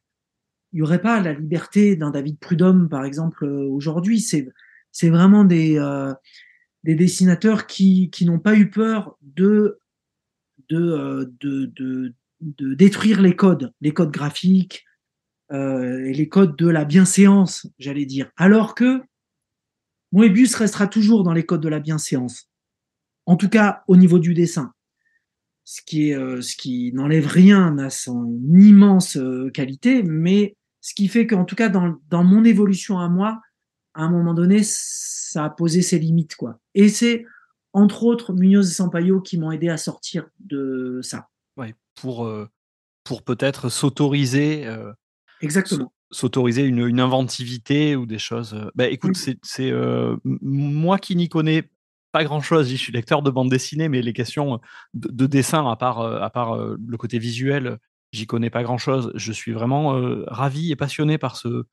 il 0.73 0.77
n'y 0.77 0.83
aurait 0.83 1.01
pas 1.01 1.21
la 1.21 1.33
liberté 1.33 1.97
d'un 1.97 2.11
David 2.11 2.39
Prudhomme, 2.39 2.89
par 2.89 3.05
exemple, 3.05 3.45
euh, 3.45 3.67
aujourd'hui. 3.69 4.21
C'est, 4.21 4.49
c'est 4.93 5.11
vraiment 5.11 5.45
des, 5.45 5.79
euh, 5.79 6.13
des 6.85 6.95
dessinateurs 6.95 7.67
qui, 7.67 8.11
qui 8.11 8.25
n'ont 8.25 8.39
pas 8.39 8.55
eu 8.55 8.71
peur 8.71 9.17
de, 9.23 9.79
de, 10.69 11.33
de, 11.41 11.73
de, 12.41 12.75
détruire 12.75 13.23
les 13.23 13.37
codes, 13.37 13.73
les 13.81 13.93
codes 13.93 14.11
graphiques, 14.11 14.85
euh, 15.53 16.05
et 16.05 16.13
les 16.13 16.29
codes 16.29 16.57
de 16.57 16.69
la 16.69 16.85
bienséance, 16.85 17.69
j'allais 17.79 18.07
dire. 18.07 18.31
Alors 18.37 18.75
que 18.75 19.03
Moebius 20.13 20.55
restera 20.57 20.89
toujours 20.89 21.23
dans 21.23 21.33
les 21.33 21.47
codes 21.47 21.61
de 21.61 21.69
la 21.69 21.81
bienséance. 21.81 22.51
En 23.27 23.37
tout 23.37 23.49
cas, 23.49 23.83
au 23.87 23.97
niveau 23.97 24.19
du 24.19 24.35
dessin. 24.35 24.73
Ce 25.67 25.83
qui, 25.85 26.11
est, 26.11 26.43
ce 26.43 26.57
qui 26.57 26.93
n'enlève 26.95 27.27
rien 27.27 27.77
à 27.79 27.91
son 27.91 28.41
immense 28.55 29.19
qualité, 29.53 30.05
mais 30.05 30.57
ce 30.81 30.95
qui 30.95 31.09
fait 31.09 31.27
qu'en 31.27 31.45
tout 31.45 31.57
cas, 31.57 31.69
dans, 31.69 31.97
dans, 32.09 32.23
mon 32.23 32.45
évolution 32.45 33.01
à 33.01 33.09
moi, 33.09 33.41
à 33.95 34.05
un 34.05 34.11
moment 34.11 34.33
donné, 34.33 34.61
ça 34.63 35.45
a 35.45 35.51
posé 35.51 35.83
ses 35.83 35.99
limites. 35.99 36.37
quoi. 36.37 36.61
Et 36.75 36.89
c'est, 36.89 37.27
entre 37.73 38.05
autres, 38.05 38.33
Munoz 38.33 38.71
et 38.71 38.75
Sampaio 38.75 39.21
qui 39.21 39.39
m'ont 39.39 39.51
aidé 39.51 39.69
à 39.69 39.77
sortir 39.77 40.29
de 40.39 41.01
ça. 41.03 41.29
Ouais, 41.57 41.75
pour, 41.97 42.31
pour 43.03 43.23
peut-être 43.25 43.69
s'autoriser. 43.69 44.67
Exactement 45.43 45.93
s'autoriser 46.13 46.63
une, 46.63 46.87
une, 46.87 47.01
inventivité 47.01 47.97
ou 47.97 48.07
des 48.07 48.21
choses. 48.21 48.57
Bah, 48.77 48.87
écoute, 48.87 49.17
c'est 49.43 49.73
moi 50.25 50.99
qui 50.99 51.17
n'y 51.17 51.29
connais 51.29 51.69
pas 52.17 52.25
grand-chose. 52.25 52.71
Je 52.71 52.77
suis 52.77 52.93
lecteur 52.93 53.21
de 53.23 53.31
bande 53.31 53.51
dessinée, 53.51 53.89
mais 53.89 54.01
les 54.01 54.13
questions 54.13 54.61
de, 54.95 55.27
dessin, 55.27 55.71
à 55.71 55.77
part, 55.77 56.01
à 56.01 56.31
part 56.31 56.57
le 56.57 56.97
côté 56.97 57.19
visuel, 57.19 57.79
j'y 58.13 58.27
connais 58.27 58.49
pas 58.49 58.63
grand-chose. 58.63 59.13
Je 59.15 59.33
suis 59.33 59.53
vraiment 59.53 60.01
ravi 60.29 60.73
et 60.73 60.77
passionné 60.77 61.19
par 61.19 61.37
ce, 61.37 61.65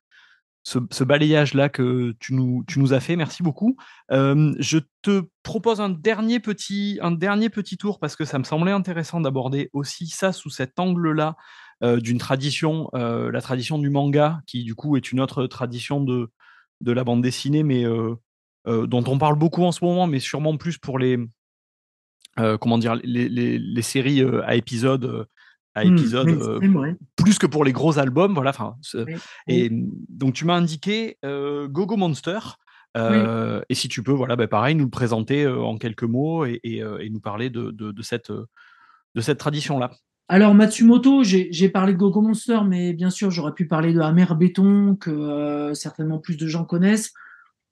ce, 0.64 1.04
balayage-là 1.04 1.70
que 1.70 2.14
tu 2.20 2.34
nous, 2.34 2.66
tu 2.68 2.80
nous 2.80 2.92
as 2.92 3.00
fait. 3.00 3.16
Merci 3.16 3.42
beaucoup. 3.42 3.78
je 4.10 4.80
te 5.02 5.24
propose 5.44 5.80
un 5.80 5.90
dernier, 5.90 6.42
petit, 6.42 7.00
un 7.02 7.12
dernier 7.12 7.50
petit 7.50 7.78
tour 7.78 8.00
parce 8.00 8.18
que 8.18 8.26
ça 8.26 8.38
me 8.38 8.44
semblait 8.44 8.74
intéressant 8.74 9.22
d'aborder 9.22 9.70
aussi 9.72 10.08
ça 10.08 10.34
sous 10.34 10.50
cet 10.50 10.78
angle-là 10.78 11.38
euh, 11.84 12.00
d'une 12.00 12.18
tradition, 12.18 12.90
euh, 12.94 13.32
la 13.32 13.42
tradition 13.42 13.78
du 13.78 13.90
manga, 13.90 14.42
qui 14.48 14.64
du 14.64 14.74
coup 14.74 14.96
est 14.96 15.12
une 15.12 15.20
autre 15.20 15.48
tradition 15.48 16.02
de, 16.02 16.30
de 16.80 16.92
la 16.92 17.04
bande 17.04 17.22
dessinée, 17.22 17.64
mais 17.64 17.84
euh, 17.86 18.16
dont 18.66 19.04
on 19.08 19.18
parle 19.18 19.38
beaucoup 19.38 19.64
en 19.64 19.72
ce 19.72 19.84
moment, 19.84 20.08
mais 20.08 20.20
sûrement 20.20 20.58
plus 20.58 20.78
pour 20.78 21.00
les, 21.00 21.18
comment 22.36 22.78
dire, 22.78 22.96
les, 23.04 23.30
les, 23.30 23.60
les 23.60 23.82
séries 23.82 24.24
à 24.46 24.56
épisodes 24.56 25.28
à 25.76 25.86
mmh, 25.86 26.96
plus 27.16 27.40
que 27.40 27.48
pour 27.48 27.66
les 27.66 27.72
gros 27.72 27.98
albums. 27.98 28.34
Voilà, 28.34 28.52
enfin, 28.52 28.76
Et 29.48 29.70
donc, 30.08 30.34
tu 30.34 30.46
m'as 30.46 30.56
indiqué 30.56 31.18
Gogo 31.24 31.98
Monster. 31.98 32.40
Et 32.96 33.76
si 33.76 33.90
tu 33.90 34.04
peux, 34.04 34.12
voilà, 34.12 34.36
bah, 34.36 34.48
pareil, 34.48 34.76
nous 34.76 34.86
le 34.86 34.90
présenter 34.90 35.48
en 35.48 35.78
quelques 35.78 36.04
mots 36.04 36.46
et, 36.46 36.60
et, 36.64 37.10
nous 37.10 37.20
parler 37.20 37.50
de, 37.50 37.72
de, 37.72 37.92
de 37.92 38.02
cette, 38.02 38.32
de 38.32 39.22
cette 39.22 39.40
tradition-là. 39.40 39.92
Alors 40.30 40.54
Matsumoto, 40.54 41.24
j'ai 41.24 41.70
parlé 41.70 41.94
de 41.94 41.98
Gogo 41.98 42.22
Monster, 42.22 42.60
mais 42.66 42.94
bien 42.94 43.10
sûr 43.10 43.30
j'aurais 43.30 43.54
pu 43.54 43.68
parler 43.68 43.94
de 43.94 44.00
Amer 44.00 44.36
Béton 44.36 44.96
que 44.96 45.12
euh, 45.12 45.74
certainement 45.74 46.18
plus 46.18 46.38
de 46.38 46.48
gens 46.48 46.64
connaissent, 46.64 47.14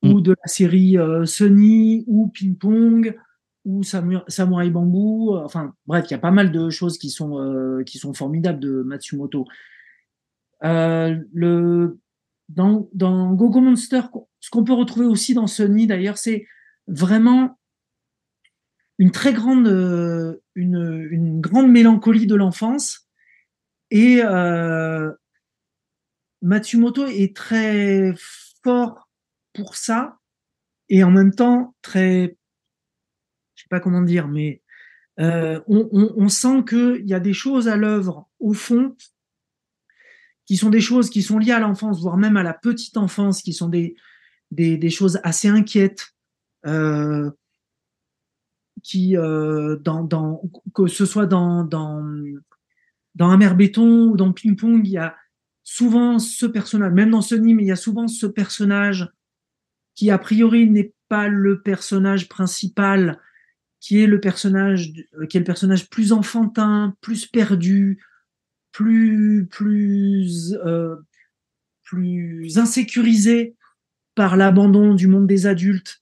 ou 0.03 0.19
mm. 0.19 0.21
de 0.21 0.31
la 0.31 0.47
série 0.47 0.97
euh, 0.97 1.25
Sunny, 1.25 2.03
ou 2.07 2.27
Ping 2.29 2.57
Pong, 2.57 3.17
ou 3.65 3.83
Samurai 3.83 4.69
Bamboo. 4.69 5.37
Enfin 5.37 5.73
bref, 5.85 6.05
il 6.09 6.11
y 6.11 6.15
a 6.15 6.19
pas 6.19 6.31
mal 6.31 6.51
de 6.51 6.69
choses 6.69 6.97
qui 6.97 7.09
sont 7.09 7.39
euh, 7.39 7.83
qui 7.83 7.97
sont 7.97 8.13
formidables 8.13 8.59
de 8.59 8.83
Matsumoto. 8.83 9.45
le 10.61 11.97
dans, 12.55 12.89
dans 12.93 13.33
Gogo 13.33 13.61
Monster, 13.61 14.01
ce 14.39 14.49
qu'on 14.49 14.63
peut 14.63 14.73
retrouver 14.73 15.05
aussi 15.05 15.33
dans 15.33 15.47
Sunny 15.47 15.87
d'ailleurs, 15.87 16.17
c'est 16.17 16.45
vraiment 16.87 17.57
une 18.97 19.11
très 19.11 19.33
grande, 19.33 19.67
euh, 19.67 20.43
une, 20.55 21.07
une 21.09 21.41
grande 21.41 21.71
mélancolie 21.71 22.27
de 22.27 22.35
l'enfance. 22.35 23.07
Et 23.89 24.21
euh, 24.23 25.11
Matsumoto 26.41 27.07
est 27.07 27.35
très 27.35 28.13
fort 28.63 29.09
pour 29.53 29.75
ça, 29.75 30.19
et 30.89 31.03
en 31.03 31.11
même 31.11 31.33
temps 31.33 31.75
très, 31.81 32.37
je 33.55 33.63
sais 33.63 33.69
pas 33.69 33.79
comment 33.79 34.01
dire, 34.01 34.27
mais 34.27 34.61
euh, 35.19 35.59
on, 35.67 36.29
sent 36.29 36.63
qu'il 36.67 37.07
y 37.07 37.13
a 37.13 37.19
des 37.19 37.33
choses 37.33 37.67
à 37.67 37.75
l'œuvre 37.75 38.29
au 38.39 38.53
fond 38.53 38.95
qui 40.45 40.57
sont 40.57 40.69
des 40.69 40.81
choses 40.81 41.09
qui 41.09 41.21
sont 41.21 41.37
liées 41.37 41.51
à 41.51 41.59
l'enfance, 41.59 42.01
voire 42.01 42.17
même 42.17 42.37
à 42.37 42.43
la 42.43 42.53
petite 42.53 42.97
enfance, 42.97 43.41
qui 43.41 43.53
sont 43.53 43.69
des, 43.69 43.95
des, 44.49 44.77
des 44.77 44.89
choses 44.89 45.19
assez 45.23 45.47
inquiètes. 45.47 46.13
Euh, 46.65 47.29
qui, 48.83 49.17
euh, 49.17 49.77
dans, 49.77 50.03
dans, 50.03 50.41
que 50.73 50.87
ce 50.87 51.05
soit 51.05 51.27
dans, 51.27 51.63
dans, 51.63 52.03
dans 53.15 53.29
Amer 53.29 53.55
Béton 53.55 54.09
ou 54.09 54.17
dans 54.17 54.33
Ping 54.33 54.55
Pong, 54.55 54.81
il 54.83 54.91
y 54.91 54.97
a 54.97 55.15
souvent 55.63 56.19
ce 56.19 56.45
personnage, 56.45 56.91
même 56.93 57.11
dans 57.11 57.21
Sony, 57.21 57.53
mais 57.53 57.63
il 57.63 57.67
y 57.67 57.71
a 57.71 57.75
souvent 57.75 58.07
ce 58.07 58.25
personnage 58.25 59.09
qui, 59.95 60.09
a 60.09 60.17
priori, 60.17 60.69
n'est 60.69 60.93
pas 61.09 61.27
le 61.27 61.61
personnage 61.61 62.29
principal, 62.29 63.19
qui 63.79 64.01
est 64.01 64.07
le 64.07 64.19
personnage, 64.19 64.93
qui 65.29 65.37
est 65.37 65.41
le 65.41 65.45
personnage 65.45 65.89
plus 65.89 66.13
enfantin, 66.13 66.95
plus 67.01 67.25
perdu, 67.25 67.99
plus, 68.71 69.47
plus, 69.49 70.55
euh, 70.65 70.95
plus 71.83 72.57
insécurisé 72.57 73.55
par 74.15 74.37
l'abandon 74.37 74.93
du 74.93 75.07
monde 75.07 75.27
des 75.27 75.47
adultes. 75.47 75.99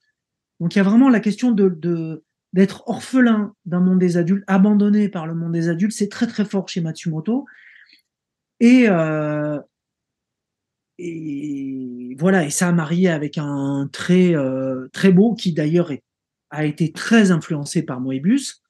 Donc 0.59 0.75
il 0.75 0.77
y 0.77 0.81
a 0.81 0.83
vraiment 0.83 1.09
la 1.09 1.19
question 1.19 1.51
de, 1.51 1.69
de, 1.69 2.23
d'être 2.53 2.83
orphelin 2.87 3.55
d'un 3.65 3.79
monde 3.79 3.99
des 3.99 4.17
adultes, 4.17 4.43
abandonné 4.47 5.09
par 5.09 5.25
le 5.25 5.33
monde 5.33 5.53
des 5.53 5.69
adultes, 5.69 5.93
c'est 5.93 6.09
très 6.09 6.27
très 6.27 6.45
fort 6.45 6.67
chez 6.67 6.81
Matsumoto. 6.81 7.45
Et, 8.59 8.89
euh, 8.89 9.59
et 10.99 12.15
voilà, 12.19 12.43
et 12.43 12.49
ça 12.49 12.67
a 12.67 12.71
marié 12.73 13.09
avec 13.09 13.37
un 13.37 13.89
très 13.91 14.35
euh, 14.35 14.87
très 14.91 15.11
beau 15.11 15.33
qui 15.33 15.53
d'ailleurs 15.53 15.91
a 16.49 16.65
été 16.65 16.91
très 16.91 17.31
influencé 17.31 17.83
par 17.83 18.01
Moebius, 18.01 18.61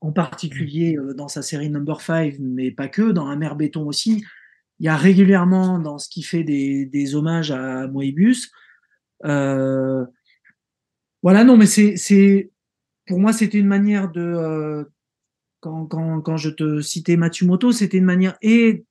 en 0.00 0.12
particulier 0.12 0.96
euh, 0.96 1.14
dans 1.14 1.26
sa 1.26 1.42
série 1.42 1.70
Number 1.70 2.00
5, 2.00 2.36
mais 2.38 2.70
pas 2.70 2.86
que, 2.88 3.10
dans 3.10 3.34
mer 3.36 3.56
Béton 3.56 3.86
aussi. 3.86 4.24
Il 4.78 4.86
y 4.86 4.88
a 4.88 4.96
régulièrement 4.96 5.80
dans 5.80 5.98
ce 5.98 6.08
qui 6.08 6.22
fait 6.22 6.44
des, 6.44 6.86
des 6.86 7.16
hommages 7.16 7.50
à 7.50 7.88
Moebius. 7.88 8.52
Euh, 9.24 10.06
voilà, 11.24 11.42
non, 11.42 11.56
mais 11.56 11.66
c'est 11.66 12.50
pour 13.06 13.18
moi, 13.18 13.32
c'était 13.32 13.58
une 13.58 13.66
manière 13.66 14.10
de. 14.12 14.86
Quand, 15.60 15.86
quand, 15.86 16.20
quand, 16.20 16.36
je 16.36 16.50
te 16.50 16.80
citais 16.80 17.16
Matsumoto, 17.16 17.72
c'était 17.72 17.98
une 17.98 18.04
manière 18.04 18.38
et 18.42 18.84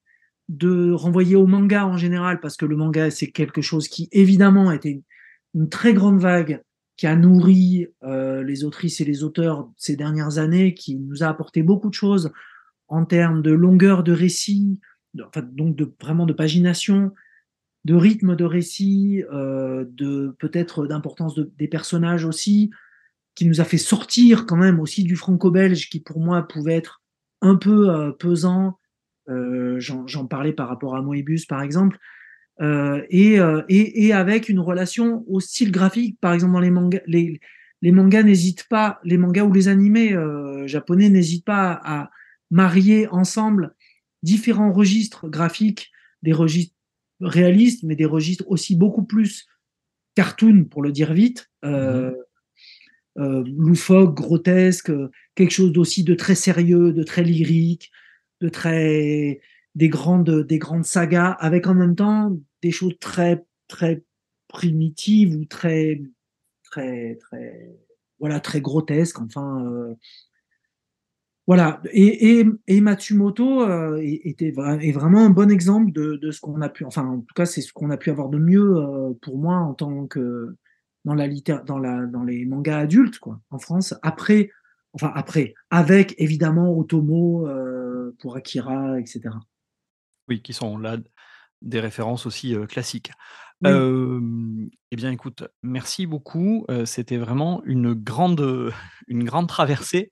de 0.50 0.92
renvoyer 0.92 1.36
au 1.36 1.48
manga 1.48 1.86
en 1.86 1.98
général, 1.98 2.40
parce 2.40 2.58
que 2.58 2.66
le 2.66 2.76
manga, 2.76 3.12
c'est 3.12 3.32
quelque 3.32 3.62
chose 3.62 3.88
qui, 3.88 4.08
évidemment, 4.12 4.70
a 4.70 4.76
été 4.76 5.04
une, 5.54 5.70
très 5.70 5.94
grande 5.94 6.20
vague 6.20 6.62
qui 6.96 7.08
a 7.08 7.16
nourri 7.16 7.88
euh, 8.04 8.44
les 8.44 8.64
autrices 8.64 9.02
et 9.02 9.06
les 9.06 9.24
auteurs 9.24 9.70
ces 9.76 9.96
dernières 9.96 10.38
années, 10.38 10.74
qui 10.74 10.96
nous 10.96 11.24
a 11.24 11.28
apporté 11.28 11.64
beaucoup 11.64 11.90
de 11.90 11.96
choses 11.96 12.32
en 12.88 13.06
termes 13.06 13.42
de 13.42 13.52
longueur 13.52 14.04
de 14.04 14.12
récit, 14.12 14.80
enfin, 15.26 15.42
donc 15.42 15.76
de, 15.76 15.92
vraiment 16.02 16.26
de 16.26 16.34
pagination, 16.34 17.12
de 17.86 17.96
rythme 17.96 18.36
de 18.36 18.46
récit, 18.46 19.24
euh, 19.32 19.86
de 19.90 20.36
peut-être 20.40 20.88
d'importance 20.88 21.40
des 21.40 21.68
personnages 21.68 22.26
aussi, 22.26 22.70
qui 23.36 23.46
nous 23.46 23.62
a 23.62 23.66
fait 23.66 23.78
sortir 23.78 24.46
quand 24.46 24.58
même 24.58 24.80
aussi 24.80 25.04
du 25.04 25.16
franco-belge 25.16 25.90
qui 25.90 26.00
pour 26.00 26.20
moi 26.20 26.42
pouvait 26.42 26.76
être 26.76 27.02
un 27.42 27.56
peu 27.56 27.90
euh, 27.90 28.12
pesant. 28.12 28.80
Euh, 29.30 29.80
J'en 29.80 30.26
parlais 30.26 30.54
par 30.54 30.68
rapport 30.68 30.96
à 30.96 31.02
Moebius 31.02 31.46
par 31.46 31.62
exemple. 31.62 31.98
Euh, 32.60 33.04
et, 33.10 33.40
euh, 33.40 33.62
et, 33.70 34.06
et, 34.06 34.14
avec 34.14 34.50
une 34.50 34.60
relation 34.60 35.24
au 35.28 35.40
style 35.40 35.72
graphique, 35.72 36.18
par 36.20 36.34
exemple 36.34 36.54
dans 36.54 36.60
les 36.60 36.72
mangas, 36.72 37.02
les, 37.06 37.40
les 37.84 37.92
mangas 37.92 38.24
n'hésitent 38.24 38.68
pas, 38.68 39.00
les 39.04 39.18
mangas 39.18 39.44
ou 39.44 39.54
les 39.54 39.68
animés 39.68 40.14
euh, 40.14 40.66
japonais 40.66 41.10
n'hésitent 41.10 41.46
pas 41.46 41.80
à 41.84 42.10
marier 42.50 43.08
ensemble 43.10 43.76
différents 44.24 44.72
registres 44.72 45.30
graphiques, 45.30 45.92
des 46.24 46.34
registres 46.34 46.74
réalistes, 47.22 47.84
mais 47.84 47.96
des 47.96 48.06
registres 48.06 48.46
aussi 48.48 48.76
beaucoup 48.76 49.04
plus 49.04 49.46
cartoon 50.16 50.66
pour 50.66 50.82
le 50.82 50.92
dire 50.92 51.14
vite, 51.14 51.52
euh, 51.64 52.12
mmh 52.12 52.16
euh, 53.20 53.44
loufoque, 53.58 54.14
grotesque, 54.14 54.92
quelque 55.34 55.50
chose 55.50 55.72
d'aussi 55.72 56.04
de 56.04 56.14
très 56.14 56.36
sérieux, 56.36 56.94
de 56.94 57.02
très 57.02 57.24
lyrique, 57.24 57.92
de 58.42 58.50
très 58.50 59.42
des 59.76 59.90
grandes 59.90 60.46
des 60.48 60.60
grandes 60.60 60.86
sagas, 60.86 61.32
avec 61.40 61.68
en 61.68 61.76
même 61.76 61.96
temps 61.96 62.38
des 62.62 62.72
choses 62.72 62.98
très 63.00 63.46
très 63.68 64.04
primitives 64.48 65.36
ou 65.36 65.46
très 65.46 66.02
très 66.64 67.16
très 67.16 67.76
voilà 68.20 68.40
très 68.40 68.62
grotesques. 68.62 69.20
Enfin 69.20 69.66
euh, 69.66 69.96
voilà. 71.48 71.82
Et, 71.94 72.40
et, 72.40 72.46
et 72.68 72.82
Matsumoto 72.82 73.62
euh, 73.64 74.02
était 74.04 74.54
est 74.82 74.92
vraiment 74.92 75.26
un 75.26 75.30
bon 75.30 75.50
exemple 75.50 75.94
de, 75.94 76.18
de 76.18 76.32
ce 76.32 76.42
qu'on 76.42 76.62
a 76.62 76.68
pu, 76.68 76.84
enfin 76.84 77.06
en 77.06 77.20
tout 77.22 77.34
cas 77.36 77.46
c'est 77.46 77.62
ce 77.62 77.72
qu'on 77.72 77.90
a 77.90 77.98
pu 77.98 78.10
avoir 78.10 78.28
de 78.28 78.38
mieux 78.38 78.78
euh, 78.78 79.14
pour 79.22 79.38
moi 79.38 79.56
en 79.56 79.74
tant 79.74 80.08
que 80.08 80.56
dans 81.06 81.14
la 81.14 81.30
dans 81.66 81.80
la 81.80 82.06
dans 82.06 82.24
les 82.24 82.46
mangas 82.46 82.80
adultes 82.80 83.20
quoi 83.20 83.40
en 83.50 83.60
France 83.60 83.96
après 84.02 84.52
enfin 84.94 85.12
après 85.16 85.54
avec 85.70 86.16
évidemment 86.18 86.78
Otomo 86.78 87.48
euh, 87.48 88.16
pour 88.20 88.36
Akira 88.36 89.00
etc 89.00 89.30
oui 90.28 90.42
qui 90.42 90.54
sont 90.54 90.78
là 90.78 90.98
des 91.62 91.80
références 91.80 92.26
aussi 92.26 92.54
euh, 92.54 92.68
classiques. 92.68 93.12
Eh 93.64 94.96
bien 94.96 95.12
écoute 95.12 95.44
merci 95.64 96.06
beaucoup. 96.06 96.68
C'était 96.86 97.18
vraiment 97.18 97.64
une 97.66 97.96
grande 97.96 98.72
une 99.08 99.24
grande 99.24 99.48
traversée. 99.48 100.12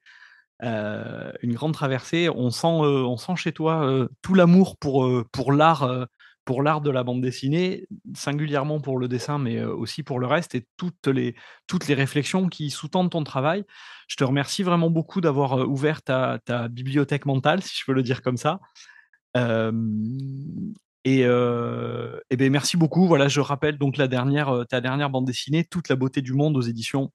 Une 0.64 1.54
grande 1.54 1.74
traversée. 1.74 2.28
On 2.28 2.50
sent, 2.50 2.66
on 2.66 3.18
sent 3.18 3.36
chez 3.36 3.52
toi 3.52 4.08
tout 4.24 4.34
l'amour 4.34 4.78
pour, 4.78 5.08
pour 5.32 5.52
l'art 5.52 6.08
pour 6.46 6.62
l'art 6.64 6.82
de 6.82 6.92
la 6.92 7.04
bande 7.04 7.22
dessinée, 7.22 7.88
singulièrement 8.14 8.80
pour 8.80 8.98
le 9.00 9.08
dessin, 9.08 9.40
mais 9.40 9.64
aussi 9.64 10.04
pour 10.04 10.20
le 10.20 10.28
reste 10.28 10.56
et 10.56 10.68
toutes 10.78 11.08
les, 11.08 11.36
toutes 11.68 11.88
les 11.88 11.96
réflexions 11.96 12.48
qui 12.48 12.70
sous-tendent 12.70 13.10
ton 13.10 13.24
travail. 13.24 13.66
Je 14.08 14.16
te 14.16 14.24
remercie 14.24 14.64
vraiment 14.64 14.92
beaucoup 14.92 15.22
d'avoir 15.22 15.68
ouvert 15.68 16.04
ta, 16.04 16.40
bibliothèque 16.70 17.26
mentale, 17.26 17.64
si 17.64 17.76
je 17.78 17.84
peux 17.86 17.94
le 17.94 18.04
dire 18.04 18.22
comme 18.22 18.38
ça. 18.38 18.60
et, 19.36 21.20
et 21.22 22.38
ben 22.38 22.52
merci 22.52 22.78
beaucoup. 22.78 23.08
Voilà, 23.08 23.28
je 23.28 23.42
rappelle 23.42 23.78
donc 23.80 23.98
la 23.98 24.08
dernière, 24.08 24.66
ta 24.70 24.82
dernière 24.82 25.10
bande 25.10 25.26
dessinée, 25.26 25.66
Toute 25.66 25.90
la 25.90 25.96
beauté 25.96 26.22
du 26.22 26.34
monde 26.34 26.56
aux 26.56 26.62
éditions 26.62 27.12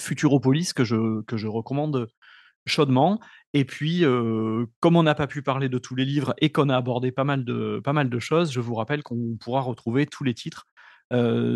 Futuropolis, 0.00 0.72
que 0.72 0.84
je, 0.84 1.22
que 1.22 1.36
je 1.36 1.46
recommande 1.46 2.08
chaudement. 2.68 3.20
Et 3.54 3.64
puis, 3.64 4.04
comme 4.80 4.96
on 4.96 5.02
n'a 5.02 5.14
pas 5.14 5.26
pu 5.26 5.42
parler 5.42 5.68
de 5.68 5.78
tous 5.78 5.94
les 5.94 6.04
livres 6.04 6.34
et 6.38 6.50
qu'on 6.50 6.68
a 6.68 6.76
abordé 6.76 7.12
pas 7.12 7.24
mal 7.24 7.44
de, 7.44 7.80
pas 7.82 7.92
mal 7.92 8.10
de 8.10 8.18
choses, 8.18 8.52
je 8.52 8.60
vous 8.60 8.74
rappelle 8.74 9.02
qu'on 9.02 9.36
pourra 9.40 9.62
retrouver 9.62 10.06
tous 10.06 10.22
les 10.22 10.34
titres 10.34 10.66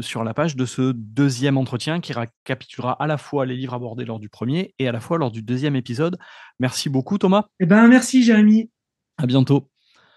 sur 0.00 0.24
la 0.24 0.32
page 0.32 0.56
de 0.56 0.64
ce 0.64 0.92
deuxième 0.94 1.58
entretien 1.58 2.00
qui 2.00 2.14
récapitulera 2.14 2.92
à 2.92 3.06
la 3.06 3.18
fois 3.18 3.44
les 3.44 3.56
livres 3.56 3.74
abordés 3.74 4.06
lors 4.06 4.20
du 4.20 4.30
premier 4.30 4.74
et 4.78 4.88
à 4.88 4.92
la 4.92 5.00
fois 5.00 5.18
lors 5.18 5.30
du 5.30 5.42
deuxième 5.42 5.76
épisode. 5.76 6.16
Merci 6.58 6.88
beaucoup, 6.88 7.18
Thomas. 7.18 7.44
Eh 7.60 7.66
ben, 7.66 7.86
merci, 7.88 8.22
Jérémy. 8.22 8.70
À 9.18 9.26
bientôt. 9.26 9.68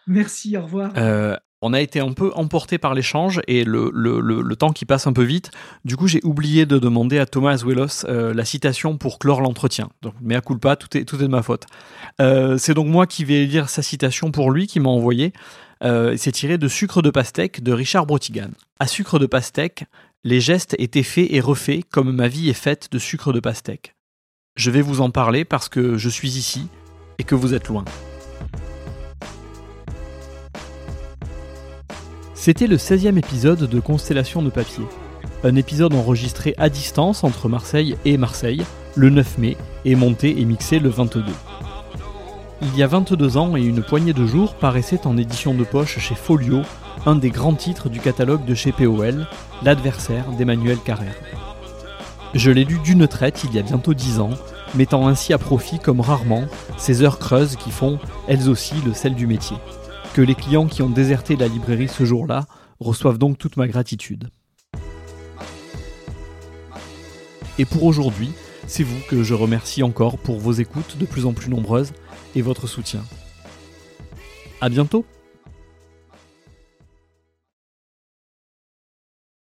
Merci, 0.08 0.56
au 0.56 0.62
revoir 0.62 0.94
on 1.62 1.74
a 1.74 1.82
été 1.82 2.00
un 2.00 2.12
peu 2.12 2.32
emporté 2.36 2.78
par 2.78 2.94
l'échange 2.94 3.42
et 3.48 3.64
le, 3.64 4.56
temps 4.56 4.72
qui 4.72 4.86
passe 4.86 5.08
un 5.08 5.14
peu 5.14 5.24
vite. 5.24 5.52
Du 5.84 5.98
coup, 5.98 6.08
j'ai 6.08 6.22
oublié 6.24 6.66
de 6.66 6.78
demander 6.78 7.18
à 7.18 7.26
Thomas 7.26 7.52
Azuelos 7.52 8.06
euh, 8.06 8.34
la 8.34 8.46
citation 8.46 8.98
pour 8.98 9.20
clore 9.20 9.42
l'entretien. 9.42 9.90
Donc, 10.02 10.14
à 10.32 10.42
culpa, 10.42 10.76
tout 10.76 10.96
est, 10.98 11.06
tout 11.06 11.16
est 11.18 11.24
de 11.24 11.28
ma 11.28 11.42
faute. 11.42 11.66
Euh, 12.22 12.58
c'est 12.58 12.74
donc 12.74 12.88
moi 12.88 13.08
qui 13.08 13.26
vais 13.26 13.46
lire 13.46 13.70
sa 13.70 13.82
citation 13.82 14.32
pour 14.32 14.52
lui, 14.52 14.68
qui 14.68 14.80
m'a 14.80 14.90
envoyé. 14.90 15.34
Euh, 15.84 16.16
c'est 16.18 16.32
tiré 16.32 16.58
de 16.58 16.68
Sucre 16.68 17.02
de 17.02 17.10
pastèque 17.10 17.64
de 17.64 17.74
Richard 17.74 18.06
Brotigan. 18.06 18.50
À 18.80 18.88
Sucre 18.88 19.20
de 19.20 19.26
pastèque, 19.26 19.86
les 20.24 20.42
gestes 20.42 20.76
étaient 20.80 21.04
faits 21.04 21.28
et 21.30 21.40
refaits 21.40 21.84
comme 21.90 22.12
ma 22.12 22.28
vie 22.28 22.50
est 22.50 22.54
faite 22.54 22.90
de 22.92 22.98
sucre 22.98 23.32
de 23.32 23.40
pastèque. 23.40 23.96
Je 24.56 24.72
vais 24.72 24.82
vous 24.82 25.02
en 25.02 25.12
parler 25.12 25.46
parce 25.46 25.70
que 25.70 25.98
je 25.98 26.10
suis 26.10 26.38
ici 26.38 26.68
et 27.20 27.24
que 27.24 27.36
vous 27.36 27.54
êtes 27.54 27.68
loin. 27.68 27.86
C'était 32.46 32.68
le 32.68 32.78
16e 32.78 33.18
épisode 33.18 33.68
de 33.68 33.80
Constellation 33.80 34.44
de 34.44 34.52
papier. 34.52 34.86
Un 35.44 35.56
épisode 35.56 35.96
enregistré 35.96 36.54
à 36.60 36.70
distance 36.70 37.24
entre 37.24 37.50
Marseille 37.50 37.96
et 38.06 38.20
Marseille 38.20 38.64
le 38.94 39.10
9 39.10 39.40
mai 39.40 39.58
et 39.84 39.96
monté 39.96 40.40
et 40.40 40.46
mixé 40.46 40.78
le 40.78 40.90
22. 40.90 41.24
Il 42.62 42.78
y 42.78 42.84
a 42.84 42.88
22 42.88 43.38
ans 43.38 43.58
et 43.58 43.64
une 43.64 43.82
poignée 43.82 44.14
de 44.14 44.28
jours 44.28 44.54
paraissait 44.54 45.08
en 45.08 45.18
édition 45.18 45.56
de 45.56 45.64
poche 45.64 45.98
chez 45.98 46.14
Folio 46.14 46.62
un 47.08 47.16
des 47.16 47.32
grands 47.32 47.56
titres 47.56 47.90
du 47.90 48.00
catalogue 48.00 48.46
de 48.46 48.54
chez 48.54 48.72
POL, 48.72 49.26
L'adversaire 49.64 50.30
d'Emmanuel 50.38 50.78
Carrère. 50.78 51.16
Je 52.36 52.52
l'ai 52.52 52.64
lu 52.64 52.78
d'une 52.84 53.08
traite 53.08 53.44
il 53.44 53.56
y 53.56 53.58
a 53.58 53.64
bientôt 53.64 53.96
10 53.96 54.20
ans, 54.20 54.34
mettant 54.76 55.08
ainsi 55.08 55.34
à 55.34 55.40
profit 55.40 55.80
comme 55.80 56.00
rarement 56.00 56.44
ces 56.78 57.02
heures 57.02 57.18
creuses 57.18 57.56
qui 57.56 57.72
font, 57.72 57.98
elles 58.28 58.50
aussi, 58.50 58.76
le 58.86 58.94
sel 58.94 59.16
du 59.16 59.26
métier 59.26 59.58
que 60.16 60.22
les 60.22 60.34
clients 60.34 60.68
qui 60.68 60.82
ont 60.82 60.90
déserté 60.90 61.36
la 61.36 61.50
librairie 61.50 61.90
ce 61.90 62.06
jour-là 62.06 62.46
reçoivent 62.80 63.18
donc 63.18 63.38
toute 63.38 63.58
ma 63.58 63.68
gratitude. 63.68 64.30
Et 67.60 67.66
pour 67.66 67.84
aujourd'hui, 67.84 68.32
c'est 68.66 68.84
vous 68.84 69.02
que 69.10 69.24
je 69.24 69.34
remercie 69.34 69.84
encore 69.84 70.18
pour 70.18 70.40
vos 70.40 70.54
écoutes 70.54 70.98
de 70.98 71.06
plus 71.06 71.26
en 71.26 71.34
plus 71.34 71.50
nombreuses 71.50 71.92
et 72.34 72.42
votre 72.42 72.66
soutien. 72.66 73.04
A 74.62 74.70
bientôt 74.70 75.06